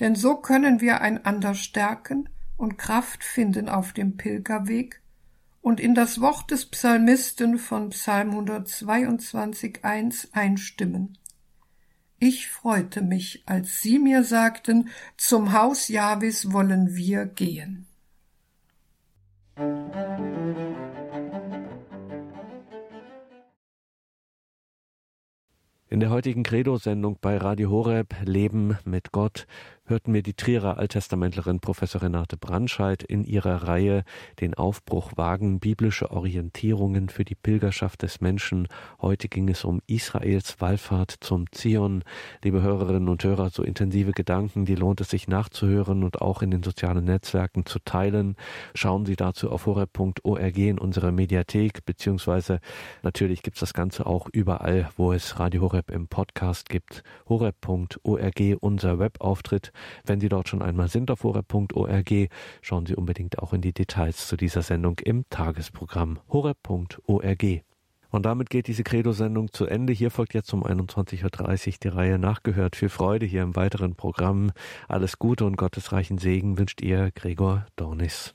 Denn 0.00 0.14
so 0.14 0.36
können 0.36 0.80
wir 0.80 1.00
einander 1.00 1.54
stärken 1.54 2.28
und 2.56 2.78
Kraft 2.78 3.24
finden 3.24 3.68
auf 3.68 3.92
dem 3.92 4.16
Pilgerweg 4.16 5.00
und 5.60 5.80
in 5.80 5.94
das 5.94 6.20
Wort 6.20 6.50
des 6.50 6.66
Psalmisten 6.66 7.58
von 7.58 7.90
Psalm 7.90 8.30
122.1 8.30 10.28
einstimmen. 10.32 11.18
Ich 12.18 12.48
freute 12.48 13.02
mich, 13.02 13.42
als 13.46 13.82
sie 13.82 13.98
mir 13.98 14.24
sagten, 14.24 14.88
zum 15.16 15.52
Haus 15.52 15.88
Jahwes 15.88 16.52
wollen 16.52 16.94
wir 16.94 17.26
gehen. 17.26 17.86
In 25.88 26.00
der 26.00 26.10
heutigen 26.10 26.42
Credo-Sendung 26.42 27.18
bei 27.20 27.36
Radio 27.36 27.70
Horeb 27.70 28.12
Leben 28.24 28.76
mit 28.84 29.12
Gott 29.12 29.46
hörten 29.88 30.12
wir 30.12 30.22
die 30.22 30.34
Trierer 30.34 30.78
Alttestamentlerin 30.78 31.60
Professor 31.60 32.02
Renate 32.02 32.36
Brandscheid 32.36 33.02
in 33.02 33.24
ihrer 33.24 33.68
Reihe 33.68 34.02
Den 34.40 34.54
Aufbruch 34.54 35.12
wagen, 35.16 35.60
biblische 35.60 36.10
Orientierungen 36.10 37.08
für 37.08 37.24
die 37.24 37.36
Pilgerschaft 37.36 38.02
des 38.02 38.20
Menschen. 38.20 38.66
Heute 39.00 39.28
ging 39.28 39.48
es 39.48 39.64
um 39.64 39.80
Israels 39.86 40.60
Wallfahrt 40.60 41.14
zum 41.20 41.50
Zion. 41.52 42.02
Liebe 42.42 42.62
Hörerinnen 42.62 43.08
und 43.08 43.22
Hörer, 43.22 43.50
so 43.50 43.62
intensive 43.62 44.12
Gedanken, 44.12 44.64
die 44.64 44.74
lohnt 44.74 45.00
es 45.00 45.10
sich 45.10 45.28
nachzuhören 45.28 46.02
und 46.02 46.20
auch 46.20 46.42
in 46.42 46.50
den 46.50 46.62
sozialen 46.62 47.04
Netzwerken 47.04 47.64
zu 47.64 47.78
teilen. 47.78 48.36
Schauen 48.74 49.06
Sie 49.06 49.16
dazu 49.16 49.50
auf 49.50 49.66
horeb.org 49.66 50.58
in 50.58 50.78
unserer 50.78 51.12
Mediathek, 51.12 51.84
beziehungsweise 51.84 52.60
natürlich 53.02 53.42
gibt 53.42 53.56
es 53.56 53.60
das 53.60 53.74
Ganze 53.74 54.06
auch 54.06 54.28
überall, 54.32 54.90
wo 54.96 55.12
es 55.12 55.38
Radio 55.38 55.62
Horeb 55.62 55.90
im 55.90 56.08
Podcast 56.08 56.68
gibt. 56.68 57.04
horeb.org, 57.28 58.56
unser 58.60 58.98
Webauftritt. 58.98 59.72
Wenn 60.04 60.20
Sie 60.20 60.28
dort 60.28 60.48
schon 60.48 60.62
einmal 60.62 60.88
sind 60.88 61.10
auf 61.10 61.24
horeb.org, 61.24 62.28
schauen 62.62 62.86
Sie 62.86 62.94
unbedingt 62.94 63.38
auch 63.38 63.52
in 63.52 63.60
die 63.60 63.72
Details 63.72 64.26
zu 64.26 64.36
dieser 64.36 64.62
Sendung 64.62 64.98
im 65.00 65.24
Tagesprogramm 65.30 66.18
horeb.org. 66.30 67.44
Und 68.10 68.24
damit 68.24 68.50
geht 68.50 68.66
diese 68.66 68.82
Credo-Sendung 68.82 69.52
zu 69.52 69.66
Ende. 69.66 69.92
Hier 69.92 70.10
folgt 70.10 70.32
jetzt 70.34 70.52
um 70.54 70.64
21.30 70.64 71.66
Uhr 71.66 71.74
die 71.82 71.88
Reihe 71.88 72.18
Nachgehört. 72.18 72.76
Viel 72.76 72.88
Freude 72.88 73.26
hier 73.26 73.42
im 73.42 73.56
weiteren 73.56 73.94
Programm. 73.94 74.52
Alles 74.88 75.18
Gute 75.18 75.44
und 75.44 75.56
gottesreichen 75.56 76.18
Segen 76.18 76.58
wünscht 76.58 76.80
ihr 76.80 77.10
Gregor 77.14 77.66
Dornis. 77.76 78.24